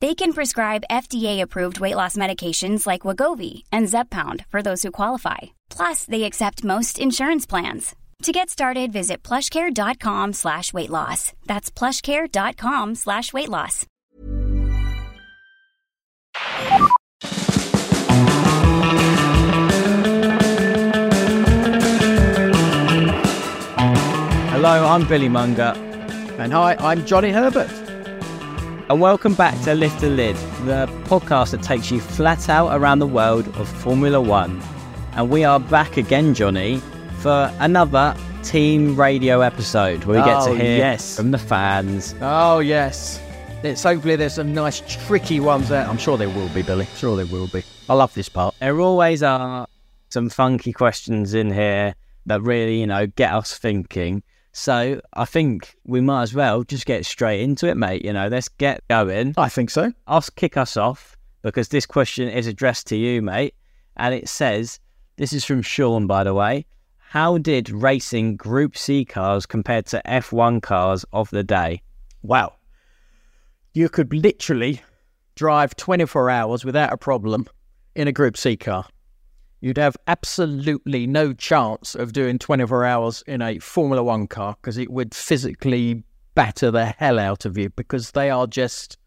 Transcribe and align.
They 0.00 0.14
can 0.14 0.32
prescribe 0.32 0.82
FDA-approved 0.90 1.78
weight 1.80 1.94
loss 1.94 2.16
medications 2.16 2.86
like 2.86 3.02
Wegovy 3.02 3.62
and 3.70 3.86
Zepbound 3.86 4.44
for 4.46 4.60
those 4.60 4.82
who 4.82 4.90
qualify. 4.90 5.38
Plus, 5.70 6.04
they 6.04 6.24
accept 6.24 6.64
most 6.64 6.98
insurance 6.98 7.46
plans. 7.46 7.94
To 8.22 8.32
get 8.32 8.48
started, 8.50 8.92
visit 8.92 9.22
plushcare.com 9.22 10.32
slash 10.32 10.72
weight 10.72 10.90
loss. 10.90 11.32
That's 11.46 11.70
plushcare.com 11.70 12.94
slash 12.94 13.32
weight 13.32 13.48
loss. 13.48 13.86
Hello, 24.50 24.86
I'm 24.86 25.06
Billy 25.06 25.28
Monger. 25.28 25.74
And 26.38 26.52
hi, 26.52 26.76
I'm 26.80 27.04
Johnny 27.04 27.30
Herbert. 27.30 27.70
And 28.90 29.00
welcome 29.00 29.34
back 29.34 29.58
to 29.62 29.74
Lift 29.74 30.00
the 30.00 30.10
Lid, 30.10 30.36
the 30.66 30.86
podcast 31.04 31.52
that 31.52 31.62
takes 31.62 31.90
you 31.90 32.00
flat 32.00 32.48
out 32.50 32.78
around 32.78 32.98
the 32.98 33.06
world 33.06 33.48
of 33.56 33.66
Formula 33.68 34.20
One. 34.20 34.60
And 35.12 35.30
we 35.30 35.42
are 35.44 35.58
back 35.58 35.96
again, 35.96 36.34
Johnny, 36.34 36.78
for 37.18 37.50
another 37.60 38.14
team 38.42 38.94
radio 38.94 39.40
episode 39.40 40.04
where 40.04 40.20
we 40.20 40.24
get 40.24 40.36
Oh, 40.36 40.48
to 40.54 40.62
hear 40.62 40.76
yes. 40.76 41.16
from 41.16 41.30
the 41.30 41.38
fans. 41.38 42.14
Oh, 42.20 42.58
yes. 42.58 43.20
It's 43.62 43.82
hopefully 43.82 44.16
there's 44.16 44.34
some 44.34 44.52
nice 44.52 44.82
tricky 45.06 45.40
ones 45.40 45.70
there. 45.70 45.86
I'm 45.86 45.96
sure 45.96 46.18
there 46.18 46.28
will 46.28 46.50
be, 46.50 46.60
Billy. 46.62 46.84
Sure 46.96 47.16
there 47.16 47.26
will 47.26 47.46
be. 47.48 47.62
I 47.88 47.94
love 47.94 48.12
this 48.12 48.28
part. 48.28 48.54
There 48.60 48.80
always 48.82 49.22
are 49.22 49.66
some 50.10 50.28
funky 50.28 50.72
questions 50.72 51.32
in 51.32 51.50
here 51.50 51.94
that 52.26 52.42
really, 52.42 52.80
you 52.80 52.86
know, 52.86 53.06
get 53.06 53.32
us 53.32 53.56
thinking. 53.56 54.22
So 54.56 55.00
I 55.14 55.24
think 55.24 55.74
we 55.84 56.00
might 56.00 56.22
as 56.22 56.32
well 56.32 56.62
just 56.62 56.86
get 56.86 57.04
straight 57.04 57.40
into 57.40 57.66
it, 57.66 57.76
mate. 57.76 58.04
You 58.04 58.12
know, 58.12 58.28
let's 58.28 58.48
get 58.48 58.86
going. 58.86 59.34
I 59.36 59.48
think 59.48 59.68
so. 59.68 59.92
I'll 60.06 60.22
kick 60.36 60.56
us 60.56 60.76
off 60.76 61.16
because 61.42 61.68
this 61.68 61.86
question 61.86 62.28
is 62.28 62.46
addressed 62.46 62.86
to 62.86 62.96
you, 62.96 63.20
mate. 63.20 63.56
And 63.96 64.14
it 64.14 64.28
says, 64.28 64.78
this 65.16 65.32
is 65.32 65.44
from 65.44 65.60
Sean, 65.60 66.06
by 66.06 66.22
the 66.22 66.34
way. 66.34 66.66
How 66.98 67.36
did 67.36 67.68
racing 67.68 68.36
Group 68.36 68.76
C 68.76 69.04
cars 69.04 69.44
compared 69.44 69.86
to 69.86 70.00
F1 70.06 70.62
cars 70.62 71.04
of 71.12 71.28
the 71.30 71.42
day? 71.42 71.82
Wow. 72.22 72.54
You 73.72 73.88
could 73.88 74.14
literally 74.14 74.80
drive 75.34 75.74
24 75.74 76.30
hours 76.30 76.64
without 76.64 76.92
a 76.92 76.96
problem 76.96 77.48
in 77.96 78.06
a 78.06 78.12
Group 78.12 78.36
C 78.36 78.56
car. 78.56 78.86
You'd 79.64 79.78
have 79.78 79.96
absolutely 80.06 81.06
no 81.06 81.32
chance 81.32 81.94
of 81.94 82.12
doing 82.12 82.38
24 82.38 82.84
hours 82.84 83.24
in 83.26 83.40
a 83.40 83.58
Formula 83.60 84.02
One 84.02 84.26
car 84.26 84.58
because 84.60 84.76
it 84.76 84.90
would 84.90 85.14
physically 85.14 86.04
batter 86.34 86.70
the 86.70 86.84
hell 86.84 87.18
out 87.18 87.46
of 87.46 87.56
you 87.56 87.70
because 87.70 88.10
they 88.10 88.28
are 88.28 88.46
just 88.46 88.98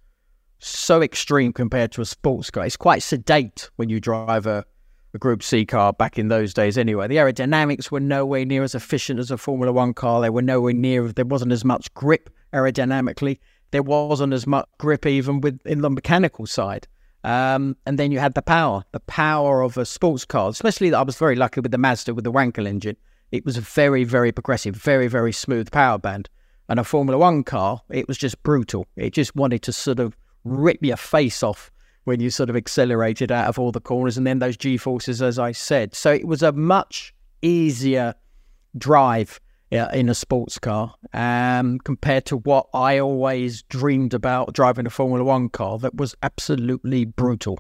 so 0.58 1.04
extreme 1.04 1.54
compared 1.54 1.92
to 1.92 2.02
a 2.02 2.06
sports 2.06 2.50
car. 2.50 2.66
It's 2.66 2.76
quite 2.76 3.04
sedate 3.04 3.70
when 3.76 3.90
you 3.90 4.00
drive 4.00 4.48
a, 4.48 4.66
a 5.14 5.20
Group 5.20 5.44
C 5.44 5.64
car 5.64 5.94
back 5.94 6.18
in 6.18 6.30
those 6.30 6.56
days 6.56 6.76
anyway. 6.76 7.08
The 7.08 7.18
aerodynamics 7.18 7.92
were 7.92 8.00
nowhere 8.00 8.44
near 8.44 8.64
as 8.64 8.74
efficient 8.74 9.20
as 9.20 9.30
a 9.30 9.38
Formula 9.38 9.72
One 9.72 9.94
car. 9.94 10.22
They 10.22 10.32
were 10.32 10.42
nowhere 10.42 10.74
near, 10.74 11.08
there 11.10 11.24
wasn't 11.24 11.52
as 11.52 11.64
much 11.64 11.94
grip 11.94 12.32
aerodynamically. 12.52 13.38
There 13.70 13.84
wasn't 13.84 14.34
as 14.34 14.48
much 14.48 14.68
grip 14.80 15.06
even 15.06 15.40
with 15.40 15.60
in 15.68 15.82
the 15.82 15.92
mechanical 15.92 16.48
side. 16.48 16.88
Um, 17.28 17.76
and 17.86 18.00
then 18.00 18.14
you 18.14 18.20
had 18.20 18.36
the 18.36 18.42
power, 18.42 18.86
the 18.94 19.02
power 19.02 19.62
of 19.62 19.78
a 19.78 19.86
sports 19.86 20.24
car. 20.24 20.48
Especially, 20.48 20.94
I 20.94 21.02
was 21.02 21.18
very 21.18 21.36
lucky 21.36 21.60
with 21.60 21.72
the 21.74 21.78
Mazda 21.78 22.14
with 22.14 22.24
the 22.24 22.32
Wankel 22.32 22.66
engine. 22.66 22.96
It 23.34 23.44
was 23.44 23.58
a 23.58 23.62
very, 23.62 24.06
very 24.06 24.32
progressive, 24.32 24.78
very, 24.78 25.10
very 25.10 25.34
smooth 25.34 25.70
power 25.70 25.98
band. 25.98 26.30
And 26.70 26.80
a 26.80 26.86
Formula 26.86 27.18
One 27.18 27.44
car, 27.44 27.82
it 27.90 28.08
was 28.08 28.18
just 28.18 28.42
brutal. 28.44 28.88
It 28.96 29.12
just 29.12 29.36
wanted 29.36 29.62
to 29.64 29.74
sort 29.74 30.00
of 30.00 30.16
rip 30.46 30.78
your 30.82 30.96
face 30.96 31.44
off 31.44 31.70
when 32.06 32.22
you 32.22 32.30
sort 32.30 32.50
of 32.50 32.56
accelerated 32.56 33.30
out 33.30 33.50
of 33.50 33.60
all 33.60 33.74
the 33.74 33.82
corners, 33.82 34.18
and 34.18 34.26
then 34.26 34.40
those 34.40 34.56
G 34.56 34.78
forces, 34.78 35.22
as 35.22 35.38
I 35.38 35.52
said. 35.52 35.96
So 35.96 36.14
it 36.14 36.26
was 36.26 36.42
a 36.42 36.54
much 36.54 37.14
easier 37.42 38.16
drive 38.78 39.42
yeah, 39.72 39.94
in 39.94 40.08
a 40.08 40.16
sports 40.16 40.60
car 40.60 40.96
um, 41.14 41.80
compared 41.80 42.26
to 42.28 42.38
what 42.38 42.68
I 42.74 43.00
always 43.00 43.64
dreamed 43.64 44.14
about 44.14 44.54
driving 44.54 44.86
a 44.86 44.90
Formula 44.90 45.24
One 45.24 45.50
car 45.50 45.78
that 45.80 45.96
was 45.96 46.16
absolutely 46.24 47.06
brutal. 47.06 47.60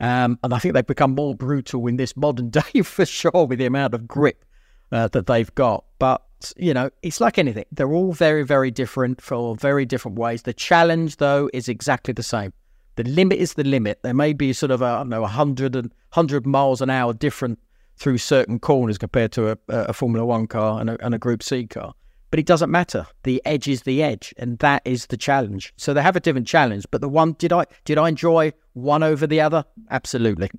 Um, 0.00 0.38
and 0.42 0.54
I 0.54 0.58
think 0.58 0.74
they've 0.74 0.86
become 0.86 1.14
more 1.14 1.34
brutal 1.34 1.86
in 1.86 1.96
this 1.96 2.16
modern 2.16 2.50
day 2.50 2.82
for 2.82 3.04
sure 3.04 3.46
with 3.46 3.58
the 3.58 3.66
amount 3.66 3.94
of 3.94 4.08
grip 4.08 4.44
uh, 4.92 5.08
that 5.08 5.26
they've 5.26 5.54
got. 5.54 5.84
But, 5.98 6.22
you 6.56 6.72
know, 6.72 6.90
it's 7.02 7.20
like 7.20 7.38
anything. 7.38 7.64
They're 7.70 7.92
all 7.92 8.12
very, 8.12 8.42
very 8.42 8.70
different 8.70 9.20
for 9.20 9.56
very 9.56 9.84
different 9.84 10.18
ways. 10.18 10.42
The 10.42 10.54
challenge, 10.54 11.16
though, 11.16 11.50
is 11.52 11.68
exactly 11.68 12.12
the 12.12 12.22
same. 12.22 12.52
The 12.96 13.04
limit 13.04 13.38
is 13.38 13.54
the 13.54 13.64
limit. 13.64 14.02
There 14.02 14.14
may 14.14 14.32
be 14.32 14.54
sort 14.54 14.70
of, 14.70 14.80
a, 14.80 14.86
I 14.86 14.96
don't 14.98 15.10
know, 15.10 15.20
100, 15.20 15.76
and, 15.76 15.92
100 16.12 16.46
miles 16.46 16.80
an 16.80 16.88
hour 16.88 17.12
different 17.12 17.58
through 17.96 18.18
certain 18.18 18.58
corners 18.58 18.98
compared 18.98 19.32
to 19.32 19.50
a, 19.52 19.58
a 19.68 19.92
Formula 19.92 20.24
One 20.24 20.46
car 20.46 20.80
and 20.80 20.90
a, 20.90 21.04
and 21.04 21.14
a 21.14 21.18
Group 21.18 21.42
C 21.42 21.66
car. 21.66 21.94
But 22.30 22.40
it 22.40 22.46
doesn't 22.46 22.70
matter. 22.70 23.06
The 23.22 23.40
edge 23.44 23.68
is 23.68 23.82
the 23.82 24.02
edge, 24.02 24.34
and 24.36 24.58
that 24.58 24.82
is 24.84 25.06
the 25.06 25.16
challenge. 25.16 25.72
So 25.76 25.94
they 25.94 26.02
have 26.02 26.16
a 26.16 26.20
different 26.20 26.46
challenge. 26.46 26.84
But 26.90 27.00
the 27.00 27.08
one 27.08 27.34
did 27.38 27.52
I 27.52 27.64
did 27.84 27.98
I 27.98 28.08
enjoy 28.08 28.52
one 28.74 29.02
over 29.02 29.26
the 29.26 29.40
other? 29.40 29.64
Absolutely. 29.90 30.50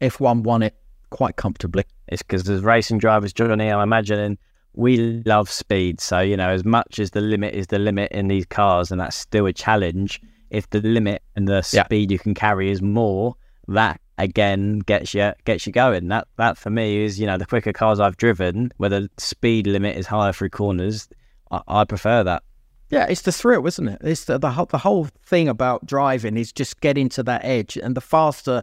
F1 0.00 0.42
won 0.42 0.62
it 0.62 0.76
quite 1.10 1.36
comfortably. 1.36 1.84
It's 2.08 2.22
because 2.22 2.48
as 2.48 2.62
racing 2.62 2.98
drivers, 2.98 3.32
Johnny, 3.32 3.68
I'm 3.70 3.80
imagining 3.80 4.36
we 4.74 5.22
love 5.24 5.50
speed. 5.50 6.00
So, 6.00 6.20
you 6.20 6.36
know, 6.36 6.50
as 6.50 6.64
much 6.64 6.98
as 6.98 7.12
the 7.12 7.22
limit 7.22 7.54
is 7.54 7.68
the 7.68 7.78
limit 7.78 8.12
in 8.12 8.28
these 8.28 8.44
cars, 8.44 8.90
and 8.92 9.00
that's 9.00 9.16
still 9.16 9.46
a 9.46 9.52
challenge, 9.52 10.20
if 10.50 10.68
the 10.68 10.80
limit 10.82 11.22
and 11.34 11.48
the 11.48 11.66
Yeah. 11.72 11.84
speed 11.84 12.10
you 12.10 12.18
can 12.18 12.34
carry 12.34 12.70
is 12.70 12.82
more, 12.82 13.34
that 13.68 14.00
again 14.18 14.80
gets 14.80 15.14
you 15.14 15.32
gets 15.44 15.66
you 15.66 15.72
going. 15.72 16.08
That 16.08 16.28
that 16.36 16.56
for 16.58 16.70
me 16.70 17.04
is, 17.04 17.18
you 17.20 17.26
know, 17.26 17.38
the 17.38 17.46
quicker 17.46 17.72
cars 17.72 18.00
I've 18.00 18.16
driven, 18.16 18.72
where 18.76 18.90
the 18.90 19.08
speed 19.18 19.66
limit 19.66 19.96
is 19.96 20.06
higher 20.06 20.32
through 20.32 20.50
corners, 20.50 21.08
I, 21.50 21.60
I 21.68 21.84
prefer 21.84 22.24
that. 22.24 22.42
Yeah, 22.88 23.06
it's 23.08 23.22
the 23.22 23.32
thrill, 23.32 23.66
isn't 23.66 23.88
it? 23.88 24.00
It's 24.02 24.26
the, 24.26 24.38
the 24.38 24.50
whole- 24.52 24.66
the 24.66 24.78
whole 24.78 25.08
thing 25.24 25.48
about 25.48 25.86
driving 25.86 26.36
is 26.36 26.52
just 26.52 26.80
getting 26.80 27.08
to 27.10 27.22
that 27.24 27.44
edge, 27.44 27.76
and 27.76 27.96
the 27.96 28.00
faster 28.00 28.62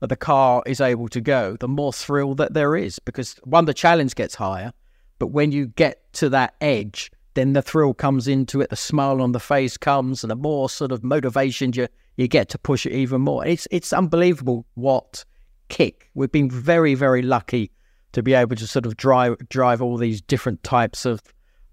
the 0.00 0.16
car 0.16 0.62
is 0.66 0.80
able 0.82 1.08
to 1.08 1.20
go, 1.20 1.56
the 1.58 1.68
more 1.68 1.92
thrill 1.92 2.34
that 2.34 2.52
there 2.52 2.76
is. 2.76 2.98
Because 2.98 3.36
one, 3.44 3.64
the 3.64 3.72
challenge 3.72 4.14
gets 4.14 4.34
higher, 4.34 4.72
but 5.18 5.28
when 5.28 5.50
you 5.50 5.66
get 5.66 6.12
to 6.14 6.28
that 6.28 6.54
edge, 6.60 7.10
then 7.32 7.54
the 7.54 7.62
thrill 7.62 7.94
comes 7.94 8.28
into 8.28 8.60
it. 8.60 8.68
The 8.70 8.76
smile 8.76 9.22
on 9.22 9.32
the 9.32 9.40
face 9.40 9.76
comes, 9.76 10.22
and 10.22 10.30
the 10.30 10.36
more 10.36 10.68
sort 10.68 10.92
of 10.92 11.02
motivation 11.02 11.72
you 11.72 11.88
you 12.16 12.28
get 12.28 12.48
to 12.50 12.58
push 12.58 12.86
it 12.86 12.92
even 12.92 13.20
more. 13.20 13.46
It's 13.46 13.66
it's 13.70 13.92
unbelievable 13.92 14.66
what 14.74 15.24
kick. 15.68 16.10
We've 16.14 16.30
been 16.30 16.50
very, 16.50 16.94
very 16.94 17.22
lucky 17.22 17.70
to 18.12 18.22
be 18.22 18.34
able 18.34 18.56
to 18.56 18.66
sort 18.66 18.86
of 18.86 18.96
drive 18.96 19.36
drive 19.48 19.82
all 19.82 19.96
these 19.96 20.20
different 20.20 20.62
types 20.62 21.04
of 21.04 21.20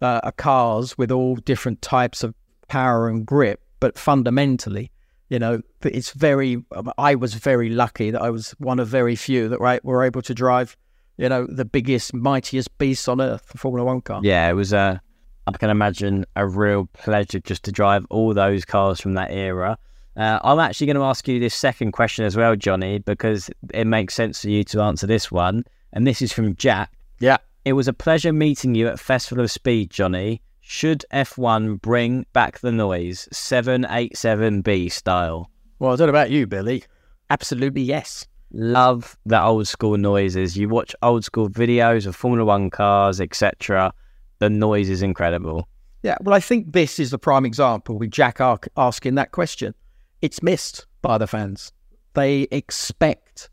uh, 0.01 0.21
uh 0.23 0.31
cars 0.31 0.97
with 0.97 1.11
all 1.11 1.35
different 1.35 1.81
types 1.81 2.23
of 2.23 2.33
power 2.67 3.07
and 3.07 3.25
grip. 3.25 3.61
But 3.79 3.97
fundamentally, 3.97 4.91
you 5.29 5.39
know, 5.39 5.61
it's 5.83 6.11
very. 6.11 6.63
Um, 6.75 6.91
I 6.97 7.15
was 7.15 7.33
very 7.35 7.69
lucky 7.69 8.11
that 8.11 8.21
I 8.21 8.29
was 8.29 8.51
one 8.59 8.79
of 8.79 8.87
very 8.87 9.15
few 9.15 9.49
that 9.49 9.59
right 9.59 9.83
were 9.83 10.03
able 10.03 10.21
to 10.23 10.33
drive, 10.33 10.75
you 11.17 11.29
know, 11.29 11.47
the 11.47 11.65
biggest, 11.65 12.13
mightiest 12.13 12.77
beast 12.77 13.07
on 13.07 13.21
earth, 13.21 13.51
Formula 13.55 13.85
One 13.85 14.01
car. 14.01 14.21
Yeah, 14.23 14.49
it 14.49 14.53
was 14.53 14.73
a. 14.73 15.01
I 15.47 15.51
can 15.53 15.71
imagine 15.71 16.25
a 16.35 16.47
real 16.47 16.87
pleasure 16.93 17.39
just 17.39 17.63
to 17.63 17.71
drive 17.71 18.05
all 18.09 18.33
those 18.33 18.63
cars 18.63 19.01
from 19.01 19.15
that 19.15 19.31
era. 19.31 19.77
Uh, 20.17 20.39
I'm 20.43 20.59
actually 20.59 20.87
going 20.87 20.97
to 20.97 21.03
ask 21.03 21.27
you 21.27 21.39
this 21.39 21.55
second 21.55 21.93
question 21.93 22.25
as 22.25 22.35
well, 22.35 22.55
Johnny, 22.55 22.99
because 22.99 23.49
it 23.73 23.85
makes 23.85 24.13
sense 24.13 24.41
for 24.41 24.49
you 24.49 24.63
to 24.65 24.81
answer 24.81 25.07
this 25.07 25.31
one. 25.31 25.63
And 25.93 26.05
this 26.05 26.21
is 26.21 26.33
from 26.33 26.55
Jack. 26.55 26.91
Yeah. 27.19 27.37
It 27.63 27.73
was 27.73 27.87
a 27.87 27.93
pleasure 27.93 28.33
meeting 28.33 28.75
you 28.75 28.87
at 28.87 28.99
Festival 28.99 29.43
of 29.43 29.51
Speed, 29.51 29.91
Johnny. 29.91 30.41
Should 30.61 31.05
F1 31.13 31.81
bring 31.81 32.25
back 32.33 32.59
the 32.59 32.71
noise, 32.71 33.27
787B 33.33 34.91
style? 34.91 35.49
Well, 35.79 35.93
I 35.93 35.95
don't 35.95 36.07
know 36.07 36.11
about 36.11 36.31
you, 36.31 36.47
Billy. 36.47 36.83
Absolutely 37.29 37.81
yes. 37.81 38.25
Love 38.53 39.17
the 39.25 39.41
old 39.41 39.67
school 39.67 39.97
noises. 39.97 40.57
You 40.57 40.69
watch 40.69 40.95
old 41.01 41.23
school 41.23 41.49
videos 41.49 42.05
of 42.05 42.15
Formula 42.15 42.45
One 42.45 42.69
cars, 42.69 43.21
etc. 43.21 43.93
The 44.39 44.49
noise 44.49 44.89
is 44.89 45.01
incredible. 45.01 45.67
Yeah, 46.03 46.17
well, 46.21 46.35
I 46.35 46.39
think 46.39 46.73
this 46.73 46.99
is 46.99 47.11
the 47.11 47.19
prime 47.19 47.45
example 47.45 47.97
with 47.97 48.11
Jack 48.11 48.39
asking 48.75 49.15
that 49.15 49.31
question. 49.31 49.73
It's 50.21 50.43
missed 50.43 50.85
by 51.01 51.17
the 51.17 51.27
fans. 51.27 51.71
They 52.13 52.47
expect, 52.51 53.49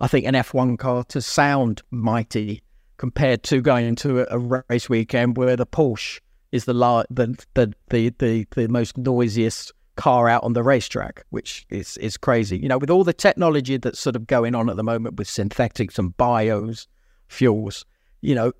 I 0.00 0.06
think, 0.06 0.26
an 0.26 0.34
F1 0.34 0.78
car 0.78 1.04
to 1.04 1.20
sound 1.20 1.82
mighty 1.90 2.62
compared 2.96 3.42
to 3.44 3.60
going 3.60 3.86
into 3.86 4.26
a, 4.32 4.62
race 4.68 4.88
weekend 4.88 5.36
where 5.36 5.56
the 5.56 5.66
Porsche 5.66 6.20
is 6.52 6.64
the, 6.64 6.72
la- 6.72 7.04
the, 7.10 7.38
the, 7.54 7.74
the, 7.90 8.14
the, 8.18 8.46
the 8.54 8.68
most 8.68 8.96
noisiest 8.96 9.72
car 9.96 10.28
out 10.28 10.44
on 10.44 10.52
the 10.54 10.62
racetrack, 10.62 11.24
which 11.30 11.66
is, 11.68 11.96
is 11.98 12.16
crazy. 12.16 12.56
You 12.58 12.68
know, 12.68 12.78
with 12.78 12.90
all 12.90 13.04
the 13.04 13.12
technology 13.12 13.76
that's 13.76 13.98
sort 13.98 14.16
of 14.16 14.26
going 14.26 14.54
on 14.54 14.70
at 14.70 14.76
the 14.76 14.82
moment 14.82 15.16
with 15.16 15.28
synthetics 15.28 15.98
and 15.98 16.16
bios 16.16 16.86
fuels, 17.28 17.84
you 18.22 18.34
know, 18.34 18.52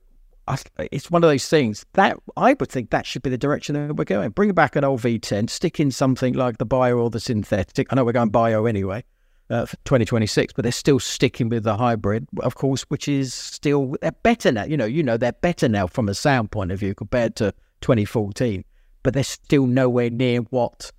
It's 0.79 1.11
one 1.11 1.25
of 1.25 1.31
those 1.31 1.49
things 1.49 1.85
that 1.95 2.17
I 2.37 2.55
would 2.59 2.69
think 2.69 2.91
that 2.91 3.05
should 3.07 3.23
be 3.23 3.31
the 3.31 3.39
direction 3.39 3.75
that 3.75 3.97
we're 3.97 4.05
going. 4.05 4.31
Bring 4.31 4.53
back 4.53 4.77
an 4.77 4.85
old 4.85 5.01
V10, 5.01 5.51
stick 5.51 5.81
in 5.81 5.91
something 5.91 6.35
like 6.35 6.59
the 6.59 6.67
bio 6.67 6.99
or 6.99 7.11
the 7.11 7.21
synthetic. 7.21 7.89
I 7.91 7.97
know 7.97 8.05
we're 8.05 8.13
going 8.13 8.31
bio 8.31 8.67
anyway 8.67 9.05
uh, 9.51 9.67
for 9.67 9.77
2026, 9.85 10.53
but 10.53 10.63
they're 10.63 10.73
still 10.73 10.99
sticking 10.99 11.49
with 11.49 11.65
the 11.65 11.77
hybrid, 11.77 12.29
of 12.41 12.55
course, 12.55 12.83
which 12.83 13.09
is 13.09 13.35
still 13.35 13.97
they're 14.01 14.13
better 14.13 14.53
now. 14.53 14.65
You 14.65 14.77
know, 14.77 14.85
you 14.85 15.03
know 15.03 15.17
they're 15.17 15.33
better 15.33 15.69
now 15.69 15.87
from 15.87 16.09
a 16.09 16.15
sound 16.15 16.51
point 16.51 16.73
of 16.73 16.79
view 16.79 16.95
compared 16.95 17.37
to 17.37 17.53
2014, 17.81 18.65
but 19.03 19.15
they're 19.15 19.25
still 19.25 19.67
nowhere 19.67 20.11
near 20.11 20.41
what 20.51 20.93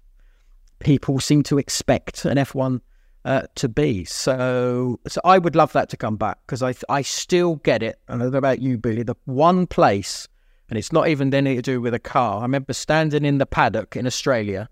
people 0.80 1.20
seem 1.20 1.44
to 1.44 1.58
expect 1.58 2.26
an 2.26 2.38
F1 2.38 2.82
uh, 3.28 3.42
to 3.56 3.68
be. 3.68 4.06
So, 4.06 5.00
so 5.06 5.20
I 5.26 5.38
would 5.38 5.54
love 5.54 5.74
that 5.74 5.90
to 5.90 5.98
come 5.98 6.16
back 6.16 6.40
because 6.46 6.64
I 6.64 6.74
I 6.88 7.02
still 7.02 7.58
get 7.58 7.84
it. 7.84 8.00
And 8.08 8.22
I 8.22 8.26
don't 8.26 8.32
know 8.32 8.38
about 8.38 8.62
you, 8.62 8.78
Billy. 8.78 9.04
The 9.04 9.16
one 9.26 9.68
place, 9.68 10.30
and 10.70 10.80
it's 10.80 10.94
not 10.94 11.10
even 11.10 11.34
anything 11.34 11.58
to 11.58 11.62
do 11.62 11.82
with 11.82 11.94
a 11.94 12.00
car. 12.00 12.40
I 12.40 12.44
remember 12.44 12.72
standing 12.72 13.26
in 13.26 13.38
the 13.38 13.46
paddock 13.46 13.98
in 13.98 14.08
Australia, 14.08 14.70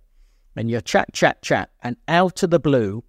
and 0.55 0.71
you 0.71 0.79
chat, 0.79 1.11
chat, 1.11 1.41
chat, 1.41 1.69
and 1.83 1.97
out 2.07 2.43
of 2.43 2.49
the 2.49 2.59
blue 2.59 3.03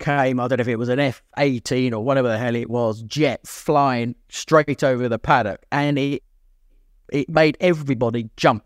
came 0.00 0.40
I 0.40 0.48
don't 0.48 0.56
know 0.56 0.62
if 0.62 0.68
it 0.68 0.76
was 0.76 0.88
an 0.88 0.98
F 0.98 1.22
eighteen 1.38 1.94
or 1.94 2.02
whatever 2.02 2.26
the 2.26 2.38
hell 2.38 2.56
it 2.56 2.68
was, 2.68 3.02
jet 3.02 3.46
flying 3.46 4.16
straight 4.28 4.82
over 4.82 5.08
the 5.08 5.20
paddock, 5.20 5.64
and 5.70 6.00
it 6.00 6.24
it 7.12 7.28
made 7.28 7.56
everybody 7.60 8.28
jump 8.36 8.64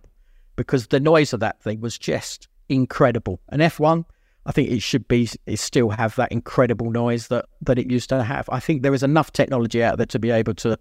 because 0.57 0.87
the 0.87 1.01
noise 1.01 1.35
of 1.35 1.41
that 1.41 1.61
thing 1.61 1.83
was 1.83 1.99
just 1.99 2.49
incredible. 2.71 3.41
An 3.51 3.61
F 3.61 3.79
one 3.79 4.07
I 4.47 4.53
think 4.53 4.71
it 4.71 4.83
should 4.83 5.09
be 5.09 5.29
it 5.47 5.59
still 5.59 5.91
have 5.91 6.17
that 6.17 6.31
incredible 6.33 6.91
noise 6.91 7.29
that 7.29 7.47
that 7.63 7.79
it 7.79 7.91
used 7.91 8.09
to 8.11 8.23
have. 8.23 8.49
I 8.51 8.61
think 8.61 8.83
there 8.83 8.95
is 8.95 9.03
enough 9.03 9.33
technology 9.33 9.83
out 9.83 9.97
there 9.97 10.07
to 10.07 10.19
be 10.19 10.31
able 10.31 10.55
to 10.55 10.79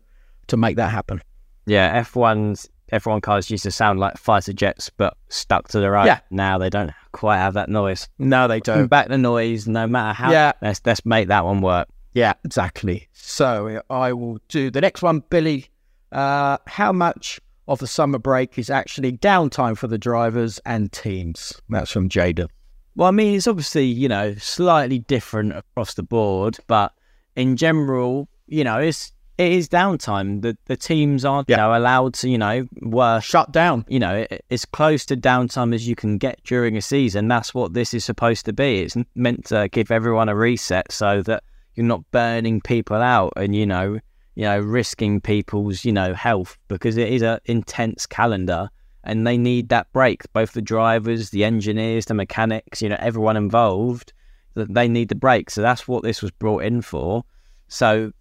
to 0.47 0.57
make 0.57 0.75
that 0.75 0.91
happen. 0.91 1.21
Yeah, 1.65 1.91
F 1.93 2.15
ones 2.15 2.69
F 2.91 3.05
one 3.05 3.21
cars 3.21 3.49
used 3.49 3.63
to 3.63 3.71
sound 3.71 3.99
like 3.99 4.17
fighter 4.17 4.53
jets, 4.53 4.91
but 4.97 5.17
stuck 5.29 5.67
to 5.69 5.79
the 5.79 5.89
right. 5.89 6.05
Yeah. 6.05 6.19
Now 6.29 6.57
they 6.57 6.69
don't 6.69 6.91
quite 7.11 7.37
have 7.37 7.53
that 7.55 7.69
noise. 7.69 8.07
No, 8.19 8.47
they 8.47 8.59
don't. 8.59 8.87
Back 8.87 9.07
the 9.07 9.17
noise, 9.17 9.67
no 9.67 9.87
matter 9.87 10.13
how. 10.13 10.31
Yeah. 10.31 10.51
Let's 10.61 10.81
let's 10.85 11.05
make 11.05 11.27
that 11.29 11.45
one 11.45 11.61
work. 11.61 11.87
Yeah, 12.13 12.33
exactly. 12.43 13.07
So 13.13 13.81
I 13.89 14.13
will 14.13 14.37
do 14.47 14.69
the 14.69 14.81
next 14.81 15.01
one, 15.01 15.23
Billy. 15.29 15.69
Uh, 16.11 16.57
how 16.67 16.91
much 16.91 17.39
of 17.67 17.79
the 17.79 17.87
summer 17.87 18.19
break 18.19 18.59
is 18.59 18.69
actually 18.69 19.13
downtime 19.13 19.75
for 19.75 19.87
the 19.87 19.97
drivers 19.97 20.59
and 20.65 20.91
teams? 20.91 21.59
That's 21.69 21.89
from 21.89 22.09
Jada. 22.09 22.47
Well, 22.95 23.07
I 23.07 23.11
mean, 23.11 23.35
it's 23.35 23.47
obviously, 23.47 23.85
you 23.85 24.07
know, 24.07 24.35
slightly 24.35 24.99
different 24.99 25.55
across 25.55 25.95
the 25.95 26.03
board, 26.03 26.57
but 26.67 26.93
in 27.35 27.57
general, 27.57 28.27
you 28.47 28.63
know, 28.63 28.77
it's 28.79 29.11
it 29.39 29.51
is 29.51 29.67
downtime. 29.67 30.43
The 30.43 30.55
the 30.65 30.77
teams 30.77 31.25
aren't, 31.25 31.49
Yeah. 31.49 31.55
you 31.55 31.61
know, 31.63 31.77
allowed 31.77 32.13
to, 32.15 32.29
you 32.29 32.37
know, 32.37 32.67
work. 32.83 33.23
Shut 33.23 33.51
down. 33.51 33.83
You 33.87 33.99
know, 33.99 34.15
it, 34.29 34.45
it's 34.51 34.65
close 34.65 35.05
to 35.07 35.17
downtime 35.17 35.73
as 35.73 35.87
you 35.87 35.95
can 35.95 36.19
get 36.19 36.43
during 36.43 36.77
a 36.77 36.81
season. 36.81 37.27
That's 37.27 37.53
what 37.53 37.73
this 37.73 37.95
is 37.95 38.05
supposed 38.05 38.45
to 38.45 38.53
be. 38.53 38.81
It's 38.81 38.95
meant 39.15 39.45
to 39.45 39.69
give 39.69 39.89
everyone 39.89 40.29
a 40.29 40.35
reset 40.35 40.91
so 40.91 41.23
that 41.23 41.43
you're 41.73 41.85
not 41.87 42.03
burning 42.11 42.61
people 42.61 42.97
out 42.97 43.33
and 43.35 43.55
you 43.55 43.65
know, 43.65 43.99
you 44.35 44.43
know, 44.43 44.59
risking 44.59 45.19
people's, 45.19 45.83
you 45.83 45.91
know, 45.91 46.13
health 46.13 46.59
because 46.67 46.97
it 46.97 47.09
is 47.11 47.23
a 47.23 47.39
intense 47.45 48.05
calendar 48.05 48.69
and 49.03 49.27
they 49.27 49.37
need 49.37 49.69
that 49.69 49.91
break. 49.93 50.21
Both 50.33 50.53
the 50.53 50.61
drivers, 50.61 51.29
the 51.29 51.43
engineers, 51.43 52.05
the 52.05 52.13
mechanics, 52.13 52.81
you 52.81 52.89
know, 52.89 52.97
everyone 52.99 53.37
involved, 53.37 54.13
that 54.55 54.73
they 54.73 54.87
need 54.87 55.09
the 55.09 55.15
break. 55.15 55.49
So 55.49 55.61
that's 55.61 55.87
what 55.87 56.03
this 56.03 56.21
was 56.21 56.31
brought 56.31 56.63
in 56.63 56.81
for. 56.81 57.23
So 57.67 58.11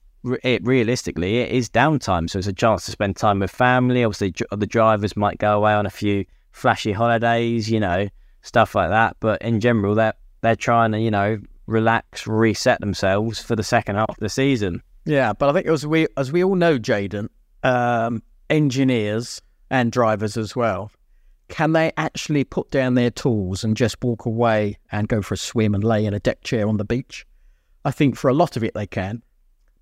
it 0.43 0.65
realistically, 0.65 1.39
it 1.39 1.51
is 1.51 1.69
downtime. 1.69 2.29
So 2.31 2.39
it's 2.39 2.49
a 2.49 2.53
chance 2.53 2.85
to 2.87 2.91
spend 2.91 3.17
time 3.17 3.41
with 3.41 3.51
family. 3.51 4.05
Obviously, 4.05 4.35
the 4.51 4.67
drivers 4.67 5.17
might 5.17 5.39
go 5.39 5.57
away 5.57 5.73
on 5.73 5.87
a 5.87 5.91
few 5.91 6.25
flashy 6.53 6.93
holidays, 6.93 7.71
you 7.71 7.81
know, 7.81 8.09
stuff 8.43 8.75
like 8.75 8.91
that. 8.91 9.17
But 9.21 9.43
in 9.43 9.61
general, 9.61 9.95
they're 9.95 10.15
they're 10.43 10.57
trying 10.57 10.93
to, 10.93 11.01
you 11.01 11.11
know, 11.11 11.39
relax, 11.67 12.27
reset 12.27 12.81
themselves 12.81 13.41
for 13.41 13.57
the 13.57 13.63
second 13.63 13.97
half 13.97 14.11
of 14.11 14.19
the 14.19 14.29
season. 14.29 14.83
Yeah, 15.05 15.33
but 15.33 15.49
I 15.49 15.53
think 15.53 15.67
as 15.67 15.87
we 15.87 16.07
as 16.17 16.33
we 16.33 16.45
all 16.45 16.55
know, 16.55 16.79
Jaden, 16.79 17.29
um, 17.63 18.23
engineers 18.51 19.41
and 19.73 19.91
drivers 19.91 20.37
as 20.37 20.55
well, 20.55 20.93
can 21.49 21.73
they 21.73 21.93
actually 21.97 22.45
put 22.45 22.71
down 22.71 22.95
their 22.95 23.11
tools 23.11 23.65
and 23.65 23.77
just 23.77 24.03
walk 24.05 24.27
away 24.27 24.77
and 24.93 25.09
go 25.09 25.21
for 25.23 25.35
a 25.35 25.39
swim 25.39 25.75
and 25.75 25.83
lay 25.83 26.05
in 26.05 26.15
a 26.15 26.21
deck 26.21 26.45
chair 26.45 26.69
on 26.69 26.77
the 26.77 26.85
beach? 26.85 27.27
I 27.85 27.91
think 27.91 28.17
for 28.17 28.29
a 28.29 28.35
lot 28.35 28.57
of 28.57 28.63
it 28.63 28.75
they 28.75 28.87
can, 28.87 29.23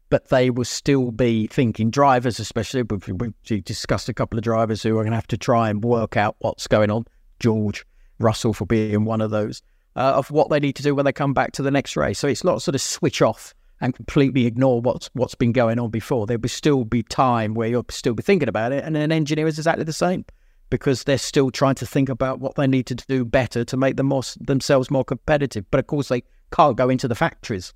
but 0.08 0.28
they 0.28 0.48
will 0.48 0.64
still 0.64 1.10
be 1.10 1.48
thinking. 1.48 1.90
Drivers, 1.90 2.40
especially, 2.40 2.82
we 2.82 3.60
discussed 3.60 4.08
a 4.08 4.14
couple 4.14 4.38
of 4.38 4.44
drivers 4.44 4.82
who 4.82 4.96
are 4.96 5.02
going 5.02 5.10
to 5.10 5.16
have 5.16 5.26
to 5.26 5.36
try 5.36 5.68
and 5.68 5.84
work 5.84 6.16
out 6.16 6.36
what's 6.38 6.66
going 6.66 6.90
on. 6.90 7.04
George 7.40 7.84
Russell 8.18 8.52
for 8.52 8.66
being 8.66 9.04
one 9.04 9.20
of 9.20 9.30
those 9.30 9.62
uh, 9.96 10.12
of 10.14 10.30
what 10.30 10.50
they 10.50 10.60
need 10.60 10.76
to 10.76 10.82
do 10.82 10.94
when 10.94 11.04
they 11.04 11.12
come 11.12 11.34
back 11.34 11.52
to 11.52 11.62
the 11.62 11.70
next 11.70 11.96
race. 11.96 12.18
So 12.18 12.28
it's 12.28 12.44
not 12.44 12.62
sort 12.62 12.74
of 12.74 12.80
switch 12.80 13.22
off 13.22 13.54
and 13.80 13.94
completely 13.94 14.46
ignore 14.46 14.80
what's 14.80 15.10
what's 15.14 15.34
been 15.34 15.52
going 15.52 15.78
on 15.78 15.90
before. 15.90 16.26
There 16.26 16.38
will 16.38 16.48
still 16.48 16.84
be 16.84 17.02
time 17.02 17.54
where 17.54 17.68
you'll 17.68 17.86
still 17.90 18.14
be 18.14 18.22
thinking 18.22 18.48
about 18.48 18.72
it, 18.72 18.84
and 18.84 18.96
an 18.96 19.12
engineer 19.12 19.46
is 19.46 19.58
exactly 19.58 19.84
the 19.84 19.92
same 19.92 20.24
because 20.70 21.04
they're 21.04 21.18
still 21.18 21.50
trying 21.50 21.74
to 21.74 21.86
think 21.86 22.08
about 22.08 22.38
what 22.38 22.54
they 22.54 22.66
need 22.66 22.86
to 22.86 22.94
do 22.94 23.24
better 23.24 23.64
to 23.64 23.76
make 23.76 23.96
them 23.96 24.06
more, 24.06 24.22
themselves 24.40 24.90
more 24.90 25.04
competitive. 25.04 25.64
But 25.70 25.80
of 25.80 25.88
course, 25.88 26.08
they 26.08 26.22
can't 26.52 26.76
go 26.76 26.88
into 26.88 27.08
the 27.08 27.16
factories 27.16 27.74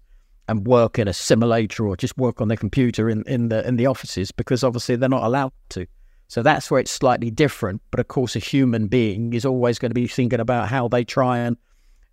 and 0.48 0.66
work 0.66 0.98
in 0.98 1.08
a 1.08 1.12
simulator 1.12 1.86
or 1.86 1.96
just 1.96 2.16
work 2.16 2.40
on 2.40 2.48
their 2.48 2.56
computer 2.56 3.08
in, 3.08 3.24
in 3.26 3.48
the 3.48 3.66
in 3.66 3.76
the 3.76 3.86
offices 3.86 4.30
because 4.30 4.62
obviously 4.62 4.96
they're 4.96 5.08
not 5.08 5.24
allowed 5.24 5.52
to. 5.70 5.86
So 6.28 6.42
that's 6.42 6.70
where 6.70 6.80
it's 6.80 6.90
slightly 6.90 7.30
different. 7.30 7.82
But 7.90 8.00
of 8.00 8.08
course, 8.08 8.36
a 8.36 8.38
human 8.38 8.86
being 8.86 9.32
is 9.32 9.44
always 9.44 9.78
going 9.78 9.90
to 9.90 9.94
be 9.94 10.06
thinking 10.06 10.40
about 10.40 10.68
how 10.68 10.88
they 10.88 11.04
try 11.04 11.38
and 11.38 11.56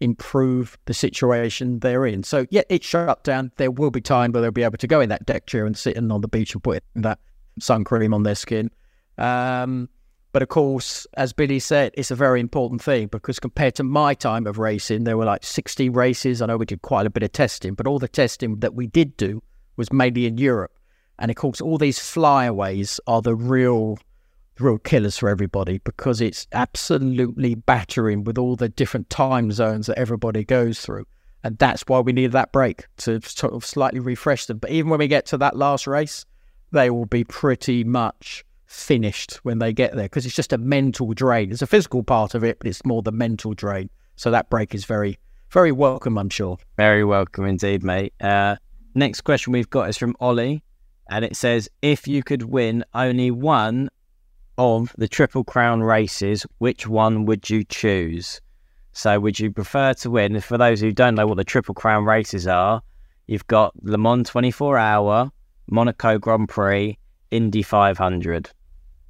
improve 0.01 0.77
the 0.85 0.93
situation 0.93 1.79
they're 1.79 2.05
in. 2.05 2.23
So 2.23 2.45
yeah, 2.49 2.63
it's 2.69 2.85
shut 2.85 3.23
down. 3.23 3.51
There 3.57 3.71
will 3.71 3.91
be 3.91 4.01
time 4.01 4.31
where 4.31 4.41
they'll 4.41 4.51
be 4.51 4.63
able 4.63 4.77
to 4.77 4.87
go 4.87 4.99
in 4.99 5.09
that 5.09 5.25
deck 5.25 5.45
chair 5.45 5.65
and 5.65 5.77
sitting 5.77 6.11
on 6.11 6.21
the 6.21 6.27
beach 6.27 6.53
and 6.53 6.63
put 6.63 6.83
that 6.95 7.19
sun 7.59 7.83
cream 7.83 8.13
on 8.13 8.23
their 8.23 8.35
skin. 8.35 8.71
Um, 9.17 9.87
but 10.33 10.41
of 10.41 10.47
course, 10.47 11.05
as 11.15 11.33
Billy 11.33 11.59
said, 11.59 11.91
it's 11.95 12.11
a 12.11 12.15
very 12.15 12.39
important 12.39 12.81
thing 12.81 13.07
because 13.07 13.39
compared 13.39 13.75
to 13.75 13.83
my 13.83 14.13
time 14.13 14.47
of 14.47 14.57
racing, 14.57 15.03
there 15.03 15.17
were 15.17 15.25
like 15.25 15.43
60 15.43 15.89
races. 15.89 16.41
I 16.41 16.45
know 16.45 16.57
we 16.57 16.65
did 16.65 16.81
quite 16.81 17.05
a 17.05 17.09
bit 17.09 17.23
of 17.23 17.31
testing, 17.33 17.73
but 17.73 17.85
all 17.85 17.99
the 17.99 18.07
testing 18.07 18.59
that 18.59 18.73
we 18.73 18.87
did 18.87 19.17
do 19.17 19.43
was 19.75 19.91
mainly 19.91 20.25
in 20.25 20.37
Europe. 20.37 20.71
And 21.19 21.29
of 21.29 21.35
course, 21.35 21.59
all 21.59 21.77
these 21.77 21.99
flyaways 21.99 22.99
are 23.07 23.21
the 23.21 23.35
real, 23.35 23.99
real 24.59 24.77
killers 24.77 25.17
for 25.17 25.29
everybody 25.29 25.79
because 25.79 26.21
it's 26.21 26.47
absolutely 26.53 27.55
battering 27.55 28.23
with 28.23 28.37
all 28.37 28.55
the 28.55 28.69
different 28.69 29.09
time 29.09 29.51
zones 29.51 29.87
that 29.87 29.97
everybody 29.97 30.43
goes 30.43 30.79
through. 30.81 31.05
And 31.43 31.57
that's 31.57 31.83
why 31.87 31.99
we 31.99 32.13
needed 32.13 32.33
that 32.33 32.51
break 32.51 32.85
to 32.97 33.19
sort 33.21 33.53
of 33.53 33.65
slightly 33.65 33.99
refresh 33.99 34.45
them. 34.45 34.59
But 34.59 34.69
even 34.69 34.89
when 34.89 34.99
we 34.99 35.07
get 35.07 35.25
to 35.27 35.37
that 35.39 35.57
last 35.57 35.87
race, 35.87 36.25
they 36.71 36.89
will 36.89 37.05
be 37.05 37.23
pretty 37.23 37.83
much 37.83 38.45
finished 38.65 39.33
when 39.43 39.59
they 39.59 39.73
get 39.73 39.93
there 39.95 40.05
because 40.05 40.25
it's 40.25 40.35
just 40.35 40.53
a 40.53 40.57
mental 40.57 41.13
drain. 41.13 41.51
It's 41.51 41.61
a 41.61 41.67
physical 41.67 42.03
part 42.03 42.35
of 42.35 42.43
it, 42.43 42.59
but 42.59 42.67
it's 42.67 42.85
more 42.85 43.01
the 43.01 43.11
mental 43.11 43.53
drain. 43.53 43.89
So 44.15 44.31
that 44.31 44.49
break 44.49 44.75
is 44.75 44.85
very, 44.85 45.17
very 45.49 45.71
welcome, 45.71 46.17
I'm 46.17 46.29
sure. 46.29 46.57
Very 46.77 47.03
welcome 47.03 47.45
indeed, 47.45 47.83
mate. 47.83 48.13
Uh, 48.21 48.55
next 48.93 49.21
question 49.21 49.51
we've 49.51 49.69
got 49.69 49.89
is 49.89 49.97
from 49.97 50.15
Ollie, 50.19 50.63
and 51.09 51.25
it 51.25 51.35
says, 51.35 51.69
"If 51.81 52.07
you 52.07 52.23
could 52.23 52.43
win 52.43 52.85
only 52.93 53.31
one 53.31 53.89
of 54.61 54.93
the 54.97 55.07
Triple 55.07 55.43
Crown 55.43 55.81
races, 55.81 56.45
which 56.59 56.87
one 56.87 57.25
would 57.25 57.49
you 57.49 57.63
choose?" 57.63 58.39
So, 58.93 59.19
would 59.19 59.39
you 59.39 59.51
prefer 59.51 59.93
to 59.95 60.09
win? 60.11 60.39
For 60.41 60.57
those 60.57 60.79
who 60.81 60.91
don't 60.91 61.15
know 61.15 61.25
what 61.27 61.37
the 61.37 61.43
Triple 61.53 61.73
Crown 61.73 62.03
races 62.05 62.45
are, 62.45 62.81
you've 63.27 63.47
got 63.47 63.71
Le 63.83 63.97
Mans 63.97 64.27
24 64.29 64.77
Hour, 64.77 65.31
Monaco 65.69 66.17
Grand 66.19 66.49
Prix, 66.49 66.97
Indy 67.31 67.63
500. 67.63 68.49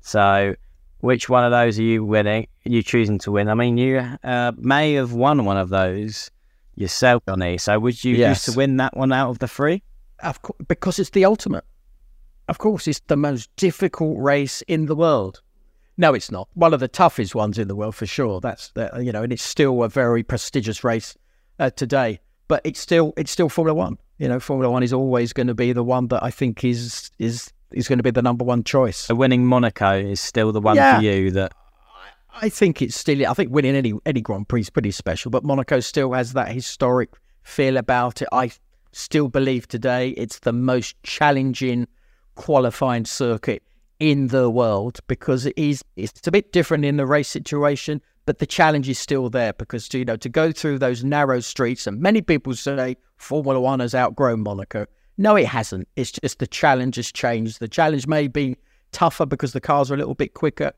So, 0.01 0.55
which 0.99 1.29
one 1.29 1.43
of 1.43 1.51
those 1.51 1.79
are 1.79 1.83
you 1.83 2.05
winning? 2.05 2.43
Are 2.65 2.69
you 2.69 2.83
choosing 2.83 3.17
to 3.19 3.31
win? 3.31 3.49
I 3.49 3.55
mean, 3.55 3.77
you 3.77 3.97
uh, 4.23 4.51
may 4.57 4.93
have 4.93 5.13
won 5.13 5.45
one 5.45 5.57
of 5.57 5.69
those 5.69 6.29
yourself, 6.75 7.23
Johnny. 7.27 7.57
So, 7.57 7.79
would 7.79 8.03
you 8.03 8.15
Yes. 8.15 8.45
choose 8.45 8.53
to 8.53 8.57
win 8.57 8.77
that 8.77 8.95
one 8.95 9.11
out 9.11 9.29
of 9.31 9.39
the 9.39 9.47
three? 9.47 9.81
Of 10.19 10.41
course, 10.43 10.59
because 10.67 10.99
it's 10.99 11.09
the 11.09 11.25
ultimate. 11.25 11.65
Of 12.51 12.57
course, 12.57 12.85
it's 12.85 12.99
the 13.07 13.15
most 13.15 13.49
difficult 13.55 14.19
race 14.19 14.61
in 14.63 14.87
the 14.87 14.95
world. 14.95 15.41
No, 15.95 16.13
it's 16.13 16.29
not. 16.29 16.49
One 16.53 16.73
of 16.73 16.81
the 16.81 16.89
toughest 16.89 17.33
ones 17.33 17.57
in 17.57 17.69
the 17.69 17.77
world 17.77 17.95
for 17.95 18.05
sure. 18.05 18.41
That's 18.41 18.71
the, 18.73 18.91
you 19.01 19.13
know, 19.13 19.23
and 19.23 19.31
it's 19.31 19.41
still 19.41 19.81
a 19.83 19.87
very 19.87 20.21
prestigious 20.21 20.83
race 20.83 21.15
uh, 21.59 21.69
today. 21.69 22.19
But 22.49 22.59
it's 22.65 22.81
still 22.81 23.13
it's 23.15 23.31
still 23.31 23.47
Formula 23.47 23.73
One. 23.73 23.97
You 24.17 24.27
know, 24.27 24.41
Formula 24.41 24.69
One 24.69 24.83
is 24.83 24.91
always 24.91 25.31
going 25.31 25.47
to 25.47 25.53
be 25.53 25.71
the 25.71 25.81
one 25.81 26.09
that 26.09 26.21
I 26.23 26.29
think 26.29 26.65
is 26.65 27.09
is 27.19 27.53
is 27.71 27.87
going 27.87 27.99
to 27.99 28.03
be 28.03 28.11
the 28.11 28.21
number 28.21 28.43
one 28.43 28.65
choice. 28.65 28.97
So, 28.97 29.15
winning 29.15 29.45
Monaco 29.45 29.97
is 29.97 30.19
still 30.19 30.51
the 30.51 30.59
one 30.59 30.75
Yeah. 30.75 30.97
for 30.97 31.03
you 31.05 31.31
that 31.31 31.53
I 32.33 32.49
think 32.49 32.81
it's 32.81 32.97
still. 32.97 33.25
I 33.25 33.33
think 33.33 33.49
winning 33.53 33.77
any 33.77 33.93
any 34.05 34.19
Grand 34.19 34.49
Prix 34.49 34.59
is 34.59 34.69
pretty 34.69 34.91
special, 34.91 35.31
but 35.31 35.45
Monaco 35.45 35.79
still 35.79 36.11
has 36.11 36.33
that 36.33 36.51
historic 36.51 37.11
feel 37.43 37.77
about 37.77 38.21
it. 38.21 38.27
I 38.33 38.51
still 38.91 39.29
believe 39.29 39.69
today 39.69 40.09
it's 40.09 40.39
the 40.39 40.51
most 40.51 41.01
challenging 41.03 41.87
qualifying 42.41 43.05
circuit 43.05 43.61
in 43.99 44.27
the 44.27 44.49
world 44.49 44.99
because 45.07 45.45
it 45.45 45.53
is. 45.55 45.83
It's 45.95 46.27
a 46.27 46.31
bit 46.31 46.51
different 46.51 46.85
in 46.85 46.97
the 46.97 47.05
race 47.05 47.29
situation, 47.29 48.01
but 48.25 48.39
the 48.39 48.47
challenge 48.47 48.89
is 48.89 48.97
still 48.97 49.29
there 49.29 49.53
because 49.53 49.93
you 49.93 50.03
know 50.03 50.17
to 50.17 50.29
go 50.29 50.51
through 50.51 50.79
those 50.79 51.03
narrow 51.03 51.39
streets, 51.39 51.85
and 51.85 52.01
many 52.01 52.21
people 52.21 52.55
say 52.55 52.97
Formula 53.17 53.61
One 53.61 53.79
has 53.79 53.93
outgrown 53.93 54.41
Monaco. 54.41 54.87
No, 55.17 55.35
it 55.35 55.45
hasn't. 55.45 55.87
It's 55.95 56.11
just 56.11 56.39
the 56.39 56.47
challenge 56.47 56.95
has 56.95 57.11
changed. 57.11 57.59
The 57.59 57.67
challenge 57.67 58.07
may 58.07 58.27
be 58.27 58.57
tougher 58.91 59.27
because 59.27 59.53
the 59.53 59.61
cars 59.61 59.91
are 59.91 59.93
a 59.93 59.97
little 59.97 60.15
bit 60.15 60.33
quicker. 60.33 60.73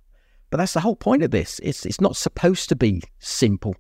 But 0.50 0.58
that's 0.58 0.74
the 0.74 0.82
whole 0.82 0.98
point 0.98 1.24
of 1.24 1.32
this. 1.32 1.60
It's 1.64 1.86
it's 1.86 2.02
not 2.02 2.18
supposed 2.18 2.68
to 2.70 2.76
be 2.76 3.02
simple. 3.20 3.76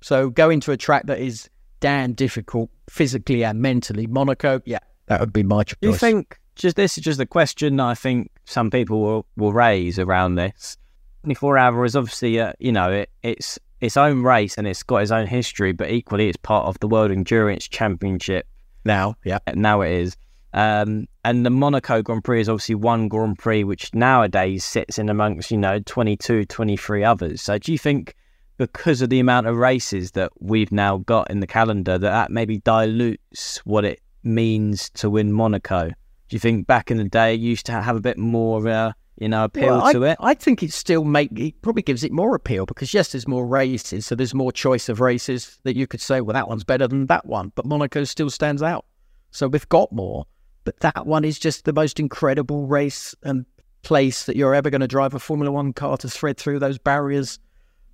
So 0.00 0.28
going 0.28 0.58
to 0.60 0.72
a 0.72 0.76
track 0.76 1.06
that 1.06 1.20
is 1.20 1.48
damn 1.80 2.14
difficult 2.14 2.70
physically 2.90 3.44
and 3.44 3.62
mentally, 3.62 4.08
Monaco, 4.08 4.60
yeah, 4.64 4.80
that 5.06 5.20
would 5.20 5.32
be 5.32 5.44
my 5.44 5.62
choice. 5.62 5.78
Do 5.80 5.88
you 5.88 5.94
think 5.94 6.38
just 6.58 6.76
this 6.76 6.98
is 6.98 7.04
just 7.04 7.20
a 7.20 7.26
question 7.26 7.80
I 7.80 7.94
think 7.94 8.30
some 8.44 8.70
people 8.70 9.00
will, 9.00 9.26
will 9.36 9.52
raise 9.52 9.98
around 9.98 10.34
this. 10.34 10.76
24 11.24 11.58
hour 11.58 11.84
is 11.84 11.96
obviously 11.96 12.40
uh, 12.40 12.52
you 12.58 12.72
know 12.72 12.90
it, 12.90 13.10
it's 13.22 13.58
its 13.80 13.96
own 13.96 14.22
race 14.22 14.58
and 14.58 14.66
it's 14.66 14.82
got 14.82 14.98
its 14.98 15.10
own 15.10 15.26
history, 15.26 15.72
but 15.72 15.90
equally 15.90 16.28
it's 16.28 16.36
part 16.36 16.66
of 16.66 16.78
the 16.80 16.88
World 16.88 17.10
Endurance 17.10 17.68
Championship. 17.68 18.46
now? 18.84 19.16
Yeah, 19.24 19.38
Now 19.54 19.82
it 19.82 19.92
is. 19.92 20.16
Um, 20.52 21.06
and 21.24 21.44
the 21.44 21.50
Monaco 21.50 22.02
Grand 22.02 22.24
Prix 22.24 22.40
is 22.40 22.48
obviously 22.48 22.74
one 22.74 23.08
Grand 23.08 23.38
Prix 23.38 23.64
which 23.64 23.92
nowadays 23.94 24.64
sits 24.64 24.98
in 24.98 25.08
amongst, 25.08 25.50
you 25.50 25.58
know, 25.58 25.78
22, 25.80 26.46
23 26.46 27.04
others. 27.04 27.42
So 27.42 27.58
do 27.58 27.70
you 27.70 27.78
think 27.78 28.14
because 28.56 29.02
of 29.02 29.10
the 29.10 29.20
amount 29.20 29.46
of 29.46 29.56
races 29.56 30.12
that 30.12 30.32
we've 30.40 30.72
now 30.72 30.98
got 30.98 31.30
in 31.30 31.40
the 31.40 31.46
calendar 31.46 31.98
that 31.98 32.10
that 32.10 32.30
maybe 32.30 32.58
dilutes 32.58 33.58
what 33.58 33.84
it 33.84 34.00
means 34.24 34.90
to 34.90 35.10
win 35.10 35.32
Monaco? 35.32 35.92
Do 36.28 36.36
you 36.36 36.40
think 36.40 36.66
back 36.66 36.90
in 36.90 36.98
the 36.98 37.04
day 37.04 37.34
it 37.34 37.40
used 37.40 37.66
to 37.66 37.72
have 37.72 37.96
a 37.96 38.00
bit 38.00 38.18
more, 38.18 38.66
uh, 38.68 38.92
you 39.18 39.28
know, 39.28 39.44
appeal 39.44 39.68
Well, 39.68 39.84
I, 39.84 39.92
to 39.92 40.02
it? 40.04 40.16
I 40.20 40.34
think 40.34 40.62
it 40.62 40.72
still 40.72 41.04
make 41.04 41.30
it 41.38 41.60
probably 41.62 41.82
gives 41.82 42.04
it 42.04 42.12
more 42.12 42.34
appeal 42.34 42.66
because 42.66 42.92
yes, 42.92 43.12
there's 43.12 43.26
more 43.26 43.46
races, 43.46 44.06
so 44.06 44.14
there's 44.14 44.34
more 44.34 44.52
choice 44.52 44.88
of 44.88 45.00
races 45.00 45.58
that 45.64 45.76
you 45.76 45.86
could 45.86 46.00
say, 46.00 46.20
well, 46.20 46.34
that 46.34 46.48
one's 46.48 46.64
better 46.64 46.86
than 46.86 47.06
that 47.06 47.26
one, 47.26 47.52
but 47.54 47.64
Monaco 47.64 48.04
still 48.04 48.30
stands 48.30 48.62
out. 48.62 48.84
So 49.30 49.48
we've 49.48 49.68
got 49.68 49.90
more, 49.90 50.26
but 50.64 50.80
that 50.80 51.06
one 51.06 51.24
is 51.24 51.38
just 51.38 51.64
the 51.64 51.72
most 51.72 51.98
incredible 51.98 52.66
race 52.66 53.14
and 53.22 53.46
place 53.82 54.24
that 54.24 54.36
you're 54.36 54.54
ever 54.54 54.70
going 54.70 54.80
to 54.80 54.88
drive 54.88 55.14
a 55.14 55.18
Formula 55.18 55.50
One 55.50 55.72
car 55.72 55.96
to 55.98 56.08
thread 56.08 56.36
through 56.36 56.58
those 56.58 56.78
barriers 56.78 57.38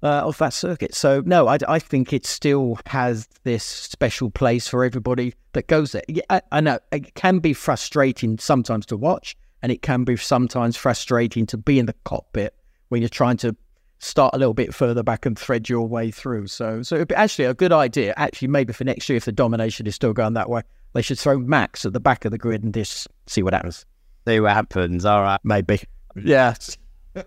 uh, 0.05 0.21
of 0.21 0.37
that 0.39 0.53
circuit. 0.53 0.95
So 0.95 1.23
no, 1.25 1.49
I, 1.49 1.59
I 1.67 1.79
think 1.79 2.13
it 2.13 2.27
still 2.27 2.79
has 2.87 3.27
this 3.43 3.65
special 3.65 4.31
place 4.31 4.69
for 4.69 4.85
everybody 4.85 5.35
that 5.55 5.67
goes 5.67 5.93
there. 5.93 6.03
Yeah, 6.09 6.23
I, 6.29 6.43
I 6.53 6.61
know 6.61 6.79
it 6.93 7.15
can 7.15 7.39
be 7.39 7.55
frustrating 7.55 8.39
sometimes 8.39 8.85
to 8.87 8.97
watch, 8.97 9.35
and 9.63 9.73
it 9.73 9.81
can 9.83 10.05
be 10.05 10.17
sometimes 10.17 10.77
frustrating 10.77 11.47
to 11.47 11.57
be 11.57 11.79
in 11.79 11.87
the 11.87 11.95
cockpit 12.05 12.55
when 12.91 13.01
you're 13.01 13.09
trying 13.09 13.39
to 13.39 13.57
start 13.99 14.35
a 14.35 14.39
little 14.39 14.53
bit 14.53 14.75
further 14.75 15.03
back 15.03 15.25
and 15.25 15.39
thread 15.39 15.71
your 15.71 15.89
way 15.89 16.11
through. 16.11 16.49
So, 16.49 16.83
so 16.83 16.97
it'd 16.97 17.09
be 17.09 17.15
actually 17.15 17.47
a 17.47 17.55
good 17.55 17.73
idea. 17.73 18.13
Actually, 18.19 18.49
maybe 18.49 18.75
for 18.75 18.85
next 18.85 19.09
year, 19.09 19.17
if 19.17 19.25
the 19.25 19.33
domination 19.33 19.87
is 19.87 19.95
still 19.95 20.13
going 20.13 20.35
that 20.35 20.51
way, 20.51 20.61
they 20.93 21.01
should 21.01 21.19
throw 21.19 21.39
Max 21.39 21.87
at 21.87 21.95
the 21.95 22.01
back 22.01 22.27
of 22.27 22.31
the 22.31 22.39
grid 22.39 22.63
and 22.63 22.75
just 22.75 23.09
see 23.27 23.43
what 23.43 23.55
happens. 23.55 23.87
See 24.27 24.39
what 24.39 24.53
happens. 24.53 25.07
All 25.07 25.23
right. 25.23 25.41
Maybe. 25.45 25.81
Yes. 26.15 26.77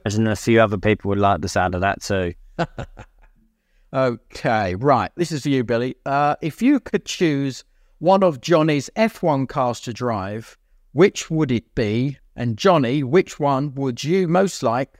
And 0.06 0.28
a 0.28 0.36
few 0.36 0.62
other 0.62 0.78
people 0.78 1.10
would 1.10 1.18
like 1.18 1.42
the 1.42 1.50
sound 1.50 1.74
of 1.74 1.82
that 1.82 2.02
too. 2.04 2.34
Okay, 3.94 4.76
right. 4.76 5.12
This 5.16 5.32
is 5.32 5.44
for 5.44 5.50
you, 5.50 5.64
Billy. 5.64 5.96
Uh, 6.06 6.36
if 6.42 6.62
you 6.62 6.80
could 6.80 7.06
choose 7.06 7.64
one 8.00 8.22
of 8.22 8.42
Johnny's 8.42 8.90
F1 8.96 9.48
cars 9.48 9.80
to 9.82 9.94
drive, 9.94 10.58
which 10.92 11.32
would 11.32 11.52
it 11.52 11.74
be? 11.74 12.18
And 12.36 12.58
Johnny, 12.58 13.04
which 13.04 13.40
one 13.40 13.74
would 13.76 14.04
you 14.04 14.28
most 14.28 14.62
like 14.62 15.00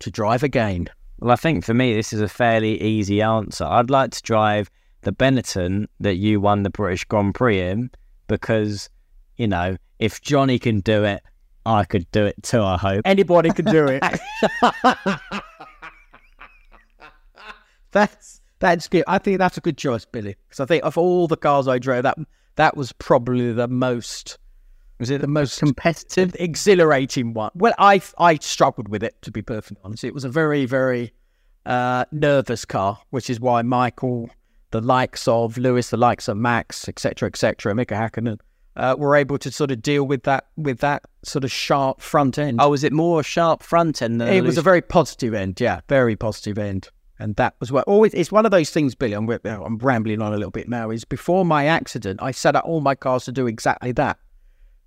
to 0.00 0.10
drive 0.10 0.42
again? 0.42 0.88
Well, 1.20 1.30
I 1.30 1.36
think 1.36 1.64
for 1.64 1.74
me, 1.74 1.94
this 1.94 2.12
is 2.12 2.20
a 2.20 2.28
fairly 2.28 2.80
easy 2.82 3.22
answer. 3.22 3.64
I'd 3.64 3.88
like 3.88 4.10
to 4.10 4.22
drive 4.22 4.68
the 5.02 5.12
Benetton 5.12 5.86
that 6.00 6.16
you 6.16 6.40
won 6.40 6.64
the 6.64 6.70
British 6.70 7.04
Grand 7.04 7.34
Prix 7.34 7.60
in 7.60 7.90
because, 8.26 8.90
you 9.36 9.46
know, 9.46 9.76
if 10.00 10.20
Johnny 10.20 10.58
can 10.58 10.80
do 10.80 11.04
it, 11.04 11.22
I 11.64 11.84
could 11.84 12.10
do 12.10 12.26
it 12.26 12.42
too, 12.42 12.62
I 12.62 12.76
hope. 12.76 13.02
Anybody 13.04 13.50
can 13.50 13.64
do 13.64 13.86
it. 13.88 14.02
that's 17.94 18.42
that's 18.58 18.88
good. 18.88 19.04
I 19.08 19.18
think 19.18 19.38
that's 19.38 19.56
a 19.56 19.60
good 19.60 19.78
choice, 19.78 20.04
Billy. 20.04 20.36
Because 20.48 20.60
I 20.60 20.66
think 20.66 20.84
of 20.84 20.98
all 20.98 21.26
the 21.26 21.36
cars 21.36 21.66
I 21.66 21.78
drove, 21.78 22.02
that 22.02 22.18
that 22.56 22.76
was 22.76 22.92
probably 22.92 23.52
the 23.52 23.68
most 23.68 24.38
Was 24.98 25.10
it 25.10 25.20
the 25.20 25.26
most 25.26 25.58
competitive, 25.58 26.36
exhilarating 26.38 27.32
one. 27.32 27.50
Well, 27.54 27.74
I 27.78 28.02
I 28.18 28.36
struggled 28.36 28.88
with 28.88 29.02
it 29.02 29.20
to 29.22 29.30
be 29.30 29.40
perfectly 29.40 29.80
honest. 29.84 30.04
It 30.04 30.12
was 30.12 30.24
a 30.24 30.28
very 30.28 30.66
very 30.66 31.12
uh, 31.64 32.04
nervous 32.12 32.64
car, 32.64 32.98
which 33.10 33.30
is 33.30 33.40
why 33.40 33.62
Michael, 33.62 34.28
the 34.70 34.80
likes 34.80 35.26
of 35.26 35.56
Lewis, 35.56 35.90
the 35.90 35.96
likes 35.96 36.28
of 36.28 36.36
Max, 36.36 36.88
etc., 36.88 37.28
etc., 37.28 37.74
Mika 37.74 37.94
Hakkinen, 37.94 38.38
uh, 38.76 38.94
were 38.98 39.16
able 39.16 39.38
to 39.38 39.50
sort 39.50 39.70
of 39.70 39.80
deal 39.82 40.04
with 40.04 40.24
that 40.24 40.46
with 40.56 40.80
that 40.80 41.02
sort 41.22 41.44
of 41.44 41.52
sharp 41.52 42.00
front 42.00 42.38
end. 42.38 42.60
Oh, 42.60 42.70
was 42.70 42.84
it 42.84 42.92
more 42.92 43.20
a 43.20 43.24
sharp 43.24 43.62
front 43.62 44.02
end 44.02 44.20
than 44.20 44.28
it 44.28 44.42
was 44.42 44.58
a 44.58 44.62
very 44.62 44.82
positive 44.82 45.34
end, 45.34 45.60
yeah, 45.60 45.80
very 45.88 46.16
positive 46.16 46.58
end. 46.58 46.88
And 47.18 47.36
that 47.36 47.54
was 47.60 47.70
what 47.70 47.84
always 47.86 48.12
it's 48.14 48.32
one 48.32 48.44
of 48.44 48.50
those 48.50 48.70
things, 48.70 48.94
Billy. 48.94 49.12
I'm, 49.12 49.28
I'm 49.28 49.78
rambling 49.78 50.20
on 50.20 50.32
a 50.32 50.36
little 50.36 50.50
bit 50.50 50.68
now. 50.68 50.90
Is 50.90 51.04
before 51.04 51.44
my 51.44 51.66
accident, 51.66 52.20
I 52.22 52.32
set 52.32 52.56
up 52.56 52.64
all 52.64 52.80
my 52.80 52.94
cars 52.94 53.24
to 53.26 53.32
do 53.32 53.46
exactly 53.46 53.92
that. 53.92 54.18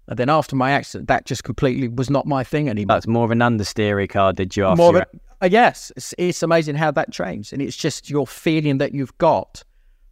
And 0.10 0.17
then 0.17 0.29
after 0.29 0.55
my 0.55 0.72
accident, 0.72 1.07
that 1.10 1.25
just 1.25 1.43
completely 1.43 1.88
was 1.88 2.10
not 2.10 2.25
my 2.25 2.43
thing 2.43 2.69
anymore. 2.69 2.96
That's 2.96 3.07
more 3.07 3.25
of 3.25 3.31
an 3.31 3.39
understeery 3.39 4.10
car, 4.10 4.34
did 4.34 4.55
you? 4.55 4.65
After 4.65 4.77
More 4.77 4.93
your- 4.93 5.01
a- 5.01 5.46
uh, 5.46 5.48
yes, 5.48 5.91
it's, 5.96 6.15
it's 6.17 6.41
amazing 6.43 6.75
how 6.75 6.91
that 6.91 7.12
changed, 7.12 7.53
and 7.53 7.62
it's 7.62 7.77
just 7.77 8.10
your 8.10 8.25
feeling 8.25 8.79
that 8.79 8.93
you've 8.93 9.15
got. 9.19 9.63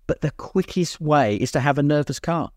But 0.07 0.21
the 0.21 0.31
quickest 0.31 1.01
way 1.01 1.35
is 1.37 1.51
to 1.53 1.59
have 1.59 1.77
a 1.79 1.83
nervous 1.83 2.19
car. 2.19 2.51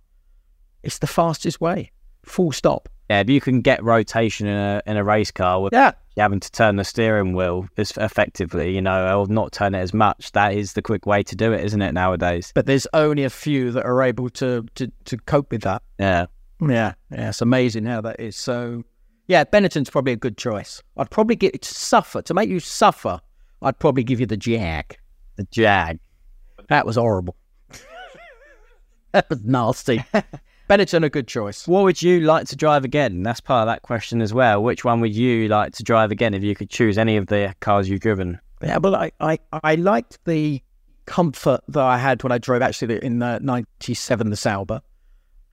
It's 0.83 0.99
the 0.99 1.07
fastest 1.07 1.61
way. 1.61 1.93
Full 2.25 2.53
stop. 2.53 2.89
Yeah, 3.11 3.21
if 3.21 3.31
you 3.31 3.41
can 3.41 3.61
get 3.61 3.83
rotation 3.83 4.47
in 4.47 4.57
a 4.57 4.83
in 4.87 4.97
a 4.97 5.05
race 5.05 5.31
car 5.31 5.61
with 5.63 5.73
Yeah, 5.73 5.93
having 6.17 6.41
to 6.41 6.51
turn 6.51 6.77
the 6.77 6.85
steering 6.85 7.35
wheel 7.35 7.67
as 7.77 7.93
effectively, 7.97 8.75
you 8.75 8.83
know, 8.83 9.19
or 9.21 9.27
not 9.29 9.53
turn 9.53 9.75
it 9.75 9.81
as 9.81 9.95
much, 9.95 10.33
that 10.33 10.55
is 10.55 10.75
the 10.75 10.83
quick 10.83 11.07
way 11.07 11.23
to 11.23 11.37
do 11.37 11.53
it, 11.53 11.65
isn't 11.65 11.81
it, 11.83 11.93
nowadays? 11.93 12.53
but 12.55 12.67
there's 12.67 12.87
only 12.93 13.25
a 13.25 13.31
few 13.31 13.71
that 13.73 13.85
are 13.85 14.03
able 14.03 14.29
to 14.31 14.67
to, 14.75 14.91
to 15.05 15.17
cope 15.19 15.51
with 15.51 15.63
that. 15.63 15.83
Yeah. 15.99 16.27
Yeah, 16.61 16.95
yeah, 17.13 17.29
it's 17.29 17.41
amazing 17.41 17.85
how 17.85 18.01
that 18.01 18.19
is. 18.19 18.35
So, 18.35 18.83
yeah, 19.29 19.45
Benetton's 19.45 19.91
probably 19.91 20.13
a 20.13 20.17
good 20.17 20.37
choice. 20.37 20.83
I'd 20.97 21.09
probably 21.09 21.37
get 21.37 21.55
it 21.55 21.63
to 21.63 21.73
suffer 21.73 22.21
to 22.23 22.35
make 22.35 22.49
you 22.49 22.59
suffer. 22.59 23.21
I'd 23.63 23.79
probably 23.79 24.03
give 24.03 24.19
you 24.19 24.27
the 24.27 24.37
Jag. 24.37 24.97
The 25.37 25.45
Jag. 25.53 26.01
That 26.69 26.85
was 26.85 26.97
horrible. 26.97 27.37
that 29.13 29.31
was 29.31 29.41
nasty. 29.45 30.05
Benetton, 30.69 31.03
a 31.03 31.09
good 31.09 31.27
choice. 31.27 31.67
What 31.67 31.85
would 31.85 32.03
you 32.03 32.21
like 32.21 32.47
to 32.49 32.57
drive 32.57 32.85
again? 32.85 33.23
That's 33.23 33.41
part 33.41 33.67
of 33.67 33.73
that 33.73 33.81
question 33.81 34.21
as 34.21 34.35
well. 34.35 34.63
Which 34.63 34.85
one 34.85 35.01
would 35.01 35.15
you 35.15 35.49
like 35.49 35.73
to 35.75 35.83
drive 35.83 36.11
again 36.11 36.35
if 36.35 36.43
you 36.43 36.55
could 36.55 36.69
choose 36.69 36.99
any 36.99 37.17
of 37.17 37.29
the 37.29 37.55
cars 37.61 37.89
you've 37.89 38.01
driven? 38.01 38.39
Yeah, 38.63 38.79
but 38.79 38.95
I, 38.95 39.13
I, 39.19 39.39
I 39.63 39.77
liked 39.77 40.23
the 40.27 40.63
comfort 41.07 41.63
that 41.69 41.83
I 41.83 41.97
had 41.97 42.23
when 42.23 42.33
I 42.33 42.39
drove 42.39 42.61
actually 42.61 43.03
in 43.03 43.19
the 43.19 43.39
97, 43.39 44.29
the 44.29 44.37
Sauber. 44.37 44.83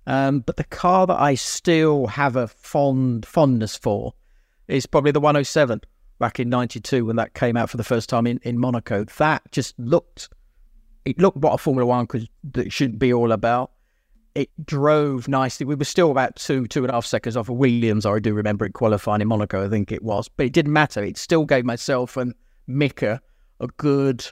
Um, 0.06 0.42
but 0.42 0.58
the 0.58 0.66
car 0.66 1.08
that 1.08 1.20
I 1.20 1.36
still 1.36 2.08
have 2.08 2.36
a 2.36 2.50
fond 2.50 3.26
fondness 3.26 3.78
for 3.78 4.14
is 4.68 4.86
probably 4.86 5.12
the 5.12 5.22
107 5.22 5.80
back 6.20 6.42
in 6.42 6.50
92 6.50 7.06
when 7.06 7.16
that 7.16 7.34
came 7.34 7.56
out 7.56 7.70
for 7.70 7.78
the 7.78 7.86
first 7.86 8.10
time 8.10 8.28
in, 8.28 8.42
in 8.44 8.60
Monaco. 8.60 9.06
That 9.06 9.50
just 9.54 9.80
looked, 9.80 10.28
it 11.06 11.18
looked 11.20 11.38
what 11.38 11.54
a 11.54 11.58
Formula 11.58 11.86
One 11.86 12.06
could, 12.06 12.28
that 12.52 12.74
should 12.74 13.00
be 13.00 13.14
all 13.14 13.32
about 13.32 13.72
it 14.36 14.50
drove 14.66 15.28
nicely. 15.28 15.66
We 15.66 15.76
were 15.76 15.86
still 15.86 16.12
about 16.12 16.36
two, 16.36 16.68
two 16.68 16.84
and 16.84 16.92
a 16.92 16.94
half 16.94 17.06
seconds 17.06 17.38
off 17.38 17.50
of 17.50 17.56
Williams. 17.56 18.06
I 18.06 18.20
do 18.20 18.34
remember 18.34 18.66
it 18.66 18.74
qualifying 18.74 19.22
in 19.22 19.30
Monaco, 19.30 19.66
I 19.66 19.70
think 19.70 19.92
it 19.92 20.04
was, 20.04 20.28
but 20.28 20.46
it 20.46 20.54
didn't 20.54 20.74
matter. 20.74 21.04
It 21.04 21.18
still 21.18 21.46
gave 21.46 21.66
myself 21.66 22.18
and 22.18 22.36
Mika 22.68 23.22
a 23.60 23.68
good 23.68 24.26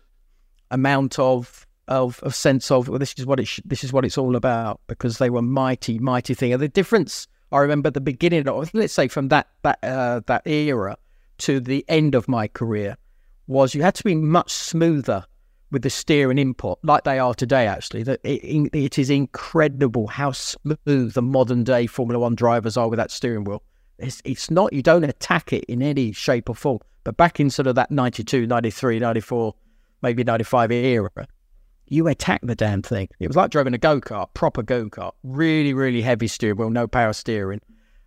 amount 0.70 1.18
of 1.18 1.66
of, 1.88 2.22
sense 2.34 2.72
of 2.72 2.88
well, 2.88 3.00
this 3.00 3.14
is 3.18 3.26
what 3.26 3.40
it 3.40 3.46
sh- 3.46 3.60
this 3.66 3.84
is 3.84 3.92
what 3.92 4.06
it's 4.06 4.18
all 4.18 4.36
about 4.36 4.80
because 4.88 5.18
they 5.18 5.30
were 5.30 5.42
mighty, 5.42 6.00
mighty 6.00 6.34
thing. 6.34 6.54
And 6.54 6.62
the 6.62 6.68
difference 6.68 7.28
I 7.52 7.60
remember 7.60 7.88
at 7.88 7.94
the 7.94 8.02
beginning 8.02 8.48
of 8.48 8.74
let's 8.74 8.94
say 8.94 9.08
from 9.08 9.30
that 9.30 9.48
that 9.64 9.80
uh, 9.84 10.22
that 10.28 10.48
era 10.48 10.98
to 11.40 11.60
the 11.60 11.86
end 11.88 12.16
of 12.16 12.28
my 12.28 12.48
career 12.48 12.98
was 13.48 13.76
you 13.76 13.82
had 13.82 13.96
to 13.96 14.04
be 14.04 14.16
much 14.16 14.52
smoother 14.52 15.26
with 15.74 15.82
the 15.82 15.90
steering 15.90 16.38
input, 16.38 16.78
like 16.84 17.04
they 17.04 17.20
are 17.20 17.34
today, 17.34 17.68
actually, 17.68 18.04
that 18.04 18.22
it, 18.24 18.70
it 18.74 19.00
is 19.00 19.10
incredible 19.10 20.08
how 20.08 20.32
smooth 20.32 21.14
the 21.14 21.22
modern 21.22 21.64
day 21.64 21.88
Formula 21.88 22.20
One 22.20 22.36
drivers 22.36 22.78
are 22.78 22.88
with 22.88 22.98
that 22.98 23.12
steering 23.12 23.44
wheel. 23.44 23.64
It's, 23.98 24.22
it's 24.24 24.52
not, 24.52 24.72
you 24.72 24.84
don't 24.84 25.04
attack 25.04 25.52
it 25.52 25.66
in 25.66 25.82
any 25.82 26.12
shape 26.12 26.50
or 26.50 26.56
form. 26.56 26.80
But 27.04 27.18
back 27.18 27.40
in 27.40 27.50
sort 27.50 27.68
of 27.68 27.76
that 27.76 27.92
92, 27.92 28.46
93, 28.46 29.00
94, 29.00 29.56
maybe 30.04 30.24
95 30.24 30.72
era, 30.72 31.10
you 31.88 32.08
attack 32.08 32.42
the 32.44 32.56
damn 32.56 32.84
thing. 32.84 33.10
It 33.20 33.28
was 33.28 33.36
like 33.36 33.50
driving 33.50 33.74
a 33.74 33.80
go 33.80 34.00
kart, 34.00 34.34
proper 34.36 34.62
go 34.62 34.90
kart, 34.90 35.14
really, 35.24 35.74
really 35.74 36.02
heavy 36.02 36.28
steering 36.28 36.58
wheel, 36.58 36.70
no 36.70 36.88
power 36.88 37.14
steering. 37.14 37.62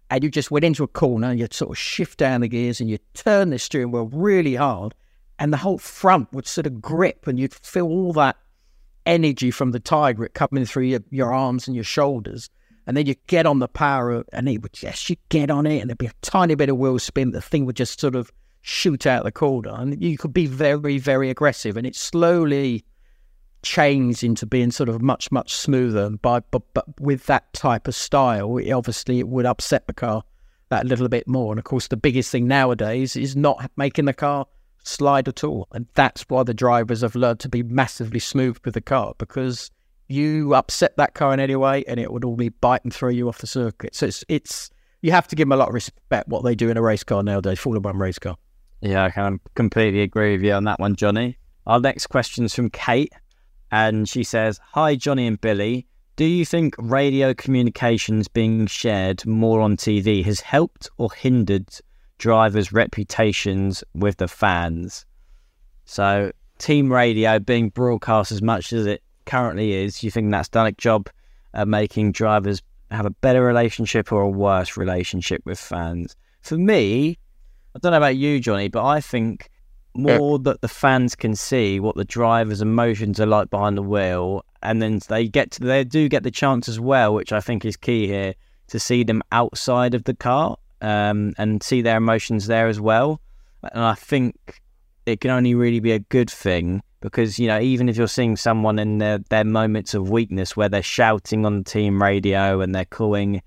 And 0.08 0.22
you 0.22 0.30
just 0.30 0.52
went 0.52 0.64
into 0.64 0.84
a 0.84 0.88
corner 0.88 1.30
and 1.30 1.40
you 1.40 1.48
sort 1.50 1.72
of 1.72 1.78
shift 1.78 2.18
down 2.18 2.42
the 2.42 2.48
gears 2.48 2.80
and 2.80 2.88
you 2.88 2.98
turn 3.14 3.50
the 3.50 3.58
steering 3.58 3.90
wheel 3.90 4.06
really 4.06 4.54
hard 4.54 4.94
and 5.38 5.52
the 5.52 5.58
whole 5.58 5.78
front 5.78 6.32
would 6.32 6.46
sort 6.46 6.66
of 6.66 6.80
grip 6.80 7.26
and 7.26 7.38
you'd 7.38 7.54
feel 7.54 7.86
all 7.86 8.12
that 8.14 8.36
energy 9.04 9.50
from 9.50 9.70
the 9.70 10.12
grip 10.16 10.34
coming 10.34 10.64
through 10.64 10.84
your, 10.84 11.00
your 11.10 11.32
arms 11.32 11.66
and 11.66 11.74
your 11.74 11.84
shoulders. 11.84 12.50
And 12.86 12.96
then 12.96 13.06
you 13.06 13.14
get 13.26 13.46
on 13.46 13.58
the 13.58 13.68
power 13.68 14.24
and 14.32 14.48
it 14.48 14.62
would 14.62 14.72
just, 14.72 15.10
you 15.10 15.16
get 15.28 15.50
on 15.50 15.66
it 15.66 15.80
and 15.80 15.90
there'd 15.90 15.98
be 15.98 16.06
a 16.06 16.12
tiny 16.22 16.54
bit 16.54 16.68
of 16.68 16.76
wheel 16.76 16.98
spin. 16.98 17.32
The 17.32 17.40
thing 17.40 17.66
would 17.66 17.76
just 17.76 18.00
sort 18.00 18.14
of 18.14 18.30
shoot 18.62 19.06
out 19.06 19.24
the 19.24 19.32
corner 19.32 19.74
and 19.74 20.00
you 20.02 20.16
could 20.16 20.32
be 20.32 20.46
very, 20.46 20.98
very 20.98 21.30
aggressive. 21.30 21.76
And 21.76 21.86
it 21.86 21.96
slowly 21.96 22.84
changed 23.62 24.22
into 24.22 24.46
being 24.46 24.70
sort 24.70 24.88
of 24.88 25.02
much, 25.02 25.32
much 25.32 25.54
smoother. 25.54 26.10
By, 26.10 26.40
but, 26.50 26.62
but 26.74 27.00
with 27.00 27.26
that 27.26 27.52
type 27.52 27.88
of 27.88 27.94
style, 27.94 28.56
it, 28.58 28.70
obviously 28.70 29.18
it 29.18 29.28
would 29.28 29.46
upset 29.46 29.86
the 29.86 29.92
car 29.92 30.22
that 30.68 30.86
little 30.86 31.08
bit 31.08 31.26
more. 31.26 31.52
And 31.52 31.58
of 31.58 31.64
course, 31.64 31.88
the 31.88 31.96
biggest 31.96 32.30
thing 32.30 32.46
nowadays 32.46 33.16
is 33.16 33.36
not 33.36 33.70
making 33.76 34.04
the 34.04 34.14
car 34.14 34.46
slide 34.86 35.28
at 35.28 35.44
all. 35.44 35.68
And 35.72 35.86
that's 35.94 36.22
why 36.22 36.42
the 36.42 36.54
drivers 36.54 37.02
have 37.02 37.14
learned 37.14 37.40
to 37.40 37.48
be 37.48 37.62
massively 37.62 38.20
smooth 38.20 38.58
with 38.64 38.74
the 38.74 38.80
car 38.80 39.14
because 39.18 39.70
you 40.08 40.54
upset 40.54 40.96
that 40.96 41.14
car 41.14 41.34
in 41.34 41.40
any 41.40 41.56
way 41.56 41.84
and 41.88 41.98
it 41.98 42.12
would 42.12 42.24
all 42.24 42.36
be 42.36 42.48
bite 42.48 42.84
and 42.84 42.94
throw 42.94 43.08
you 43.08 43.28
off 43.28 43.38
the 43.38 43.46
circuit. 43.46 43.94
So 43.94 44.06
it's, 44.06 44.24
it's 44.28 44.70
you 45.02 45.12
have 45.12 45.28
to 45.28 45.36
give 45.36 45.46
them 45.46 45.52
a 45.52 45.56
lot 45.56 45.68
of 45.68 45.74
respect 45.74 46.28
what 46.28 46.44
they 46.44 46.54
do 46.54 46.70
in 46.70 46.76
a 46.76 46.82
race 46.82 47.04
car 47.04 47.22
nowadays, 47.22 47.58
Formula 47.58 47.80
One 47.80 47.98
race 47.98 48.18
car. 48.18 48.36
Yeah, 48.80 49.04
I 49.04 49.10
can 49.10 49.40
completely 49.54 50.02
agree 50.02 50.32
with 50.32 50.42
you 50.42 50.52
on 50.52 50.64
that 50.64 50.78
one, 50.78 50.96
Johnny. 50.96 51.38
Our 51.66 51.80
next 51.80 52.06
question 52.06 52.44
is 52.44 52.54
from 52.54 52.70
Kate, 52.70 53.12
and 53.70 54.08
she 54.08 54.22
says, 54.22 54.60
Hi, 54.72 54.94
Johnny 54.94 55.26
and 55.26 55.40
Billy. 55.40 55.86
Do 56.16 56.24
you 56.24 56.44
think 56.44 56.74
radio 56.78 57.34
communications 57.34 58.28
being 58.28 58.66
shared 58.66 59.26
more 59.26 59.60
on 59.60 59.76
TV 59.76 60.24
has 60.24 60.40
helped 60.40 60.88
or 60.96 61.12
hindered 61.12 61.68
drivers' 62.18 62.72
reputations 62.72 63.84
with 63.94 64.16
the 64.16 64.28
fans. 64.28 65.04
So, 65.84 66.32
team 66.58 66.92
radio 66.92 67.38
being 67.38 67.68
broadcast 67.68 68.32
as 68.32 68.42
much 68.42 68.72
as 68.72 68.86
it 68.86 69.02
currently 69.24 69.72
is, 69.72 70.02
you 70.02 70.10
think 70.10 70.30
that's 70.30 70.48
done 70.48 70.66
a 70.66 70.72
job 70.72 71.08
at 71.54 71.68
making 71.68 72.12
drivers 72.12 72.62
have 72.90 73.06
a 73.06 73.10
better 73.10 73.42
relationship 73.44 74.12
or 74.12 74.22
a 74.22 74.28
worse 74.28 74.76
relationship 74.76 75.42
with 75.44 75.58
fans? 75.58 76.16
For 76.42 76.56
me, 76.56 77.18
I 77.74 77.78
don't 77.80 77.92
know 77.92 77.98
about 77.98 78.16
you, 78.16 78.40
Johnny, 78.40 78.68
but 78.68 78.84
I 78.84 79.00
think 79.00 79.50
more 79.94 80.38
that 80.40 80.60
the 80.60 80.68
fans 80.68 81.14
can 81.14 81.34
see 81.34 81.80
what 81.80 81.96
the 81.96 82.04
driver's 82.04 82.60
emotions 82.60 83.18
are 83.20 83.26
like 83.26 83.50
behind 83.50 83.76
the 83.76 83.82
wheel, 83.82 84.44
and 84.62 84.80
then 84.80 85.00
they 85.08 85.26
get 85.28 85.50
to 85.52 85.60
they 85.60 85.84
do 85.84 86.08
get 86.08 86.22
the 86.22 86.30
chance 86.30 86.68
as 86.68 86.78
well, 86.78 87.14
which 87.14 87.32
I 87.32 87.40
think 87.40 87.64
is 87.64 87.76
key 87.76 88.06
here, 88.06 88.34
to 88.68 88.80
see 88.80 89.04
them 89.04 89.22
outside 89.32 89.94
of 89.94 90.04
the 90.04 90.14
car 90.14 90.56
um, 90.86 91.34
and 91.36 91.62
see 91.64 91.82
their 91.82 91.96
emotions 91.96 92.46
there 92.46 92.68
as 92.68 92.80
well. 92.80 93.20
And 93.72 93.82
I 93.82 93.94
think 93.94 94.62
it 95.04 95.20
can 95.20 95.32
only 95.32 95.54
really 95.54 95.80
be 95.80 95.90
a 95.90 95.98
good 95.98 96.30
thing 96.30 96.80
because 97.00 97.38
you 97.38 97.48
know 97.48 97.60
even 97.60 97.88
if 97.88 97.96
you're 97.96 98.06
seeing 98.06 98.36
someone 98.36 98.78
in 98.78 98.98
their, 98.98 99.18
their 99.30 99.44
moments 99.44 99.94
of 99.94 100.10
weakness 100.10 100.56
where 100.56 100.68
they're 100.68 100.82
shouting 100.82 101.44
on 101.44 101.58
the 101.58 101.64
team 101.64 102.00
radio 102.00 102.60
and 102.60 102.74
they're 102.74 102.84
calling 102.84 103.42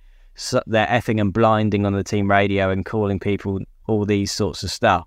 they're 0.68 0.88
effing 0.88 1.20
and 1.20 1.34
blinding 1.34 1.86
on 1.86 1.94
the 1.94 2.04
team 2.04 2.30
radio 2.30 2.70
and 2.70 2.86
calling 2.86 3.20
people 3.20 3.60
all 3.88 4.06
these 4.06 4.32
sorts 4.32 4.64
of 4.64 4.72
stuff 4.72 5.06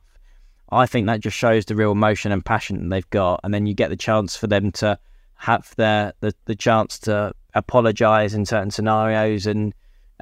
i 0.70 0.84
think 0.84 1.06
that 1.06 1.20
just 1.20 1.36
shows 1.36 1.64
the 1.64 1.74
real 1.74 1.92
emotion 1.92 2.32
and 2.32 2.44
passion 2.44 2.88
they've 2.90 3.08
got 3.10 3.40
and 3.44 3.54
then 3.54 3.64
you 3.64 3.72
get 3.72 3.88
the 3.88 3.96
chance 3.96 4.36
for 4.36 4.46
them 4.46 4.70
to 4.70 4.98
have 5.36 5.72
their 5.76 6.12
the, 6.20 6.34
the 6.44 6.54
chance 6.54 6.98
to 6.98 7.32
apologize 7.54 8.34
in 8.34 8.44
certain 8.44 8.70
scenarios 8.70 9.46
and 9.46 9.72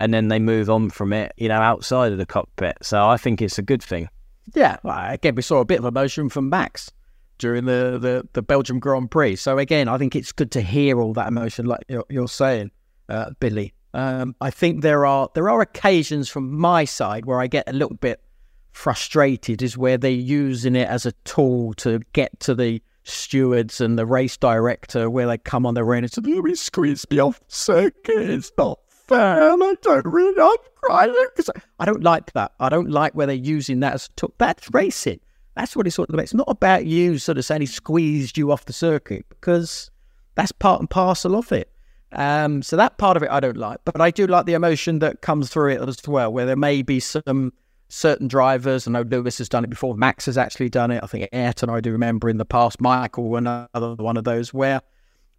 and 0.00 0.12
then 0.12 0.28
they 0.28 0.38
move 0.38 0.70
on 0.70 0.90
from 0.90 1.12
it, 1.12 1.32
you 1.36 1.48
know, 1.48 1.60
outside 1.60 2.10
of 2.10 2.18
the 2.18 2.26
cockpit. 2.26 2.78
So 2.82 3.06
I 3.06 3.18
think 3.18 3.40
it's 3.40 3.58
a 3.58 3.62
good 3.62 3.82
thing. 3.82 4.08
Yeah, 4.54 4.78
well, 4.82 5.12
again, 5.12 5.34
we 5.34 5.42
saw 5.42 5.60
a 5.60 5.64
bit 5.64 5.78
of 5.78 5.84
emotion 5.84 6.28
from 6.30 6.48
Max 6.48 6.90
during 7.38 7.66
the, 7.66 7.98
the, 8.00 8.26
the 8.32 8.42
Belgium 8.42 8.80
Grand 8.80 9.10
Prix. 9.10 9.36
So 9.36 9.58
again, 9.58 9.86
I 9.86 9.98
think 9.98 10.16
it's 10.16 10.32
good 10.32 10.50
to 10.52 10.62
hear 10.62 11.00
all 11.00 11.12
that 11.12 11.28
emotion, 11.28 11.66
like 11.66 11.84
you're, 11.88 12.06
you're 12.08 12.28
saying, 12.28 12.70
uh, 13.08 13.30
Billy. 13.38 13.74
Um, 13.92 14.34
I 14.40 14.50
think 14.50 14.82
there 14.82 15.04
are 15.04 15.28
there 15.34 15.50
are 15.50 15.60
occasions 15.60 16.28
from 16.28 16.56
my 16.56 16.84
side 16.84 17.26
where 17.26 17.40
I 17.40 17.48
get 17.48 17.68
a 17.68 17.72
little 17.72 17.96
bit 17.96 18.22
frustrated, 18.70 19.62
is 19.62 19.76
where 19.76 19.98
they're 19.98 20.12
using 20.12 20.76
it 20.76 20.88
as 20.88 21.06
a 21.06 21.12
tool 21.24 21.74
to 21.74 22.00
get 22.12 22.38
to 22.40 22.54
the 22.54 22.80
stewards 23.02 23.80
and 23.80 23.98
the 23.98 24.06
race 24.06 24.36
director, 24.36 25.10
where 25.10 25.26
they 25.26 25.38
come 25.38 25.66
on 25.66 25.74
the 25.74 25.82
rain 25.82 26.04
and 26.04 26.12
say, 26.12 26.22
"Let 26.22 26.44
me 26.44 26.54
squeeze 26.54 27.04
me 27.10 27.18
off 27.18 27.40
circuit. 27.48 28.30
It's 28.30 28.52
not 28.56 28.78
fan. 29.10 29.62
I 29.62 29.74
don't 29.82 30.06
really, 30.06 30.40
I'm 30.40 30.56
crying 30.76 31.14
because 31.36 31.50
I 31.78 31.84
don't 31.84 32.02
like 32.02 32.32
that. 32.32 32.52
I 32.60 32.68
don't 32.68 32.90
like 32.90 33.14
where 33.14 33.26
they're 33.26 33.36
using 33.36 33.80
that 33.80 33.94
as 33.94 34.06
a 34.06 34.12
took. 34.16 34.38
That's 34.38 34.68
racing. 34.72 35.20
That's 35.56 35.76
what 35.76 35.86
it's 35.86 35.98
all 35.98 36.06
about. 36.08 36.22
It's 36.22 36.34
not 36.34 36.48
about 36.48 36.86
you 36.86 37.18
sort 37.18 37.36
of 37.36 37.44
saying 37.44 37.60
he 37.60 37.66
squeezed 37.66 38.38
you 38.38 38.52
off 38.52 38.64
the 38.64 38.72
circuit 38.72 39.26
because 39.28 39.90
that's 40.36 40.52
part 40.52 40.80
and 40.80 40.88
parcel 40.88 41.36
of 41.36 41.52
it. 41.52 41.70
Um, 42.12 42.62
so 42.62 42.76
that 42.76 42.98
part 42.98 43.16
of 43.16 43.22
it 43.22 43.30
I 43.30 43.40
don't 43.40 43.56
like, 43.56 43.78
but 43.84 44.00
I 44.00 44.10
do 44.10 44.26
like 44.26 44.46
the 44.46 44.54
emotion 44.54 45.00
that 45.00 45.20
comes 45.20 45.50
through 45.50 45.72
it 45.72 45.88
as 45.88 46.00
well, 46.06 46.32
where 46.32 46.46
there 46.46 46.56
may 46.56 46.82
be 46.82 46.98
some 47.00 47.52
certain 47.88 48.28
drivers. 48.28 48.86
And 48.86 48.96
I 48.96 49.02
know 49.02 49.08
Lewis 49.08 49.38
has 49.38 49.48
done 49.48 49.64
it 49.64 49.70
before. 49.70 49.94
Max 49.94 50.26
has 50.26 50.38
actually 50.38 50.70
done 50.70 50.90
it. 50.90 51.02
I 51.02 51.06
think 51.06 51.28
Ayrton, 51.32 51.68
I 51.70 51.80
do 51.80 51.92
remember 51.92 52.28
in 52.28 52.38
the 52.38 52.44
past. 52.44 52.80
Michael, 52.80 53.36
another 53.36 53.94
one 53.96 54.16
of 54.16 54.24
those 54.24 54.54
where 54.54 54.80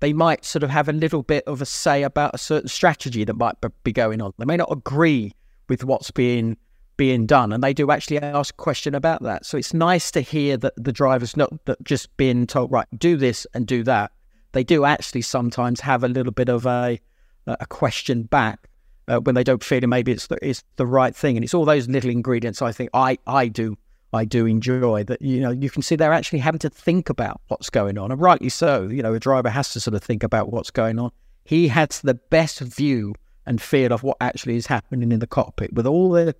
they 0.01 0.13
might 0.13 0.43
sort 0.43 0.63
of 0.63 0.69
have 0.69 0.89
a 0.89 0.93
little 0.93 1.23
bit 1.23 1.43
of 1.45 1.61
a 1.61 1.65
say 1.65 2.03
about 2.03 2.33
a 2.33 2.37
certain 2.37 2.67
strategy 2.67 3.23
that 3.23 3.35
might 3.35 3.55
be 3.83 3.93
going 3.93 4.21
on. 4.21 4.33
They 4.37 4.45
may 4.45 4.57
not 4.57 4.71
agree 4.71 5.31
with 5.69 5.83
what's 5.83 6.11
being 6.11 6.57
being 6.97 7.25
done, 7.25 7.53
and 7.53 7.63
they 7.63 7.73
do 7.73 7.89
actually 7.89 8.19
ask 8.19 8.53
a 8.53 8.57
question 8.57 8.93
about 8.93 9.23
that. 9.23 9.45
So 9.45 9.57
it's 9.57 9.73
nice 9.73 10.11
to 10.11 10.21
hear 10.21 10.57
that 10.57 10.73
the 10.75 10.91
drivers 10.91 11.37
not 11.37 11.51
just 11.83 12.15
being 12.17 12.45
told 12.45 12.71
right, 12.71 12.85
do 12.97 13.15
this 13.15 13.47
and 13.53 13.65
do 13.65 13.81
that. 13.83 14.11
They 14.51 14.63
do 14.63 14.85
actually 14.85 15.21
sometimes 15.21 15.79
have 15.79 16.03
a 16.03 16.07
little 16.07 16.33
bit 16.33 16.49
of 16.49 16.65
a 16.65 16.99
a 17.47 17.65
question 17.65 18.23
back 18.23 18.69
uh, 19.07 19.19
when 19.19 19.33
they 19.33 19.43
don't 19.43 19.63
feel 19.63 19.81
maybe 19.87 20.11
it's 20.11 20.27
the, 20.27 20.37
it's 20.47 20.63
the 20.75 20.85
right 20.85 21.15
thing, 21.15 21.37
and 21.37 21.43
it's 21.43 21.53
all 21.53 21.65
those 21.65 21.87
little 21.87 22.09
ingredients. 22.09 22.61
I 22.61 22.71
think 22.71 22.89
I 22.93 23.19
I 23.27 23.47
do 23.47 23.77
I 24.13 24.25
do 24.25 24.45
enjoy 24.45 25.03
that. 25.05 25.21
You 25.21 25.39
know, 25.41 25.51
you 25.51 25.69
can 25.69 25.81
see 25.81 25.95
they're 25.95 26.13
actually 26.13 26.39
having 26.39 26.59
to 26.59 26.69
think 26.69 27.09
about 27.09 27.41
what's 27.47 27.69
going 27.69 27.97
on, 27.97 28.11
and 28.11 28.19
rightly 28.19 28.49
so. 28.49 28.87
You 28.87 29.01
know, 29.01 29.13
a 29.13 29.19
driver 29.19 29.49
has 29.49 29.71
to 29.73 29.79
sort 29.79 29.95
of 29.95 30.03
think 30.03 30.23
about 30.23 30.51
what's 30.51 30.71
going 30.71 30.99
on. 30.99 31.11
He 31.45 31.69
has 31.69 32.01
the 32.01 32.15
best 32.15 32.59
view 32.59 33.15
and 33.45 33.61
feel 33.61 33.91
of 33.91 34.03
what 34.03 34.17
actually 34.21 34.55
is 34.55 34.67
happening 34.67 35.11
in 35.11 35.19
the 35.19 35.27
cockpit 35.27 35.73
with 35.73 35.87
all 35.87 36.11
the 36.11 36.35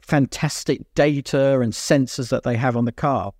fantastic 0.00 0.82
data 0.94 1.60
and 1.60 1.72
sensors 1.72 2.28
that 2.28 2.42
they 2.42 2.56
have 2.56 2.76
on 2.76 2.84
the 2.84 2.92
car. 2.92 3.32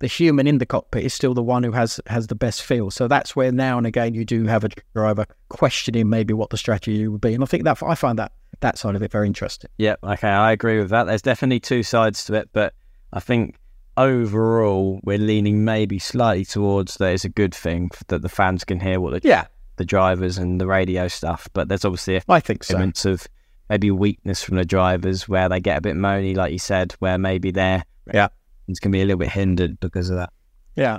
the 0.00 0.06
human 0.06 0.46
in 0.46 0.58
the 0.58 0.66
cockpit 0.66 1.04
is 1.04 1.14
still 1.14 1.34
the 1.34 1.42
one 1.42 1.62
who 1.62 1.72
has 1.72 2.00
has 2.06 2.26
the 2.26 2.34
best 2.34 2.62
feel. 2.62 2.90
So 2.90 3.06
that's 3.06 3.36
where 3.36 3.52
now 3.52 3.78
and 3.78 3.86
again 3.86 4.14
you 4.14 4.24
do 4.24 4.46
have 4.46 4.64
a 4.64 4.70
driver 4.94 5.26
questioning 5.48 6.08
maybe 6.08 6.34
what 6.34 6.50
the 6.50 6.56
strategy 6.56 7.06
would 7.06 7.20
be, 7.20 7.34
and 7.34 7.42
I 7.42 7.46
think 7.46 7.64
that 7.64 7.82
I 7.82 7.94
find 7.94 8.18
that 8.18 8.32
that 8.60 8.76
side 8.78 8.96
of 8.96 9.02
it 9.02 9.12
very 9.12 9.26
interesting. 9.26 9.70
Yeah, 9.78 9.96
okay, 10.02 10.28
I 10.28 10.52
agree 10.52 10.78
with 10.78 10.90
that. 10.90 11.04
There's 11.04 11.22
definitely 11.22 11.60
two 11.60 11.82
sides 11.82 12.24
to 12.24 12.34
it, 12.34 12.48
but 12.52 12.74
I 13.12 13.20
think 13.20 13.56
overall 13.96 15.00
we're 15.04 15.18
leaning 15.18 15.64
maybe 15.64 15.98
slightly 15.98 16.44
towards 16.44 16.96
that 16.96 17.12
it's 17.12 17.24
a 17.24 17.28
good 17.28 17.54
thing 17.54 17.90
that 18.08 18.22
the 18.22 18.28
fans 18.28 18.64
can 18.64 18.80
hear 18.80 19.00
what 19.00 19.12
the 19.22 19.28
Yeah, 19.28 19.46
the 19.76 19.84
drivers 19.84 20.38
and 20.38 20.60
the 20.60 20.66
radio 20.66 21.08
stuff. 21.08 21.48
But 21.52 21.68
there's 21.68 21.84
obviously 21.84 22.16
a 22.16 22.22
I 22.28 22.40
think 22.40 22.64
so. 22.64 22.74
elements 22.74 23.04
of 23.04 23.26
maybe 23.68 23.90
weakness 23.90 24.42
from 24.42 24.56
the 24.56 24.64
drivers 24.64 25.28
where 25.28 25.48
they 25.48 25.60
get 25.60 25.78
a 25.78 25.80
bit 25.80 25.96
moany, 25.96 26.36
like 26.36 26.52
you 26.52 26.58
said, 26.58 26.92
where 26.98 27.18
maybe 27.18 27.50
their 27.50 27.84
Yeah. 28.12 28.28
it's 28.68 28.80
going 28.80 28.90
to 28.92 28.96
be 28.96 29.02
a 29.02 29.04
little 29.04 29.18
bit 29.18 29.30
hindered 29.30 29.78
because 29.80 30.10
of 30.10 30.16
that. 30.16 30.30
Yeah. 30.76 30.98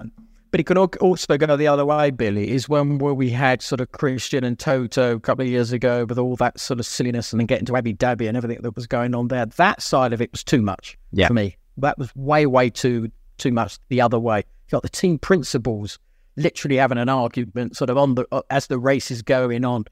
But 0.52 0.60
it 0.60 0.65
can 0.65 0.78
al- 0.78 0.91
also 1.00 1.38
go 1.38 1.56
the 1.56 1.67
other 1.67 1.86
way, 1.86 2.12
Billy, 2.12 2.52
is 2.52 2.67
when 2.67 2.97
where 2.97 3.13
we 3.13 3.30
had 3.30 3.62
sort 3.62 3.80
of 3.80 3.91
Christian 3.93 4.43
and 4.43 4.60
Toto 4.60 5.15
a 5.15 5.19
couple 5.19 5.43
of 5.43 5.50
years 5.50 5.71
ago 5.71 6.06
with 6.06 6.17
all 6.19 6.36
that 6.38 6.60
sort 6.60 6.80
of 6.82 6.86
silliness 6.86 7.32
and 7.32 7.39
then 7.39 7.45
getting 7.45 7.65
to 7.67 7.78
Abu 7.78 7.93
Dhabi 7.93 8.28
and 8.28 8.36
everything 8.36 8.62
that 8.62 8.76
was 8.76 8.86
going 8.86 9.15
on 9.15 9.30
there. 9.30 9.45
That 9.45 9.82
side 9.82 10.12
of 10.12 10.21
it 10.21 10.30
was 10.34 10.43
too 10.43 10.62
much 10.62 10.97
Yeah. 11.13 11.28
for 11.28 11.34
me. 11.34 11.56
That 11.77 11.97
was 11.97 12.15
way, 12.15 12.45
way 12.45 12.69
too 12.69 13.12
too 13.38 13.51
much 13.51 13.79
the 13.89 14.01
other 14.01 14.19
way. 14.19 14.39
You 14.39 14.71
got 14.71 14.84
the 14.84 14.89
team 14.89 15.17
principals 15.17 15.99
literally 16.36 16.77
having 16.77 16.97
an 16.97 17.10
argument 17.10 17.75
sort 17.75 17.89
of 17.89 17.97
on 17.97 18.15
the 18.15 18.25
uh, 18.31 18.41
as 18.49 18.67
the 18.67 18.79
race 18.79 19.12
is 19.12 19.21
going 19.21 19.65
on 19.65 19.86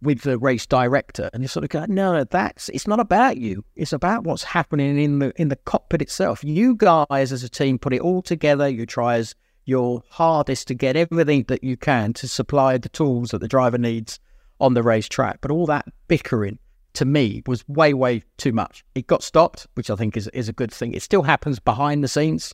with 0.00 0.22
the 0.22 0.38
race 0.38 0.66
director, 0.66 1.28
and 1.32 1.42
you 1.42 1.48
sort 1.48 1.64
of 1.64 1.70
go, 1.70 1.84
no, 1.86 2.12
no, 2.12 2.24
that's 2.24 2.68
it's 2.68 2.86
not 2.86 3.00
about 3.00 3.36
you. 3.38 3.64
It's 3.76 3.92
about 3.92 4.24
what's 4.24 4.44
happening 4.44 4.98
in 4.98 5.18
the 5.18 5.32
in 5.40 5.48
the 5.48 5.56
cockpit 5.56 6.02
itself. 6.02 6.44
You 6.44 6.74
guys 6.76 7.32
as 7.32 7.42
a 7.42 7.48
team 7.48 7.78
put 7.78 7.92
it 7.92 8.00
all 8.00 8.22
together. 8.22 8.68
You 8.68 8.86
try 8.86 9.16
as 9.16 9.34
your 9.64 10.02
hardest 10.08 10.68
to 10.68 10.74
get 10.74 10.96
everything 10.96 11.44
that 11.48 11.62
you 11.62 11.76
can 11.76 12.12
to 12.14 12.26
supply 12.26 12.78
the 12.78 12.88
tools 12.88 13.30
that 13.30 13.40
the 13.40 13.48
driver 13.48 13.76
needs 13.76 14.18
on 14.60 14.74
the 14.74 14.82
racetrack. 14.82 15.40
But 15.40 15.50
all 15.50 15.66
that 15.66 15.86
bickering 16.08 16.58
to 16.98 17.04
me 17.04 17.44
was 17.46 17.66
way, 17.68 17.94
way 17.94 18.24
too 18.38 18.52
much. 18.52 18.84
It 18.96 19.06
got 19.06 19.22
stopped, 19.22 19.68
which 19.74 19.88
I 19.88 19.94
think 19.94 20.16
is 20.16 20.26
is 20.28 20.48
a 20.48 20.52
good 20.52 20.72
thing. 20.72 20.94
It 20.94 21.02
still 21.02 21.22
happens 21.22 21.60
behind 21.60 22.02
the 22.02 22.08
scenes. 22.08 22.52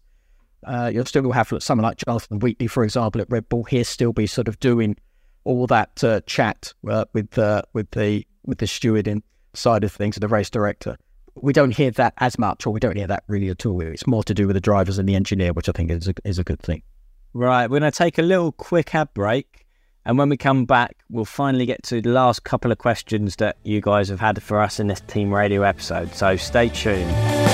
Uh, 0.66 0.90
you'll 0.92 1.06
still 1.06 1.32
have 1.32 1.50
someone 1.60 1.84
like 1.84 1.96
Jonathan 1.96 2.40
Wheatley, 2.40 2.66
for 2.66 2.84
example, 2.84 3.22
at 3.22 3.30
Red 3.30 3.48
Bull. 3.48 3.64
He'll 3.64 3.84
still 3.84 4.12
be 4.12 4.26
sort 4.26 4.46
of 4.48 4.60
doing 4.60 4.96
all 5.44 5.66
that 5.68 6.04
uh, 6.04 6.20
chat 6.26 6.74
uh, 6.86 7.06
with 7.14 7.38
with 7.72 7.90
the 7.92 8.26
with 8.44 8.58
the 8.58 8.66
stewarding 8.66 9.22
side 9.54 9.82
of 9.82 9.92
things, 9.92 10.16
the 10.16 10.28
race 10.28 10.50
director. 10.50 10.98
We 11.36 11.54
don't 11.54 11.70
hear 11.70 11.90
that 11.92 12.12
as 12.18 12.38
much, 12.38 12.66
or 12.66 12.70
we 12.70 12.80
don't 12.80 12.96
hear 12.96 13.06
that 13.06 13.24
really 13.26 13.48
at 13.48 13.64
all. 13.64 13.80
It's 13.80 14.06
more 14.06 14.24
to 14.24 14.34
do 14.34 14.46
with 14.46 14.54
the 14.54 14.60
drivers 14.60 14.98
and 14.98 15.08
the 15.08 15.14
engineer, 15.14 15.54
which 15.54 15.70
I 15.70 15.72
think 15.72 15.90
is 15.90 16.06
a, 16.06 16.14
is 16.24 16.38
a 16.38 16.44
good 16.44 16.60
thing. 16.60 16.82
Right, 17.32 17.68
we're 17.68 17.80
going 17.80 17.90
to 17.90 17.98
take 17.98 18.18
a 18.18 18.22
little 18.22 18.52
quick 18.52 18.94
ad 18.94 19.08
break. 19.14 19.63
And 20.06 20.18
when 20.18 20.28
we 20.28 20.36
come 20.36 20.64
back, 20.66 20.96
we'll 21.08 21.24
finally 21.24 21.66
get 21.66 21.82
to 21.84 22.00
the 22.00 22.10
last 22.10 22.44
couple 22.44 22.70
of 22.70 22.78
questions 22.78 23.36
that 23.36 23.56
you 23.62 23.80
guys 23.80 24.08
have 24.08 24.20
had 24.20 24.42
for 24.42 24.60
us 24.60 24.78
in 24.78 24.86
this 24.86 25.00
Team 25.00 25.32
Radio 25.32 25.62
episode. 25.62 26.14
So 26.14 26.36
stay 26.36 26.68
tuned. 26.68 27.53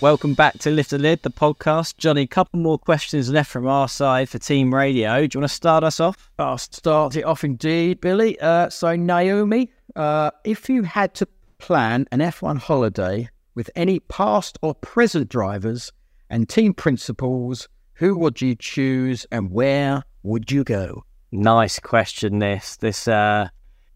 Welcome 0.00 0.34
back 0.34 0.60
to 0.60 0.70
Lift 0.70 0.90
the 0.90 0.98
Lid, 0.98 1.22
the 1.22 1.30
podcast. 1.30 1.96
Johnny, 1.96 2.22
a 2.22 2.26
couple 2.28 2.60
more 2.60 2.78
questions 2.78 3.30
left 3.30 3.50
from 3.50 3.66
our 3.66 3.88
side 3.88 4.28
for 4.28 4.38
Team 4.38 4.72
Radio. 4.72 5.26
Do 5.26 5.36
you 5.36 5.40
want 5.40 5.50
to 5.50 5.56
start 5.56 5.82
us 5.82 5.98
off? 5.98 6.30
I'll 6.38 6.56
start 6.56 7.16
it 7.16 7.24
off 7.24 7.42
indeed, 7.42 8.00
Billy. 8.00 8.38
Uh, 8.38 8.70
so, 8.70 8.94
Naomi, 8.94 9.72
uh, 9.96 10.30
if 10.44 10.68
you 10.68 10.84
had 10.84 11.14
to 11.14 11.26
plan 11.58 12.06
an 12.12 12.20
F1 12.20 12.58
holiday 12.58 13.28
with 13.56 13.70
any 13.74 13.98
past 13.98 14.56
or 14.62 14.72
present 14.72 15.30
drivers 15.30 15.90
and 16.30 16.48
team 16.48 16.74
principals, 16.74 17.68
who 17.94 18.16
would 18.18 18.40
you 18.40 18.54
choose 18.54 19.26
and 19.32 19.50
where 19.50 20.04
would 20.22 20.52
you 20.52 20.62
go? 20.62 21.02
Nice 21.32 21.80
question. 21.80 22.38
This, 22.38 22.76
this, 22.76 23.08
uh, 23.08 23.48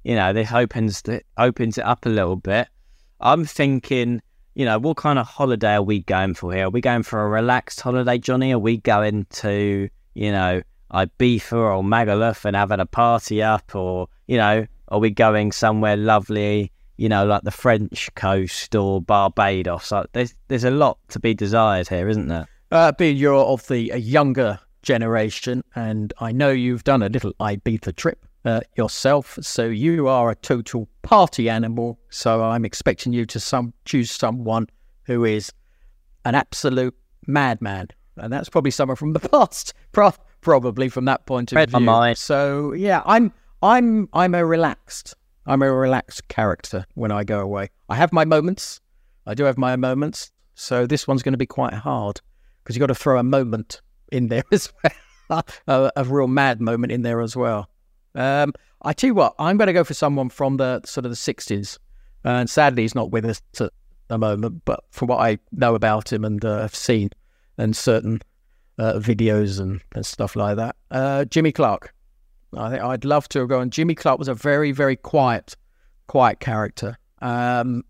you 0.03 0.17
know, 0.17 0.33
this 0.33 0.51
opens 0.51 1.03
the, 1.03 1.23
opens 1.39 1.79
it 1.79 1.85
up 1.85 2.07
a 2.07 2.09
little 2.09 2.35
bit. 2.35 2.67
I'm 3.21 3.45
thinking, 3.45 4.21
you 4.55 4.65
know, 4.65 4.79
what 4.79 4.97
kind 4.97 5.19
of 5.19 5.27
holiday 5.27 5.75
are 5.75 5.83
we 5.83 6.01
going 6.01 6.35
for 6.35 6.53
here? 6.53 6.67
Are 6.67 6.71
we 6.71 6.81
going 6.81 7.03
for 7.03 7.25
a 7.25 7.29
relaxed 7.29 7.81
holiday, 7.81 8.19
Johnny? 8.19 8.53
Are 8.53 8.59
we 8.59 8.77
going 8.77 9.27
to, 9.31 9.89
you 10.15 10.33
know, 10.33 10.63
Ibiza 10.93 11.53
or 11.53 11.83
Magaluf 11.83 12.45
and 12.45 12.55
having 12.55 12.81
a 12.81 12.87
party 12.87 13.43
up, 13.43 13.75
or 13.75 14.09
you 14.27 14.37
know, 14.37 14.67
are 14.89 14.99
we 14.99 15.11
going 15.11 15.53
somewhere 15.53 15.97
lovely, 15.97 16.71
you 16.99 17.09
know, 17.09 17.25
like 17.25 17.43
the 17.43 17.51
French 17.51 18.15
coast 18.15 18.75
or 18.75 19.01
Barbados? 19.01 19.91
Like, 19.91 20.07
there's 20.13 20.35
there's 20.49 20.65
a 20.65 20.71
lot 20.71 20.99
to 21.09 21.19
be 21.19 21.33
desired 21.33 21.89
here, 21.89 22.09
isn't 22.09 22.29
there? 22.29 22.47
Uh, 22.71 22.93
being 22.93 23.17
you're 23.17 23.35
of 23.35 23.67
the 23.69 23.91
a 23.91 23.97
younger 23.97 24.59
generation, 24.83 25.63
and 25.75 26.13
I 26.19 26.33
know 26.33 26.51
you've 26.51 26.85
done 26.85 27.03
a 27.03 27.09
little 27.09 27.33
Ibiza 27.41 27.97
trip 27.97 28.27
uh, 28.45 28.61
yourself, 28.77 29.39
so 29.41 29.67
you 29.67 30.09
are 30.09 30.31
a 30.31 30.35
total 30.35 30.89
party 31.03 31.49
animal. 31.49 31.99
So 32.11 32.43
I'm 32.43 32.65
expecting 32.65 33.13
you 33.13 33.25
to 33.27 33.41
some 33.41 33.73
choose 33.85 34.11
someone 34.11 34.69
who 35.05 35.25
is 35.25 35.53
an 36.25 36.35
absolute 36.35 36.95
madman, 37.27 37.89
and 38.17 38.33
that's 38.33 38.49
probably 38.49 38.71
someone 38.71 38.97
from 38.97 39.13
the 39.13 39.21
past, 39.29 39.75
pro- 39.93 40.13
probably 40.41 40.89
from 40.89 41.05
that 41.07 41.27
point 41.27 41.53
of 41.53 41.57
Read 41.57 41.73
my 41.73 41.79
view. 41.79 41.87
mind. 41.87 42.19
So 42.19 42.73
yeah, 42.73 43.03
I'm 43.07 43.33
I'm 43.63 44.09
I'm 44.13 44.35
a 44.35 44.45
relaxed 44.45 45.15
I'm 45.47 45.63
a 45.63 45.73
relaxed 45.73 46.29
character 46.29 46.87
when 46.95 47.11
I 47.11 47.25
go 47.25 47.41
away. 47.41 47.71
I 47.89 47.97
have 47.97 48.13
my 48.13 48.25
moments. 48.25 48.81
I 49.27 49.35
do 49.35 49.45
have 49.45 49.59
my 49.59 49.77
moments. 49.77 50.31
So 50.55 50.87
this 50.87 51.09
one's 51.09 51.23
going 51.23 51.33
to 51.33 51.39
be 51.39 51.47
quite 51.47 51.73
hard 51.75 52.21
because 52.63 52.77
you've 52.77 52.81
got 52.81 52.89
to 52.89 52.95
throw 52.95 53.19
a 53.19 53.25
moment 53.25 53.81
in 54.11 54.29
there 54.29 54.45
as 54.53 54.73
well, 55.29 55.45
a, 55.67 55.91
a 55.97 56.05
real 56.05 56.29
mad 56.29 56.61
moment 56.61 56.93
in 56.93 57.03
there 57.03 57.21
as 57.21 57.35
well. 57.37 57.69
Um, 58.15 58.53
I 58.83 58.93
tell 58.93 59.09
you 59.09 59.15
what, 59.15 59.35
I'm 59.39 59.57
going 59.57 59.69
to 59.69 59.73
go 59.73 59.85
for 59.85 59.95
someone 59.95 60.29
from 60.29 60.57
the 60.57 60.81
sort 60.85 61.07
of 61.07 61.11
the 61.11 61.17
60s. 61.17 61.79
And 62.25 62.49
sadly, 62.49 62.83
he's 62.83 62.95
not 62.95 63.11
with 63.11 63.25
us 63.25 63.43
at 63.61 63.73
the 64.09 64.19
moment, 64.19 64.63
but 64.65 64.85
from 64.91 65.09
what 65.09 65.21
I 65.21 65.39
know 65.53 65.75
about 65.75 66.13
him 66.13 66.25
and 66.25 66.45
uh, 66.45 66.61
have 66.61 66.75
seen 66.75 67.11
and 67.59 67.77
certain 67.77 68.21
uh, 68.79 68.95
videos 68.95 69.61
and, 69.61 69.81
and 69.95 70.05
stuff 70.05 70.37
like 70.37 70.57
that, 70.57 70.77
uh, 70.91 71.25
Jimmy 71.27 71.53
Clark. 71.53 71.95
I 72.57 72.71
think 72.71 72.83
I'd 72.83 73.05
love 73.05 73.29
to 73.31 73.47
go. 73.47 73.61
And 73.61 73.73
Jimmy 73.73 73.95
Clark 73.95 74.19
was 74.19 74.29
a 74.29 74.35
very, 74.35 74.73
very 74.73 74.97
quiet, 74.97 75.57
quiet 76.07 76.41
character. 76.41 76.99
Um, 77.21 77.85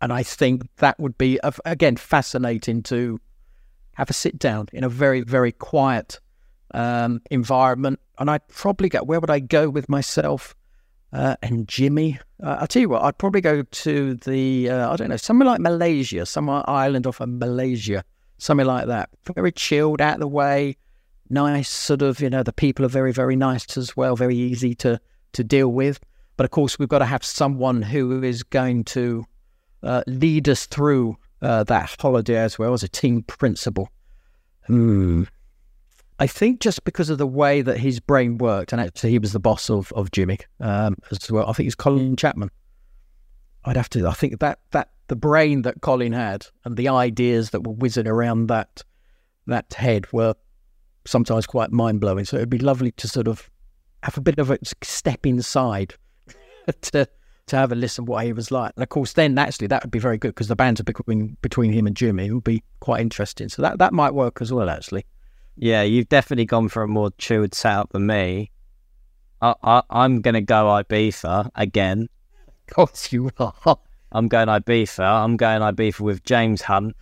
and 0.00 0.12
I 0.12 0.22
think 0.22 0.62
that 0.78 0.98
would 0.98 1.16
be, 1.16 1.38
again, 1.64 1.96
fascinating 1.96 2.82
to 2.84 3.20
have 3.94 4.10
a 4.10 4.12
sit 4.12 4.38
down 4.38 4.68
in 4.72 4.82
a 4.84 4.88
very, 4.88 5.20
very 5.20 5.52
quiet 5.52 6.18
um, 6.72 7.20
environment. 7.30 8.00
And 8.18 8.30
I'd 8.30 8.46
probably 8.48 8.88
go, 8.88 9.02
where 9.02 9.20
would 9.20 9.30
I 9.30 9.40
go 9.40 9.68
with 9.68 9.88
myself 9.88 10.54
uh, 11.12 11.36
and 11.42 11.66
Jimmy? 11.68 12.18
Uh, 12.42 12.58
I'll 12.60 12.66
tell 12.66 12.82
you 12.82 12.88
what, 12.88 13.02
I'd 13.02 13.18
probably 13.18 13.40
go 13.40 13.62
to 13.62 14.14
the, 14.14 14.70
uh, 14.70 14.92
I 14.92 14.96
don't 14.96 15.08
know, 15.08 15.16
somewhere 15.16 15.46
like 15.46 15.60
Malaysia, 15.60 16.26
some 16.26 16.48
island 16.48 17.06
off 17.06 17.20
of 17.20 17.28
Malaysia. 17.28 18.04
something 18.42 18.66
like 18.66 18.86
that. 18.86 19.08
Very 19.34 19.52
chilled, 19.52 20.00
out 20.00 20.14
of 20.14 20.20
the 20.20 20.28
way, 20.28 20.76
nice. 21.30 21.68
Sort 21.68 22.02
of, 22.02 22.20
you 22.20 22.28
know, 22.28 22.42
the 22.42 22.52
people 22.52 22.84
are 22.84 22.88
very, 22.88 23.12
very 23.12 23.36
nice 23.36 23.76
as 23.76 23.96
well. 23.96 24.16
Very 24.16 24.36
easy 24.36 24.74
to 24.76 25.00
to 25.32 25.44
deal 25.44 25.68
with. 25.68 25.98
But 26.36 26.44
of 26.44 26.50
course, 26.50 26.78
we've 26.78 26.88
got 26.88 26.98
to 26.98 27.06
have 27.06 27.24
someone 27.24 27.80
who 27.82 28.22
is 28.22 28.42
going 28.42 28.84
to 28.84 29.24
uh, 29.82 30.02
lead 30.06 30.48
us 30.48 30.66
through 30.66 31.16
uh, 31.40 31.64
that 31.64 31.96
holiday 31.98 32.36
as 32.36 32.58
well 32.58 32.74
as 32.74 32.82
a 32.82 32.88
team 32.88 33.22
principal. 33.22 33.88
Hmm. 34.66 35.24
I 36.18 36.26
think 36.26 36.60
just 36.60 36.84
because 36.84 37.10
of 37.10 37.18
the 37.18 37.26
way 37.26 37.62
that 37.62 37.78
his 37.78 38.00
brain 38.00 38.38
worked, 38.38 38.72
and 38.72 38.80
actually 38.80 39.10
he 39.10 39.18
was 39.18 39.32
the 39.32 39.40
boss 39.40 39.70
of 39.70 39.92
of 39.92 40.10
Jimmy 40.10 40.38
um, 40.60 40.96
as 41.10 41.30
well. 41.30 41.48
I 41.48 41.52
think 41.52 41.66
it's 41.66 41.74
Colin 41.74 42.16
Chapman. 42.16 42.50
I'd 43.64 43.76
have 43.76 43.90
to. 43.90 44.06
I 44.06 44.12
think 44.12 44.40
that 44.40 44.60
that 44.72 44.90
the 45.08 45.16
brain 45.16 45.62
that 45.62 45.80
Colin 45.80 46.12
had 46.12 46.46
and 46.64 46.76
the 46.76 46.88
ideas 46.88 47.50
that 47.50 47.66
were 47.66 47.72
whizzing 47.72 48.06
around 48.06 48.46
that 48.48 48.82
that 49.46 49.72
head 49.74 50.12
were 50.12 50.34
sometimes 51.04 51.46
quite 51.46 51.72
mind 51.72 52.00
blowing. 52.00 52.24
So 52.24 52.36
it'd 52.36 52.50
be 52.50 52.58
lovely 52.58 52.92
to 52.92 53.08
sort 53.08 53.28
of 53.28 53.50
have 54.02 54.16
a 54.16 54.20
bit 54.20 54.38
of 54.38 54.50
a 54.50 54.58
step 54.82 55.26
inside 55.26 55.94
to 56.82 57.08
to 57.46 57.56
have 57.56 57.72
a 57.72 57.74
listen 57.74 58.04
what 58.04 58.24
he 58.24 58.32
was 58.32 58.50
like. 58.50 58.72
And 58.76 58.82
of 58.82 58.88
course, 58.88 59.14
then 59.14 59.36
actually 59.38 59.66
that 59.68 59.82
would 59.82 59.90
be 59.90 59.98
very 59.98 60.18
good 60.18 60.28
because 60.28 60.48
the 60.48 60.56
banter 60.56 60.84
between 60.84 61.36
between 61.42 61.72
him 61.72 61.86
and 61.86 61.96
Jimmy 61.96 62.30
would 62.30 62.44
be 62.44 62.62
quite 62.80 63.00
interesting. 63.00 63.48
So 63.48 63.62
that 63.62 63.78
that 63.78 63.92
might 63.92 64.14
work 64.14 64.40
as 64.40 64.52
well, 64.52 64.70
actually. 64.70 65.04
Yeah, 65.56 65.82
you've 65.82 66.08
definitely 66.08 66.46
gone 66.46 66.68
for 66.68 66.82
a 66.82 66.88
more 66.88 67.10
chilled 67.18 67.54
setup 67.54 67.90
than 67.90 68.06
me. 68.06 68.50
I, 69.40 69.54
I 69.62 69.82
I'm 69.90 70.20
gonna 70.20 70.40
go 70.40 70.66
Ibiza 70.66 71.50
again. 71.54 72.08
Of 72.68 72.74
course 72.74 73.12
you 73.12 73.30
are. 73.38 73.76
I'm 74.12 74.28
going 74.28 74.48
Ibiza. 74.48 75.00
I'm 75.04 75.36
going 75.36 75.60
Ibiza 75.60 76.00
with 76.00 76.24
James 76.24 76.62
Hunt, 76.62 76.96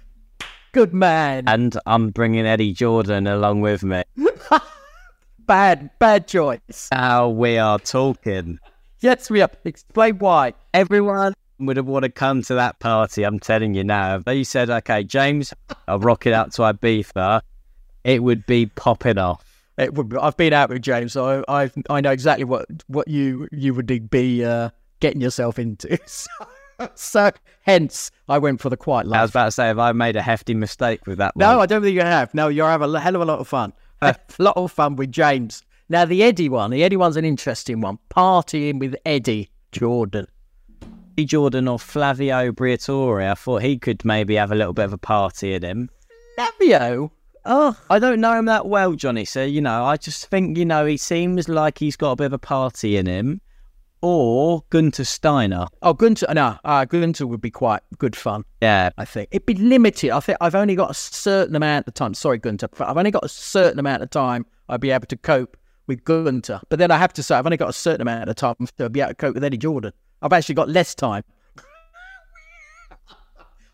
Good 0.73 0.93
man. 0.95 1.45
and 1.47 1.77
I'm 1.87 2.11
bringing 2.11 2.47
Eddie 2.47 2.73
Jordan 2.73 3.27
along 3.27 3.61
with 3.61 3.83
me. 3.85 4.03
bad 5.47 5.91
bad 5.99 6.27
choice. 6.29 6.89
Now 6.93 7.29
we 7.29 7.59
are 7.59 7.79
talking. 7.79 8.59
Yes, 9.01 9.31
we 9.31 9.41
are. 9.43 9.51
Explain 9.65 10.19
why. 10.19 10.55
Everyone 10.75 11.35
would 11.59 11.77
have 11.77 11.87
want 11.87 12.05
to 12.05 12.11
come 12.11 12.43
to 12.43 12.55
that 12.55 12.79
party. 12.81 13.23
I'm 13.25 13.39
telling 13.39 13.75
you 13.75 13.85
now. 13.85 14.17
If 14.17 14.25
they 14.25 14.45
said, 14.45 14.71
"Okay, 14.71 15.05
James, 15.05 15.53
I'll 15.89 15.99
rock 15.99 16.27
it 16.27 16.33
out 16.33 16.53
to 16.55 16.63
Ibiza," 16.63 17.43
it 18.05 18.23
would 18.23 18.47
be 18.47 18.67
popping 18.67 19.19
off. 19.19 19.45
It 19.79 19.95
would 19.95 20.11
be, 20.11 20.17
I've 20.17 20.37
been 20.37 20.53
out 20.53 20.69
with 20.69 20.83
James, 20.83 21.13
so 21.13 21.45
I 21.49 21.65
I 21.65 21.71
I 21.89 22.01
know 22.01 22.11
exactly 22.11 22.45
what 22.45 22.67
what 22.89 23.09
you 23.09 23.49
you 23.53 23.75
would 23.75 24.11
be 24.11 24.45
uh, 24.45 24.71
getting 25.01 25.21
yourself 25.21 25.59
into. 25.59 25.99
So, 26.07 26.31
so 26.95 27.31
hence 27.63 28.11
I 28.29 28.39
went 28.39 28.61
for 28.61 28.69
the 28.69 28.77
quiet 28.77 29.07
life. 29.07 29.19
I 29.19 29.23
was 29.23 29.31
about 29.31 29.45
to 29.47 29.51
say, 29.53 29.67
have 29.67 29.79
I 29.79 29.93
made 29.93 30.17
a 30.17 30.23
hefty 30.23 30.55
mistake 30.55 31.07
with 31.07 31.19
that? 31.19 31.35
No, 31.37 31.49
one? 31.49 31.61
I 31.61 31.67
don't 31.67 31.83
think 31.83 31.95
you 31.95 32.03
have. 32.03 32.33
No, 32.35 32.49
you're 32.49 32.69
having 32.69 32.95
a 32.95 33.01
hell 33.01 33.17
of 33.17 33.23
a 33.23 33.25
lot 33.25 33.39
of 33.39 33.49
fun. 33.49 33.73
a 34.03 34.15
lot 34.39 34.57
of 34.57 34.71
fun 34.71 34.97
with 34.97 35.13
James. 35.13 35.63
Now 35.89 36.05
the 36.05 36.23
Eddie 36.23 36.49
one, 36.49 36.71
the 36.71 36.85
Eddie 36.85 36.97
one's 36.97 37.17
an 37.17 37.25
interesting 37.25 37.81
one. 37.81 37.99
Partying 38.11 38.79
with 38.79 38.95
Eddie 39.05 39.51
Jordan. 39.73 40.27
Eddie 41.17 41.27
Jordan 41.27 41.69
or 41.69 41.79
Flavio 41.79 42.53
Briatore. 42.53 43.29
I 43.29 43.35
thought 43.35 43.63
he 43.63 43.79
could 43.79 44.05
maybe 44.05 44.37
have 44.37 44.53
a 44.53 44.55
little 44.55 44.73
bit 44.73 44.85
of 44.85 44.93
a 44.93 44.99
party 44.99 45.55
in 45.55 45.63
him. 45.63 45.91
Fabio. 46.37 47.11
Oh, 47.45 47.77
I 47.89 47.99
don't 47.99 48.21
know 48.21 48.39
him 48.39 48.45
that 48.47 48.67
well, 48.67 48.93
Johnny. 48.93 49.25
So 49.25 49.45
you 49.45 49.61
know, 49.61 49.85
I 49.85 49.97
just 49.97 50.27
think 50.27 50.59
you 50.59 50.65
know 50.65 50.87
he 50.87 50.97
seems 50.97 51.49
like 51.49 51.79
he's 51.79 51.97
got 51.97 52.13
a 52.13 52.17
bit 52.17 52.27
of 52.27 52.33
a 52.33 52.39
party 52.39 52.97
in 52.97 53.07
him. 53.07 53.41
Or 54.03 54.65
Gunter 54.71 55.05
Steiner. 55.05 55.67
oh, 55.83 55.93
Gunter. 55.93 56.27
No, 56.33 56.57
uh, 56.65 56.87
Gunter 56.87 57.27
would 57.27 57.43
be 57.43 57.51
quite 57.51 57.83
good 57.99 58.17
fun. 58.17 58.45
Yeah, 58.63 58.91
I 58.97 59.05
think 59.05 59.29
it'd 59.31 59.45
be 59.45 59.55
limited. 59.55 60.11
I 60.11 60.21
think 60.21 60.39
I've 60.41 60.55
only 60.55 60.75
got 60.75 60.91
a 60.91 60.95
certain 60.95 61.55
amount 61.55 61.87
of 61.87 61.93
time. 61.93 62.15
Sorry, 62.15 62.39
Gunter, 62.39 62.69
but 62.69 62.89
I've 62.89 62.97
only 62.97 63.11
got 63.11 63.25
a 63.25 63.29
certain 63.29 63.79
amount 63.79 64.03
of 64.03 64.09
time. 64.09 64.47
I'd 64.71 64.81
be 64.81 64.91
able 64.91 65.07
to 65.07 65.17
cope 65.19 65.57
with 65.87 66.03
Gunter, 66.05 66.61
but 66.71 66.79
then 66.79 66.91
I 66.91 66.97
have 66.97 67.13
to 67.15 67.23
say 67.23 67.35
I've 67.35 67.47
only 67.47 67.59
got 67.59 67.69
a 67.69 67.75
certain 67.75 68.01
amount 68.01 68.31
of 68.31 68.37
time 68.37 68.55
to 68.79 68.89
be 68.89 69.01
able 69.01 69.11
to 69.11 69.15
cope 69.17 69.35
with 69.35 69.45
Eddie 69.45 69.59
Jordan. 69.59 69.93
I've 70.23 70.33
actually 70.33 70.55
got 70.55 70.69
less 70.69 70.95
time. 70.95 71.25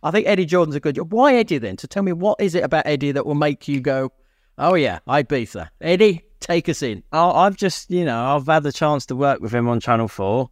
I 0.06 0.12
think 0.12 0.28
Eddie 0.28 0.46
Jordan's 0.46 0.76
a 0.76 0.80
good. 0.80 0.96
Why 1.10 1.34
Eddie 1.34 1.58
then? 1.58 1.78
So 1.78 1.88
tell 1.88 2.04
me 2.04 2.12
what 2.12 2.40
is 2.40 2.54
it 2.54 2.62
about 2.62 2.86
Eddie 2.86 3.10
that 3.10 3.26
will 3.26 3.34
make 3.34 3.66
you 3.66 3.80
go, 3.80 4.12
"Oh 4.56 4.74
yeah, 4.74 5.00
Ibiza." 5.08 5.68
Eddie, 5.80 6.22
take 6.38 6.68
us 6.68 6.80
in. 6.80 7.02
I, 7.10 7.28
I've 7.28 7.56
just 7.56 7.90
you 7.90 8.04
know 8.04 8.36
I've 8.36 8.46
had 8.46 8.62
the 8.62 8.70
chance 8.70 9.04
to 9.06 9.16
work 9.16 9.40
with 9.40 9.52
him 9.52 9.68
on 9.68 9.80
Channel 9.80 10.06
Four, 10.06 10.50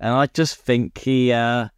and 0.00 0.14
I 0.14 0.24
just 0.28 0.56
think 0.56 0.96
he 0.96 1.32
uh, 1.32 1.68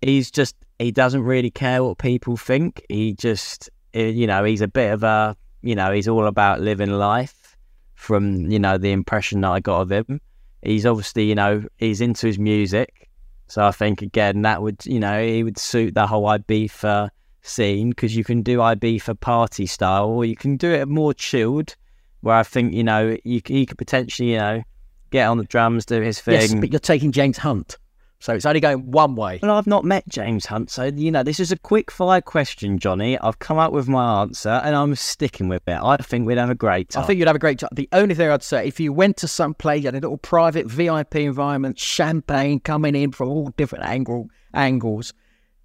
he's 0.00 0.30
just 0.30 0.54
he 0.78 0.92
doesn't 0.92 1.24
really 1.24 1.50
care 1.50 1.82
what 1.82 1.98
people 1.98 2.36
think. 2.36 2.86
He 2.88 3.14
just 3.14 3.68
eh, 3.92 4.06
you 4.06 4.28
know 4.28 4.44
he's 4.44 4.60
a 4.60 4.68
bit 4.68 4.92
of 4.92 5.02
a 5.02 5.36
you 5.62 5.74
know 5.74 5.90
he's 5.90 6.06
all 6.06 6.28
about 6.28 6.60
living 6.60 6.92
life. 6.92 7.56
From 7.96 8.48
you 8.48 8.60
know 8.60 8.78
the 8.78 8.92
impression 8.92 9.40
that 9.40 9.50
I 9.50 9.58
got 9.58 9.80
of 9.80 9.90
him, 9.90 10.20
he's 10.62 10.86
obviously 10.86 11.24
you 11.24 11.34
know 11.34 11.64
he's 11.78 12.00
into 12.00 12.28
his 12.28 12.38
music. 12.38 13.09
So 13.50 13.66
I 13.66 13.72
think 13.72 14.00
again 14.00 14.42
that 14.42 14.62
would 14.62 14.86
you 14.86 15.00
know 15.00 15.18
it 15.18 15.42
would 15.42 15.58
suit 15.58 15.94
the 15.94 16.06
whole 16.06 16.24
Ibiza 16.24 17.10
scene 17.42 17.90
because 17.90 18.14
you 18.14 18.22
can 18.22 18.42
do 18.42 18.58
Ibiza 18.58 19.18
party 19.18 19.66
style 19.66 20.06
or 20.08 20.24
you 20.24 20.36
can 20.36 20.56
do 20.56 20.70
it 20.70 20.86
more 20.86 21.12
chilled 21.12 21.74
where 22.20 22.36
I 22.36 22.44
think 22.44 22.72
you 22.74 22.84
know 22.84 23.16
you 23.24 23.42
he 23.44 23.66
could 23.66 23.76
potentially 23.76 24.32
you 24.32 24.38
know 24.38 24.62
get 25.10 25.26
on 25.26 25.38
the 25.38 25.44
drums 25.44 25.84
do 25.84 26.00
his 26.00 26.20
thing. 26.20 26.40
Yes, 26.40 26.54
but 26.54 26.70
you're 26.70 26.78
taking 26.78 27.10
James 27.10 27.38
Hunt, 27.38 27.76
so 28.20 28.34
it's 28.34 28.44
only 28.44 28.60
going 28.60 28.90
one 28.90 29.16
way. 29.16 29.40
Well, 29.42 29.52
I've 29.56 29.66
not 29.66 29.84
met 29.84 30.06
James 30.08 30.46
Hunt, 30.46 30.70
so 30.70 30.84
you 30.84 31.10
know 31.10 31.22
this 31.22 31.40
is 31.40 31.50
a 31.50 31.58
quick 31.58 31.90
fire 31.90 32.20
question, 32.20 32.78
Johnny. 32.78 33.18
I've 33.18 33.38
come 33.38 33.58
up 33.58 33.72
with 33.72 33.88
my 33.88 34.20
answer 34.22 34.60
and 34.62 34.76
I'm 34.76 34.94
sticking 34.94 35.48
with 35.48 35.66
it. 35.66 35.78
I 35.82 35.96
think 35.96 36.26
we'd 36.26 36.38
have 36.38 36.50
a 36.50 36.54
great 36.54 36.90
time. 36.90 37.02
I 37.02 37.06
think 37.06 37.18
you'd 37.18 37.26
have 37.26 37.36
a 37.36 37.40
great 37.40 37.58
time. 37.58 37.70
The 37.72 37.88
only 37.92 38.14
thing 38.14 38.30
I'd 38.30 38.42
say, 38.42 38.68
if 38.68 38.78
you 38.78 38.92
went 38.92 39.16
to 39.18 39.28
some 39.28 39.54
place, 39.54 39.82
you 39.82 39.86
had 39.86 39.94
a 39.94 40.00
little 40.00 40.18
private 40.18 40.66
VIP 40.66 41.16
environment, 41.16 41.78
champagne 41.78 42.60
coming 42.60 42.94
in 42.94 43.12
from 43.12 43.30
all 43.30 43.48
different 43.56 43.84
angle, 43.86 44.28
angles, 44.54 45.14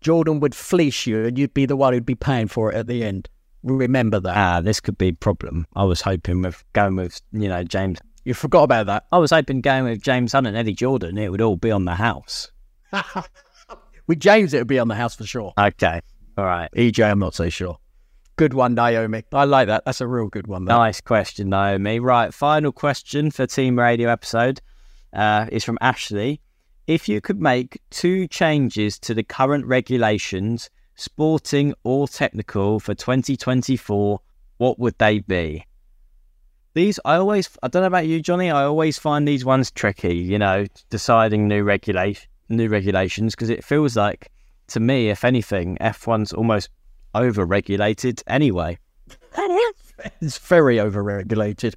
Jordan 0.01 0.39
would 0.39 0.55
fleece 0.55 1.07
you 1.07 1.25
and 1.25 1.37
you'd 1.37 1.53
be 1.53 1.65
the 1.65 1.75
one 1.75 1.91
who'd 1.93 2.05
be 2.05 2.15
paying 2.15 2.47
for 2.47 2.71
it 2.71 2.75
at 2.75 2.87
the 2.87 3.03
end. 3.03 3.27
Remember 3.63 4.19
that. 4.19 4.37
ah, 4.37 4.61
this 4.61 4.79
could 4.79 4.97
be 4.97 5.07
a 5.07 5.13
problem. 5.13 5.65
I 5.75 5.83
was 5.83 5.99
hoping 5.99 6.43
with 6.43 6.63
going 6.73 6.95
with 6.95 7.19
you 7.31 7.49
know 7.49 7.63
James. 7.63 7.97
You 8.25 8.33
forgot 8.33 8.63
about 8.63 8.87
that. 8.87 9.05
I 9.11 9.19
was 9.19 9.31
hoping 9.31 9.61
going 9.61 9.85
with 9.85 10.01
James 10.01 10.33
Hunt 10.33 10.47
and 10.47 10.57
Eddie 10.57 10.73
Jordan, 10.73 11.17
it 11.17 11.31
would 11.31 11.41
all 11.41 11.55
be 11.55 11.71
on 11.71 11.85
the 11.85 11.95
house. 11.95 12.51
With 14.07 14.19
James, 14.19 14.53
it 14.53 14.59
would 14.59 14.67
be 14.67 14.77
on 14.77 14.87
the 14.87 14.95
house 14.95 15.15
for 15.15 15.25
sure. 15.25 15.53
Okay, 15.57 15.99
all 16.37 16.45
right. 16.45 16.69
EJ, 16.75 17.09
I'm 17.09 17.19
not 17.19 17.33
so 17.33 17.49
sure. 17.49 17.79
Good 18.35 18.53
one, 18.53 18.75
Naomi. 18.75 19.23
I 19.33 19.45
like 19.45 19.67
that. 19.67 19.85
That's 19.85 20.01
a 20.01 20.07
real 20.07 20.27
good 20.27 20.47
one. 20.47 20.65
That. 20.65 20.75
Nice 20.75 21.01
question, 21.01 21.49
Naomi. 21.49 21.99
Right, 21.99 22.33
final 22.33 22.71
question 22.71 23.31
for 23.31 23.47
Team 23.47 23.79
Radio 23.79 24.09
episode 24.09 24.61
uh, 25.13 25.47
is 25.51 25.63
from 25.63 25.77
Ashley. 25.81 26.41
If 26.85 27.09
you 27.09 27.19
could 27.19 27.41
make 27.41 27.81
two 27.89 28.27
changes 28.27 28.99
to 28.99 29.15
the 29.15 29.23
current 29.23 29.65
regulations, 29.65 30.69
sporting 30.95 31.73
or 31.83 32.07
technical, 32.07 32.79
for 32.79 32.93
2024, 32.93 34.19
what 34.57 34.77
would 34.77 34.97
they 34.99 35.19
be? 35.19 35.65
These, 36.75 36.99
I 37.05 37.15
always, 37.15 37.49
I 37.63 37.69
don't 37.69 37.83
know 37.83 37.87
about 37.87 38.05
you, 38.05 38.21
Johnny. 38.21 38.51
I 38.51 38.63
always 38.63 38.99
find 38.99 39.25
these 39.25 39.45
ones 39.45 39.71
tricky. 39.71 40.15
You 40.15 40.37
know, 40.37 40.65
deciding 40.89 41.47
new 41.47 41.63
regulation, 41.63 42.29
new 42.49 42.67
regulations, 42.67 43.33
because 43.33 43.49
it 43.49 43.63
feels 43.63 43.95
like, 43.95 44.29
to 44.67 44.81
me, 44.81 45.09
if 45.09 45.23
anything, 45.23 45.77
F1's 45.79 46.33
almost 46.33 46.69
over-regulated 47.15 48.21
anyway. 48.27 48.77
It's 50.21 50.37
very 50.37 50.75
overregulated, 50.75 51.75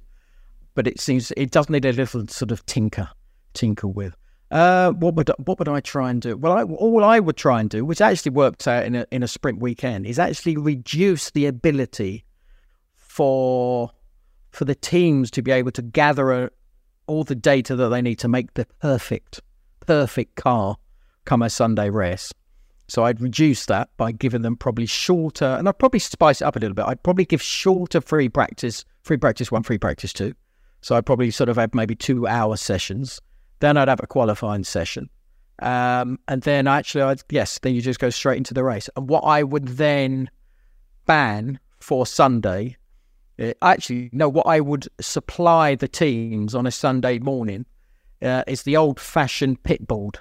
but 0.75 0.87
it 0.87 0.99
seems 0.99 1.31
it 1.37 1.51
does 1.51 1.69
need 1.69 1.85
a 1.85 1.93
little 1.93 2.27
sort 2.27 2.51
of 2.51 2.65
tinker, 2.65 3.07
tinker 3.53 3.87
with. 3.87 4.13
Uh, 4.51 4.91
what 4.91 5.15
would 5.15 5.31
what 5.45 5.57
would 5.57 5.69
I 5.69 5.79
try 5.79 6.09
and 6.09 6.21
do? 6.21 6.35
Well, 6.35 6.51
I, 6.51 6.63
all 6.63 7.05
I 7.05 7.21
would 7.21 7.37
try 7.37 7.61
and 7.61 7.69
do, 7.69 7.85
which 7.85 8.01
actually 8.01 8.31
worked 8.31 8.67
out 8.67 8.83
in 8.83 8.95
a 8.95 9.05
in 9.11 9.23
a 9.23 9.27
sprint 9.27 9.59
weekend, 9.59 10.05
is 10.05 10.19
actually 10.19 10.57
reduce 10.57 11.31
the 11.31 11.45
ability 11.45 12.25
for 12.97 13.91
for 14.51 14.65
the 14.65 14.75
teams 14.75 15.31
to 15.31 15.41
be 15.41 15.51
able 15.51 15.71
to 15.71 15.81
gather 15.81 16.31
a, 16.31 16.49
all 17.07 17.23
the 17.23 17.35
data 17.35 17.75
that 17.75 17.89
they 17.89 18.01
need 18.01 18.19
to 18.19 18.27
make 18.27 18.53
the 18.53 18.65
perfect 18.81 19.41
perfect 19.85 20.35
car 20.35 20.77
come 21.25 21.41
a 21.41 21.49
Sunday 21.49 21.89
race. 21.89 22.31
So 22.87 23.05
I'd 23.05 23.21
reduce 23.21 23.67
that 23.67 23.89
by 23.97 24.11
giving 24.11 24.41
them 24.41 24.55
probably 24.55 24.85
shorter, 24.87 25.45
and 25.45 25.67
I'd 25.67 25.77
probably 25.77 25.99
spice 25.99 26.41
it 26.41 26.45
up 26.45 26.55
a 26.55 26.59
little 26.59 26.75
bit. 26.75 26.85
I'd 26.85 27.03
probably 27.03 27.25
give 27.25 27.41
shorter 27.41 28.01
free 28.01 28.29
practice, 28.29 28.83
free 29.03 29.17
practice 29.17 29.51
one, 29.51 29.63
free 29.63 29.77
practice 29.77 30.11
two. 30.11 30.33
So 30.81 30.95
I'd 30.95 31.05
probably 31.05 31.29
sort 31.29 31.49
of 31.49 31.57
have 31.57 31.75
maybe 31.75 31.95
two 31.95 32.25
hour 32.25 32.57
sessions. 32.57 33.21
Then 33.59 33.77
I'd 33.77 33.89
have 33.89 33.99
a 34.01 34.07
qualifying 34.07 34.63
session. 34.63 35.09
Um, 35.61 36.19
and 36.27 36.41
then 36.41 36.67
actually, 36.67 37.01
I'd, 37.03 37.21
yes, 37.29 37.59
then 37.59 37.75
you 37.75 37.81
just 37.81 37.99
go 37.99 38.09
straight 38.09 38.37
into 38.37 38.53
the 38.53 38.63
race. 38.63 38.89
And 38.95 39.09
what 39.09 39.21
I 39.21 39.43
would 39.43 39.67
then 39.67 40.29
ban 41.05 41.59
for 41.79 42.05
Sunday, 42.07 42.77
uh, 43.39 43.53
actually, 43.61 44.09
no, 44.11 44.27
what 44.27 44.47
I 44.47 44.59
would 44.59 44.87
supply 44.99 45.75
the 45.75 45.87
teams 45.87 46.53
on 46.53 46.67
a 46.67 46.71
Sunday 46.71 47.19
morning 47.19 47.65
uh, 48.21 48.43
is 48.47 48.63
the 48.63 48.77
old 48.77 48.99
fashioned 48.99 49.63
pit 49.63 49.87
board. 49.87 50.19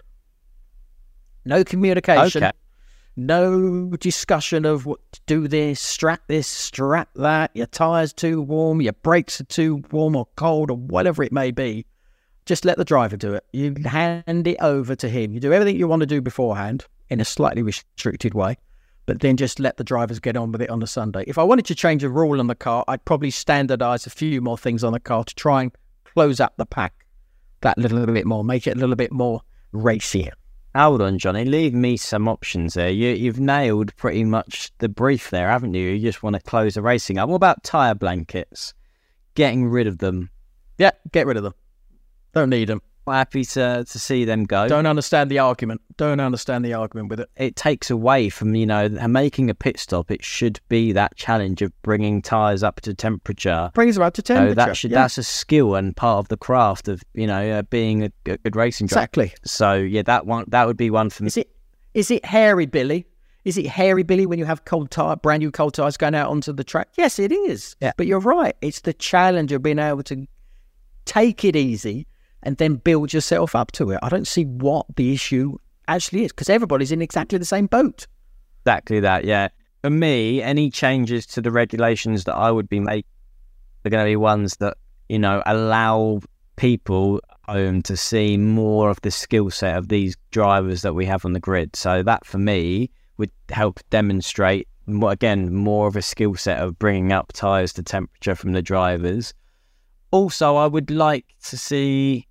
No 1.45 1.65
communication. 1.65 2.45
Okay. 2.45 2.53
No 3.17 3.91
discussion 3.99 4.65
of 4.65 4.87
what 4.87 5.01
to 5.11 5.21
do 5.27 5.49
this, 5.49 5.81
strap 5.81 6.23
this, 6.29 6.47
strap 6.47 7.09
that, 7.17 7.51
your 7.53 7.67
tyres 7.67 8.13
too 8.13 8.41
warm, 8.41 8.81
your 8.81 8.93
brakes 8.93 9.41
are 9.41 9.45
too 9.45 9.83
warm 9.91 10.15
or 10.15 10.29
cold 10.37 10.71
or 10.71 10.77
whatever 10.77 11.25
it 11.25 11.33
may 11.33 11.51
be. 11.51 11.85
Just 12.47 12.65
let 12.65 12.79
the 12.79 12.85
driver 12.85 13.17
do 13.17 13.35
it. 13.35 13.45
You 13.53 13.75
hand 13.85 14.47
it 14.47 14.59
over 14.61 14.95
to 14.95 15.09
him. 15.09 15.33
You 15.33 15.41
do 15.41 15.53
everything 15.53 15.77
you 15.77 15.89
want 15.89 16.01
to 16.01 16.07
do 16.07 16.21
beforehand 16.21 16.87
in 17.11 17.21
a 17.21 17.25
slightly 17.25 17.63
restricted 17.63 18.35
way, 18.35 18.57
but 19.09 19.21
then 19.21 19.39
just 19.39 19.59
let 19.59 19.79
the 19.79 19.85
drivers 19.85 20.21
get 20.21 20.37
on 20.37 20.53
with 20.53 20.61
it 20.61 20.69
on 20.69 20.81
the 20.81 20.87
Sunday. 20.87 21.25
If 21.27 21.39
I 21.39 21.43
wanted 21.43 21.65
to 21.65 21.75
change 21.75 22.05
a 22.05 22.11
rule 22.11 22.41
on 22.41 22.47
the 22.47 22.55
car, 22.55 22.85
I'd 22.89 23.07
probably 23.07 23.31
standardise 23.31 24.07
a 24.07 24.11
few 24.11 24.43
more 24.43 24.59
things 24.59 24.85
on 24.85 24.93
the 24.93 25.01
car 25.01 25.25
to 25.25 25.35
try 25.35 25.63
and 25.63 25.73
close 26.05 26.41
up 26.41 26.53
the 26.59 26.67
pack 26.67 27.07
that 27.63 27.79
little, 27.79 27.99
little 27.99 28.15
bit 28.15 28.27
more, 28.27 28.45
make 28.45 28.67
it 28.67 28.77
a 28.77 28.79
little 28.79 28.97
bit 28.97 29.11
more 29.11 29.41
racier. 29.73 30.33
Hold 30.75 31.01
on, 31.01 31.19
Johnny. 31.19 31.47
Leave 31.47 31.73
me 31.73 31.97
some 31.97 32.29
options 32.29 32.75
there. 32.75 32.91
You, 32.91 33.09
you've 33.15 33.41
nailed 33.41 33.97
pretty 33.97 34.25
much 34.25 34.73
the 34.77 34.91
brief 34.91 35.31
there, 35.31 35.49
haven't 35.49 35.73
you? 35.73 35.89
You 35.89 36.01
just 36.01 36.23
want 36.23 36.37
to 36.37 36.43
close 36.43 36.75
the 36.75 36.83
racing 36.83 37.17
up. 37.17 37.31
What 37.31 37.37
about 37.37 37.65
tyre 37.65 37.95
blankets? 37.95 38.75
Getting 39.35 39.69
rid 39.69 39.87
of 39.87 39.99
them. 39.99 40.29
Yeah, 40.77 40.91
get 41.13 41.27
rid 41.27 41.39
of 41.39 41.45
them. 41.45 41.55
Don't 42.35 42.51
need 42.51 42.69
them. 42.69 42.83
Happy 43.13 43.45
to, 43.45 43.85
to 43.89 43.99
see 43.99 44.25
them 44.25 44.45
go. 44.45 44.69
Don't 44.69 44.87
understand 44.87 45.31
the 45.31 45.39
argument. 45.39 45.81
Don't 45.97 46.21
understand 46.21 46.65
the 46.65 46.75
argument 46.75 47.11
with 47.11 47.21
it. 47.21 47.31
It 47.37 47.57
takes 47.57 47.91
away 47.91 48.29
from, 48.29 48.55
you 48.55 48.67
know, 48.67 48.89
making 48.89 49.51
a 49.51 49.55
pit 49.55 49.79
stop. 49.79 50.11
It 50.11 50.25
should 50.25 50.61
be 50.69 50.93
that 50.93 51.17
challenge 51.17 51.63
of 51.63 51.73
bringing 51.83 52.23
tyres 52.23 52.63
up 52.63 52.81
to 52.83 52.95
temperature. 52.95 53.71
Brings 53.75 53.97
them 53.97 54.05
up 54.05 54.15
to 54.15 54.23
So 54.25 54.35
temperature. 54.35 54.55
that 54.55 54.77
should, 54.77 54.91
yeah. 54.91 55.03
That's 55.03 55.19
a 55.19 55.23
skill 55.23 55.75
and 55.75 55.97
part 55.97 56.19
of 56.19 56.29
the 56.29 56.37
craft 56.37 56.89
of, 56.89 57.03
you 57.15 57.27
know, 57.27 57.59
uh, 57.59 57.63
being 57.63 58.05
a, 58.05 58.11
a 58.27 58.39
good 58.39 58.57
racing 58.57 58.87
driver. 58.87 59.01
exactly. 59.05 59.33
So, 59.45 59.75
yeah, 59.75 60.03
that 60.03 60.27
one 60.27 60.45
that 60.49 60.67
would 60.67 60.77
be 60.77 60.91
one 60.91 61.11
for 61.11 61.25
me. 61.25 61.29
Is 61.29 61.37
it 61.37 61.51
is 61.95 62.11
it 62.11 62.25
hairy 62.25 62.67
Billy? 62.67 63.07
Is 63.45 63.57
it 63.57 63.67
hairy 63.67 64.03
Billy 64.03 64.27
when 64.27 64.39
you 64.39 64.45
have 64.45 64.65
cold 64.65 64.91
tire, 64.91 65.17
brand 65.17 65.41
new 65.41 65.51
cold 65.51 65.75
tires 65.75 65.97
going 65.97 66.15
out 66.15 66.29
onto 66.31 66.53
the 66.53 66.65
track? 66.65 66.89
Yes, 66.97 67.19
it 67.19 67.33
is. 67.33 67.77
Yeah. 67.81 67.93
But 67.97 68.07
you're 68.07 68.21
right. 68.21 68.55
It's 68.61 68.81
the 68.81 68.93
challenge 68.93 69.53
of 69.53 69.63
being 69.63 69.79
able 69.79 70.03
to 70.05 70.27
take 71.07 71.45
it 71.45 71.57
easy 71.57 72.07
and 72.43 72.57
then 72.57 72.77
build 72.77 73.13
yourself 73.13 73.55
up 73.55 73.73
to 73.73 73.91
it. 73.91 73.99
I 74.03 74.09
don't 74.09 74.27
see 74.27 74.45
what 74.45 74.87
the 74.97 75.13
issue 75.13 75.57
actually 75.89 76.25
is 76.25 76.33
because 76.33 76.49
everybody's 76.49 76.93
in 76.93 77.03
exactly 77.03 77.39
the 77.39 77.45
same 77.45 77.67
boat. 77.67 78.07
Exactly 78.65 79.01
that, 79.01 79.25
yeah. 79.25 79.49
For 79.83 79.91
me, 79.91 80.43
any 80.43 80.71
changes 80.71 81.27
to 81.27 81.41
the 81.41 81.51
regulations 81.51 82.25
that 82.25 82.35
I 82.35 82.51
would 82.51 82.69
be 82.69 82.81
making 82.81 83.09
are 83.85 83.91
going 83.91 84.05
to 84.05 84.11
be 84.11 84.17
ones 84.17 84.57
that, 84.57 84.77
you 85.09 85.19
know, 85.19 85.43
allow 85.47 86.21
people 86.57 87.21
home 87.49 87.81
to 87.83 87.97
see 87.97 88.37
more 88.37 88.91
of 88.91 89.01
the 89.01 89.11
skill 89.11 89.51
set 89.51 89.77
of 89.77 89.89
these 89.89 90.17
drivers 90.31 90.83
that 90.83 90.95
we 90.95 91.07
have 91.07 91.25
on 91.25 91.33
the 91.33 91.41
grid. 91.41 91.75
So 91.75 92.03
that 92.03 92.27
for 92.27 92.39
me 92.39 92.91
would 93.17 93.31
help 93.49 93.81
demonstrate, 93.91 94.69
again, 95.03 95.55
more 95.55 95.87
of 95.87 95.97
a 95.97 96.03
skill 96.03 96.35
set 96.35 96.59
of 96.59 96.79
bringing 96.79 97.13
up 97.13 97.33
tyres 97.33 97.73
to 97.75 97.83
temperature 97.83 98.35
from 98.35 98.53
the 98.53 98.63
drivers. 98.63 99.33
Also, 100.11 100.57
I 100.57 100.67
would 100.67 100.91
like 100.91 101.27
to 101.45 101.57
see 101.57 102.27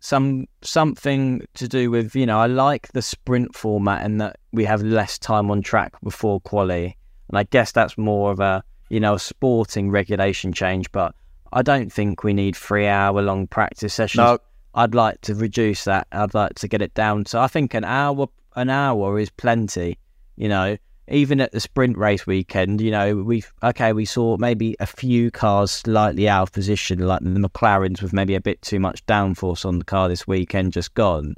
some 0.00 0.46
something 0.62 1.42
to 1.54 1.68
do 1.68 1.90
with 1.90 2.14
you 2.14 2.26
know 2.26 2.38
I 2.38 2.46
like 2.46 2.88
the 2.92 3.02
sprint 3.02 3.54
format 3.54 4.04
and 4.04 4.20
that 4.20 4.36
we 4.52 4.64
have 4.64 4.82
less 4.82 5.18
time 5.18 5.50
on 5.50 5.62
track 5.62 5.92
before 6.02 6.40
quali, 6.40 6.96
and 7.28 7.38
I 7.38 7.44
guess 7.44 7.72
that's 7.72 7.98
more 7.98 8.30
of 8.30 8.40
a 8.40 8.62
you 8.90 9.00
know 9.00 9.14
a 9.14 9.18
sporting 9.18 9.90
regulation 9.90 10.52
change. 10.52 10.90
But 10.92 11.14
I 11.52 11.62
don't 11.62 11.92
think 11.92 12.22
we 12.22 12.32
need 12.32 12.56
three 12.56 12.86
hour 12.86 13.20
long 13.22 13.46
practice 13.46 13.94
sessions. 13.94 14.18
No. 14.18 14.38
I'd 14.74 14.94
like 14.94 15.20
to 15.22 15.34
reduce 15.34 15.84
that. 15.84 16.06
I'd 16.12 16.34
like 16.34 16.54
to 16.56 16.68
get 16.68 16.82
it 16.82 16.94
down. 16.94 17.26
So 17.26 17.40
I 17.40 17.48
think 17.48 17.74
an 17.74 17.84
hour 17.84 18.28
an 18.54 18.70
hour 18.70 19.18
is 19.18 19.30
plenty. 19.30 19.98
You 20.36 20.48
know, 20.48 20.76
even 21.10 21.40
at 21.40 21.52
the 21.52 21.60
sprint 21.60 21.96
race 21.96 22.26
weekend, 22.26 22.80
you 22.80 22.90
know, 22.90 23.16
we've 23.16 23.52
okay, 23.62 23.92
we 23.92 24.04
saw 24.04 24.36
maybe 24.36 24.76
a 24.80 24.86
few 24.86 25.30
cars 25.30 25.70
slightly 25.70 26.28
out 26.28 26.42
of 26.42 26.52
position, 26.52 27.00
like 27.00 27.20
the 27.20 27.28
McLarens 27.28 28.02
with 28.02 28.12
maybe 28.12 28.34
a 28.34 28.40
bit 28.40 28.60
too 28.62 28.80
much 28.80 29.04
downforce 29.06 29.64
on 29.64 29.78
the 29.78 29.84
car 29.84 30.08
this 30.08 30.26
weekend, 30.26 30.72
just 30.72 30.94
gone. 30.94 31.34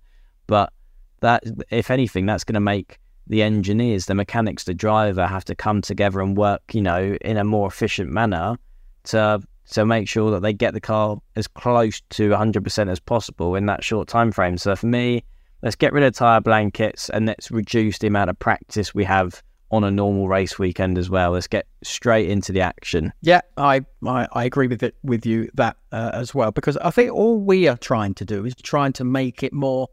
But 0.46 0.72
that, 1.20 1.44
if 1.70 1.90
anything, 1.90 2.26
that's 2.26 2.44
going 2.44 2.54
to 2.54 2.60
make 2.60 2.98
the 3.26 3.42
engineers, 3.42 4.06
the 4.06 4.14
mechanics, 4.14 4.64
the 4.64 4.74
driver 4.74 5.26
have 5.26 5.44
to 5.44 5.54
come 5.54 5.82
together 5.82 6.20
and 6.20 6.36
work, 6.36 6.62
you 6.72 6.82
know, 6.82 7.16
in 7.20 7.36
a 7.36 7.44
more 7.44 7.68
efficient 7.68 8.10
manner 8.10 8.56
to 9.04 9.40
to 9.70 9.86
make 9.86 10.08
sure 10.08 10.32
that 10.32 10.42
they 10.42 10.52
get 10.52 10.74
the 10.74 10.80
car 10.80 11.18
as 11.36 11.46
close 11.46 12.00
to 12.10 12.30
100% 12.30 12.90
as 12.90 12.98
possible 12.98 13.54
in 13.54 13.66
that 13.66 13.84
short 13.84 14.08
time 14.08 14.32
frame. 14.32 14.58
So 14.58 14.74
for 14.74 14.86
me, 14.86 15.22
let's 15.62 15.76
get 15.76 15.92
rid 15.92 16.02
of 16.02 16.12
tire 16.12 16.40
blankets 16.40 17.08
and 17.08 17.26
let's 17.26 17.52
reduce 17.52 17.98
the 17.98 18.08
amount 18.08 18.30
of 18.30 18.38
practice 18.40 18.92
we 18.92 19.04
have 19.04 19.40
on 19.70 19.84
a 19.84 19.90
normal 19.90 20.28
race 20.28 20.58
weekend 20.58 20.98
as 20.98 21.08
well. 21.08 21.32
Let's 21.32 21.46
get 21.46 21.66
straight 21.82 22.28
into 22.28 22.52
the 22.52 22.60
action. 22.60 23.12
Yeah, 23.22 23.40
I 23.56 23.84
I, 24.06 24.26
I 24.32 24.44
agree 24.44 24.66
with 24.66 24.82
it 24.82 24.96
with 25.02 25.24
you 25.24 25.48
that 25.54 25.76
uh, 25.92 26.10
as 26.14 26.34
well 26.34 26.50
because 26.50 26.76
I 26.78 26.90
think 26.90 27.12
all 27.12 27.40
we 27.40 27.68
are 27.68 27.76
trying 27.76 28.14
to 28.14 28.24
do 28.24 28.44
is 28.44 28.54
trying 28.56 28.92
to 28.94 29.04
make 29.04 29.42
it 29.42 29.52
more 29.52 29.88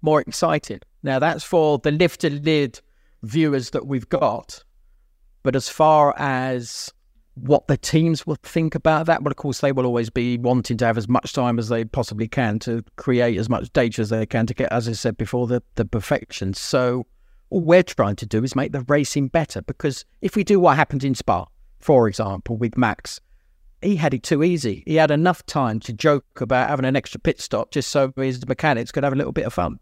more 0.00 0.20
exciting. 0.20 0.80
Now 1.02 1.18
that's 1.18 1.44
for 1.44 1.78
the 1.78 1.90
Lift 1.92 2.22
The 2.22 2.30
Lid 2.30 2.80
viewers 3.22 3.70
that 3.70 3.86
we've 3.86 4.08
got, 4.08 4.64
but 5.42 5.54
as 5.54 5.68
far 5.68 6.14
as 6.18 6.92
what 7.34 7.66
the 7.66 7.78
teams 7.78 8.26
will 8.26 8.36
think 8.42 8.74
about 8.74 9.06
that, 9.06 9.22
well, 9.22 9.30
of 9.30 9.36
course 9.36 9.60
they 9.60 9.72
will 9.72 9.86
always 9.86 10.10
be 10.10 10.36
wanting 10.36 10.76
to 10.76 10.84
have 10.84 10.98
as 10.98 11.08
much 11.08 11.32
time 11.32 11.58
as 11.58 11.68
they 11.68 11.84
possibly 11.84 12.28
can 12.28 12.58
to 12.58 12.84
create 12.96 13.38
as 13.38 13.48
much 13.48 13.72
data 13.72 14.02
as 14.02 14.10
they 14.10 14.26
can 14.26 14.46
to 14.46 14.54
get, 14.54 14.70
as 14.70 14.86
I 14.86 14.92
said 14.92 15.16
before, 15.16 15.46
the 15.46 15.62
the 15.76 15.84
perfection. 15.84 16.52
So 16.54 17.06
all 17.52 17.60
we're 17.60 17.82
trying 17.82 18.16
to 18.16 18.26
do 18.26 18.42
is 18.42 18.56
make 18.56 18.72
the 18.72 18.80
racing 18.88 19.28
better 19.28 19.60
because 19.60 20.06
if 20.22 20.36
we 20.36 20.42
do 20.42 20.58
what 20.58 20.74
happened 20.76 21.04
in 21.04 21.14
Spa, 21.14 21.44
for 21.80 22.08
example, 22.08 22.56
with 22.56 22.78
Max, 22.78 23.20
he 23.82 23.96
had 23.96 24.14
it 24.14 24.22
too 24.22 24.42
easy. 24.42 24.82
He 24.86 24.94
had 24.94 25.10
enough 25.10 25.44
time 25.44 25.78
to 25.80 25.92
joke 25.92 26.40
about 26.40 26.70
having 26.70 26.86
an 26.86 26.96
extra 26.96 27.20
pit 27.20 27.40
stop 27.42 27.70
just 27.70 27.90
so 27.90 28.10
his 28.16 28.46
mechanics 28.48 28.90
could 28.90 29.04
have 29.04 29.12
a 29.12 29.16
little 29.16 29.32
bit 29.32 29.44
of 29.44 29.52
fun 29.52 29.78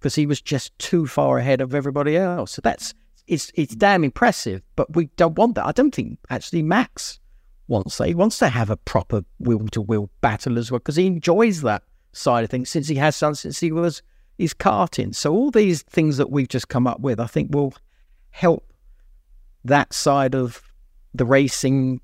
because 0.00 0.16
he 0.16 0.26
was 0.26 0.40
just 0.40 0.76
too 0.80 1.06
far 1.06 1.38
ahead 1.38 1.60
of 1.60 1.76
everybody 1.76 2.16
else. 2.16 2.52
So 2.52 2.60
that's 2.62 2.92
it's 3.28 3.52
it's 3.54 3.76
damn 3.76 4.02
impressive, 4.02 4.62
but 4.74 4.92
we 4.96 5.06
don't 5.16 5.38
want 5.38 5.54
that. 5.54 5.66
I 5.66 5.72
don't 5.72 5.94
think 5.94 6.18
actually 6.28 6.62
Max 6.62 7.20
wants 7.68 7.98
that. 7.98 8.08
He 8.08 8.14
wants 8.14 8.38
to 8.40 8.48
have 8.48 8.68
a 8.68 8.76
proper 8.76 9.22
wheel 9.38 9.68
to 9.68 9.80
wheel 9.80 10.10
battle 10.22 10.58
as 10.58 10.72
well 10.72 10.80
because 10.80 10.96
he 10.96 11.06
enjoys 11.06 11.62
that 11.62 11.84
side 12.10 12.42
of 12.42 12.50
things 12.50 12.68
since 12.68 12.88
he 12.88 12.96
has 12.96 13.18
done 13.20 13.36
since 13.36 13.60
he 13.60 13.70
was 13.70 14.02
his 14.38 14.54
karting. 14.54 15.14
So 15.14 15.32
all 15.32 15.50
these 15.50 15.82
things 15.82 16.16
that 16.16 16.30
we've 16.30 16.48
just 16.48 16.68
come 16.68 16.86
up 16.86 17.00
with, 17.00 17.20
I 17.20 17.26
think 17.26 17.54
will 17.54 17.74
help 18.30 18.72
that 19.64 19.92
side 19.92 20.34
of 20.34 20.62
the 21.14 21.24
racing, 21.24 22.00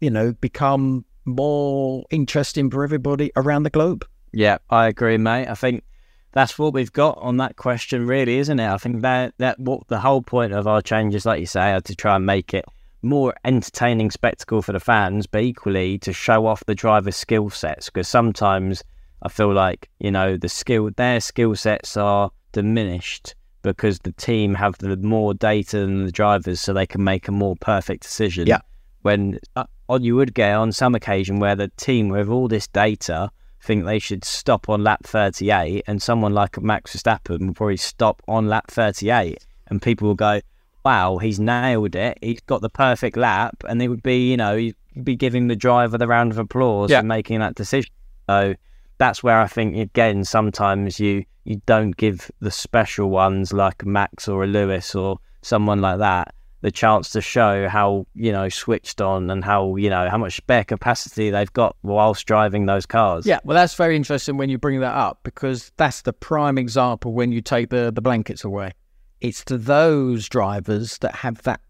you 0.00 0.10
know, 0.10 0.32
become 0.32 1.04
more 1.24 2.04
interesting 2.10 2.70
for 2.70 2.82
everybody 2.82 3.30
around 3.36 3.62
the 3.62 3.70
globe. 3.70 4.06
Yeah, 4.32 4.58
I 4.70 4.88
agree, 4.88 5.18
mate. 5.18 5.48
I 5.48 5.54
think 5.54 5.84
that's 6.32 6.58
what 6.58 6.72
we've 6.72 6.92
got 6.92 7.18
on 7.18 7.38
that 7.38 7.56
question, 7.56 8.06
really, 8.06 8.38
isn't 8.38 8.60
it? 8.60 8.68
I 8.68 8.78
think 8.78 9.02
that 9.02 9.34
that 9.38 9.58
what 9.58 9.86
the 9.88 10.00
whole 10.00 10.22
point 10.22 10.52
of 10.52 10.66
our 10.66 10.82
changes, 10.82 11.24
like 11.24 11.40
you 11.40 11.46
say, 11.46 11.72
are 11.72 11.80
to 11.82 11.94
try 11.94 12.16
and 12.16 12.26
make 12.26 12.52
it 12.54 12.64
more 13.02 13.34
entertaining 13.44 14.10
spectacle 14.10 14.60
for 14.60 14.72
the 14.72 14.80
fans, 14.80 15.26
but 15.26 15.42
equally 15.42 15.98
to 15.98 16.12
show 16.12 16.46
off 16.46 16.64
the 16.66 16.74
driver's 16.74 17.16
skill 17.16 17.48
sets. 17.50 17.86
Because 17.86 18.08
sometimes 18.08 18.82
I 19.22 19.28
feel 19.28 19.52
like 19.52 19.88
you 19.98 20.10
know 20.10 20.36
the 20.36 20.48
skill, 20.48 20.90
their 20.96 21.20
skill 21.20 21.54
sets 21.56 21.96
are 21.96 22.30
diminished 22.52 23.34
because 23.62 23.98
the 24.00 24.12
team 24.12 24.54
have 24.54 24.78
the 24.78 24.96
more 24.96 25.34
data 25.34 25.78
than 25.78 26.04
the 26.04 26.12
drivers, 26.12 26.60
so 26.60 26.72
they 26.72 26.86
can 26.86 27.02
make 27.04 27.28
a 27.28 27.32
more 27.32 27.56
perfect 27.56 28.02
decision. 28.02 28.46
Yeah. 28.46 28.60
When 29.02 29.38
uh, 29.56 29.64
on 29.88 30.02
you 30.04 30.16
would 30.16 30.34
get 30.34 30.54
on 30.54 30.72
some 30.72 30.94
occasion 30.94 31.38
where 31.40 31.56
the 31.56 31.68
team 31.76 32.08
with 32.08 32.28
all 32.28 32.48
this 32.48 32.66
data 32.68 33.30
think 33.62 33.84
they 33.84 33.98
should 33.98 34.24
stop 34.24 34.68
on 34.68 34.84
lap 34.84 35.04
38 35.04 35.82
and 35.86 36.00
someone 36.00 36.32
like 36.32 36.60
Max 36.62 36.94
Verstappen 36.96 37.46
will 37.46 37.54
probably 37.54 37.76
stop 37.76 38.22
on 38.28 38.46
lap 38.48 38.70
38 38.70 39.44
and 39.66 39.82
people 39.82 40.06
will 40.08 40.14
go 40.14 40.40
wow 40.84 41.18
he's 41.18 41.40
nailed 41.40 41.96
it 41.96 42.16
he's 42.22 42.40
got 42.42 42.60
the 42.60 42.70
perfect 42.70 43.16
lap 43.16 43.56
and 43.68 43.80
they 43.80 43.88
would 43.88 44.02
be 44.02 44.30
you 44.30 44.36
know 44.36 44.54
you'd 44.54 44.76
be 45.02 45.16
giving 45.16 45.48
the 45.48 45.56
driver 45.56 45.98
the 45.98 46.06
round 46.06 46.30
of 46.30 46.38
applause 46.38 46.90
Yeah. 46.90 47.00
for 47.00 47.06
making 47.06 47.40
that 47.40 47.56
decision 47.56 47.90
so 48.28 48.54
that's 48.98 49.22
where 49.22 49.40
I 49.40 49.46
think 49.46 49.76
again 49.76 50.24
sometimes 50.24 51.00
you 51.00 51.24
you 51.44 51.60
don't 51.66 51.96
give 51.96 52.30
the 52.40 52.50
special 52.50 53.10
ones 53.10 53.52
like 53.52 53.86
Max 53.86 54.28
or 54.28 54.44
a 54.44 54.46
Lewis 54.46 54.94
or 54.94 55.18
someone 55.42 55.80
like 55.80 55.98
that 55.98 56.34
the 56.60 56.70
chance 56.70 57.10
to 57.10 57.20
show 57.20 57.68
how 57.68 58.06
you 58.14 58.32
know 58.32 58.48
switched 58.48 59.00
on 59.00 59.30
and 59.30 59.44
how 59.44 59.76
you 59.76 59.88
know 59.88 60.08
how 60.10 60.18
much 60.18 60.36
spare 60.36 60.64
capacity 60.64 61.30
they've 61.30 61.52
got 61.52 61.76
whilst 61.82 62.26
driving 62.26 62.66
those 62.66 62.86
cars. 62.86 63.26
Yeah, 63.26 63.38
well, 63.44 63.54
that's 63.54 63.74
very 63.74 63.96
interesting 63.96 64.36
when 64.36 64.48
you 64.48 64.58
bring 64.58 64.80
that 64.80 64.94
up 64.94 65.20
because 65.22 65.72
that's 65.76 66.02
the 66.02 66.12
prime 66.12 66.58
example 66.58 67.12
when 67.12 67.32
you 67.32 67.40
take 67.40 67.70
the, 67.70 67.92
the 67.92 68.00
blankets 68.00 68.44
away. 68.44 68.72
It's 69.20 69.44
to 69.46 69.58
those 69.58 70.28
drivers 70.28 70.98
that 70.98 71.14
have 71.14 71.42
that 71.42 71.60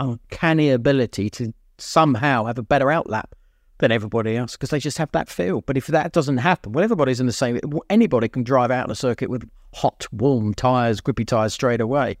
uncanny 0.00 0.70
ability 0.70 1.30
to 1.30 1.52
somehow 1.78 2.44
have 2.44 2.58
a 2.58 2.62
better 2.62 2.86
outlap 2.86 3.32
than 3.78 3.92
everybody 3.92 4.36
else 4.36 4.52
because 4.52 4.70
they 4.70 4.78
just 4.78 4.98
have 4.98 5.10
that 5.12 5.28
feel. 5.28 5.60
But 5.62 5.76
if 5.76 5.86
that 5.88 6.12
doesn't 6.12 6.38
happen, 6.38 6.72
well, 6.72 6.84
everybody's 6.84 7.20
in 7.20 7.26
the 7.26 7.32
same. 7.32 7.60
Anybody 7.90 8.28
can 8.28 8.42
drive 8.42 8.70
out 8.70 8.84
on 8.84 8.90
a 8.90 8.94
circuit 8.94 9.30
with 9.30 9.48
hot, 9.74 10.06
warm 10.12 10.54
tyres, 10.54 11.00
grippy 11.00 11.24
tyres 11.24 11.54
straight 11.54 11.80
away. 11.80 12.18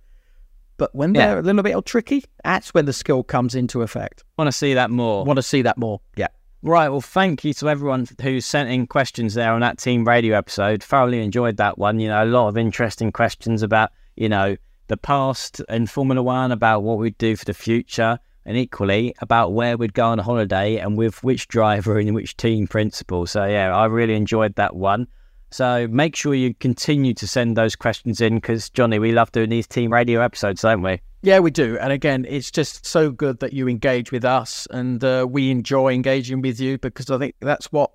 But 0.76 0.94
when 0.94 1.12
they're 1.12 1.40
a 1.40 1.42
little 1.42 1.62
bit 1.62 1.84
tricky, 1.84 2.24
that's 2.44 2.72
when 2.72 2.84
the 2.86 2.92
skill 2.92 3.24
comes 3.24 3.56
into 3.56 3.82
effect. 3.82 4.22
Want 4.38 4.46
to 4.46 4.52
see 4.52 4.74
that 4.74 4.90
more? 4.90 5.24
Want 5.24 5.38
to 5.38 5.42
see 5.42 5.62
that 5.62 5.76
more? 5.76 6.00
Yeah. 6.16 6.28
Right. 6.62 6.88
Well, 6.88 7.00
thank 7.00 7.44
you 7.44 7.52
to 7.54 7.68
everyone 7.68 8.06
who 8.22 8.40
sent 8.40 8.70
in 8.70 8.86
questions 8.86 9.34
there 9.34 9.52
on 9.52 9.60
that 9.60 9.78
team 9.78 10.06
radio 10.06 10.36
episode. 10.36 10.82
Thoroughly 10.82 11.22
enjoyed 11.22 11.56
that 11.56 11.78
one. 11.78 11.98
You 11.98 12.08
know, 12.08 12.22
a 12.22 12.26
lot 12.26 12.48
of 12.48 12.56
interesting 12.56 13.10
questions 13.10 13.62
about, 13.62 13.90
you 14.16 14.28
know, 14.28 14.56
the 14.86 14.96
past 14.96 15.60
in 15.68 15.86
Formula 15.86 16.22
One, 16.22 16.52
about 16.52 16.82
what 16.82 16.98
we'd 16.98 17.18
do 17.18 17.36
for 17.36 17.44
the 17.44 17.54
future, 17.54 18.18
and 18.48 18.56
equally 18.56 19.14
about 19.18 19.52
where 19.52 19.76
we'd 19.76 19.92
go 19.92 20.06
on 20.06 20.18
a 20.18 20.22
holiday 20.22 20.78
and 20.78 20.96
with 20.96 21.22
which 21.22 21.46
driver 21.48 21.98
and 21.98 22.14
which 22.14 22.34
team 22.38 22.66
principal. 22.66 23.26
So, 23.26 23.44
yeah, 23.44 23.76
I 23.76 23.84
really 23.84 24.14
enjoyed 24.14 24.54
that 24.54 24.74
one. 24.74 25.06
So 25.50 25.86
make 25.88 26.16
sure 26.16 26.34
you 26.34 26.54
continue 26.54 27.12
to 27.12 27.28
send 27.28 27.58
those 27.58 27.76
questions 27.76 28.22
in 28.22 28.36
because, 28.36 28.70
Johnny, 28.70 28.98
we 28.98 29.12
love 29.12 29.30
doing 29.32 29.50
these 29.50 29.66
team 29.66 29.92
radio 29.92 30.22
episodes, 30.22 30.62
don't 30.62 30.80
we? 30.80 30.98
Yeah, 31.20 31.40
we 31.40 31.50
do. 31.50 31.76
And 31.78 31.92
again, 31.92 32.24
it's 32.26 32.50
just 32.50 32.86
so 32.86 33.10
good 33.10 33.38
that 33.40 33.52
you 33.52 33.68
engage 33.68 34.12
with 34.12 34.24
us 34.24 34.66
and 34.70 35.04
uh, 35.04 35.26
we 35.28 35.50
enjoy 35.50 35.92
engaging 35.92 36.40
with 36.40 36.58
you 36.58 36.78
because 36.78 37.10
I 37.10 37.18
think 37.18 37.34
that's 37.40 37.70
what, 37.70 37.90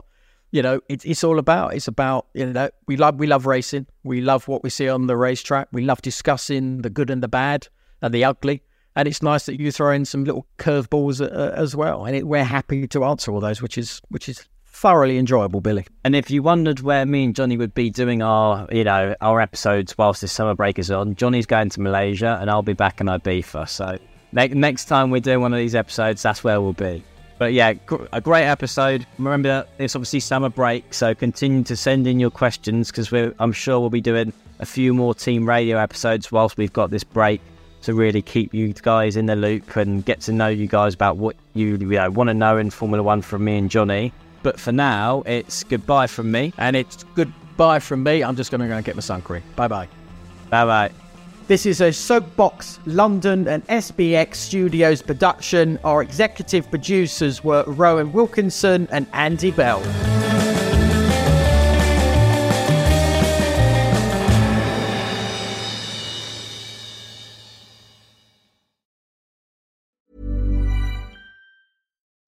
you 0.52 0.62
know, 0.62 0.82
it, 0.88 1.04
it's 1.04 1.24
all 1.24 1.40
about. 1.40 1.74
It's 1.74 1.88
about, 1.88 2.28
you 2.36 2.46
know, 2.46 2.70
we 2.88 2.96
love, 2.96 3.16
we 3.16 3.26
love 3.26 3.48
racing. 3.48 3.88
We 4.04 4.22
love 4.22 4.48
what 4.48 4.62
we 4.62 4.70
see 4.70 4.88
on 4.88 5.08
the 5.08 5.18
racetrack. 5.18 5.70
We 5.72 5.84
love 5.84 6.04
discussing 6.04 6.84
the 6.84 6.92
good 6.92 7.10
and 7.10 7.24
the 7.24 7.28
bad 7.28 7.68
and 8.04 8.14
the 8.14 8.24
ugly. 8.24 8.62
And 8.96 9.08
it's 9.08 9.22
nice 9.22 9.46
that 9.48 9.60
you 9.60 9.72
throw 9.72 9.92
in 9.92 10.06
some 10.06 10.24
little 10.24 10.46
curveballs 10.60 11.20
uh, 11.22 11.52
as 11.56 11.76
well. 11.76 12.06
And 12.06 12.16
it, 12.16 12.28
we're 12.28 12.44
happy 12.44 12.88
to 12.88 13.04
answer 13.06 13.32
all 13.32 13.40
those, 13.40 13.62
which 13.62 13.78
is, 13.78 14.02
which 14.10 14.30
is 14.30 14.46
thoroughly 14.66 15.18
enjoyable, 15.18 15.62
Billy. 15.62 15.86
And 16.04 16.16
if 16.16 16.30
you 16.30 16.44
wondered 16.44 16.82
where 16.82 17.06
me 17.06 17.24
and 17.26 17.36
Johnny 17.36 17.58
would 17.58 17.74
be 17.74 17.90
doing 17.90 18.22
our, 18.22 18.68
you 18.72 18.84
know, 18.84 19.16
our 19.22 19.42
episodes 19.42 19.98
whilst 19.98 20.22
this 20.22 20.32
summer 20.32 20.54
break 20.56 20.78
is 20.78 20.92
on, 20.92 21.16
Johnny's 21.16 21.46
going 21.46 21.70
to 21.70 21.82
Malaysia 21.82 22.38
and 22.40 22.50
I'll 22.50 22.62
be 22.62 22.74
back 22.74 23.02
in 23.02 23.08
Ibiza. 23.08 23.68
So 23.70 23.98
ne- 24.32 24.48
next 24.50 24.86
time 24.86 25.10
we're 25.10 25.22
doing 25.22 25.42
one 25.42 25.54
of 25.54 25.60
these 25.60 25.76
episodes, 25.76 26.22
that's 26.22 26.44
where 26.44 26.62
we'll 26.62 26.74
be. 26.74 27.04
But 27.40 27.54
yeah, 27.54 27.74
gr- 27.74 28.06
a 28.12 28.22
great 28.22 28.46
episode. 28.46 29.08
Remember, 29.18 29.66
it's 29.80 29.96
obviously 29.96 30.20
summer 30.20 30.50
break, 30.50 30.94
so 30.94 31.16
continue 31.16 31.64
to 31.64 31.76
send 31.76 32.06
in 32.06 32.20
your 32.20 32.30
questions 32.30 32.92
because 32.92 33.12
I'm 33.40 33.54
sure 33.54 33.80
we'll 33.80 33.90
be 33.90 34.02
doing 34.02 34.34
a 34.60 34.66
few 34.66 34.94
more 34.94 35.16
team 35.16 35.48
radio 35.50 35.78
episodes 35.78 36.32
whilst 36.32 36.58
we've 36.58 36.74
got 36.74 36.92
this 36.92 37.04
break 37.04 37.42
to 37.84 37.94
really 37.94 38.22
keep 38.22 38.54
you 38.54 38.74
guys 38.74 39.16
in 39.16 39.26
the 39.26 39.36
loop 39.36 39.76
and 39.76 40.04
get 40.04 40.22
to 40.22 40.32
know 40.32 40.48
you 40.48 40.68
guys 40.68 40.94
about 40.94 41.18
what 41.18 41.36
you, 41.54 41.78
you 41.78 41.86
know, 41.86 42.10
want 42.10 42.30
to 42.30 42.34
know 42.34 42.58
in 42.58 42.70
Formula 42.70 43.04
One 43.04 43.22
from 43.22 43.44
me 43.44 43.58
and 43.58 43.70
Johnny. 43.70 44.12
But 44.42 44.60
for 44.60 44.72
now, 44.72 45.24
it's 45.26 45.64
goodbye 45.64 46.08
from 46.08 46.32
me. 46.32 46.54
And 46.58 46.76
it's 46.76 47.04
goodbye 47.16 47.80
from 47.80 48.04
me. 48.04 48.24
I'm 48.24 48.36
just 48.36 48.52
going 48.52 48.62
to 48.62 48.68
go 48.68 48.76
and 48.76 48.86
get 48.86 48.96
my 48.96 49.02
sun 49.02 49.22
cream. 49.22 49.44
Bye 49.56 49.68
bye. 49.68 49.88
Bye 50.50 50.66
bye. 50.66 50.92
This 51.48 51.66
is 51.66 51.82
a 51.82 51.92
Soapbox 51.92 52.80
London 52.86 53.48
and 53.50 53.68
SBX 53.68 54.36
Studios 54.36 55.02
production. 55.02 55.78
Our 55.84 56.02
executive 56.02 56.70
producers 56.70 57.44
were 57.44 57.66
Rowan 57.68 58.14
Wilkinson 58.14 58.88
and 58.92 59.08
Andy 59.12 59.52
Bell. 59.52 59.82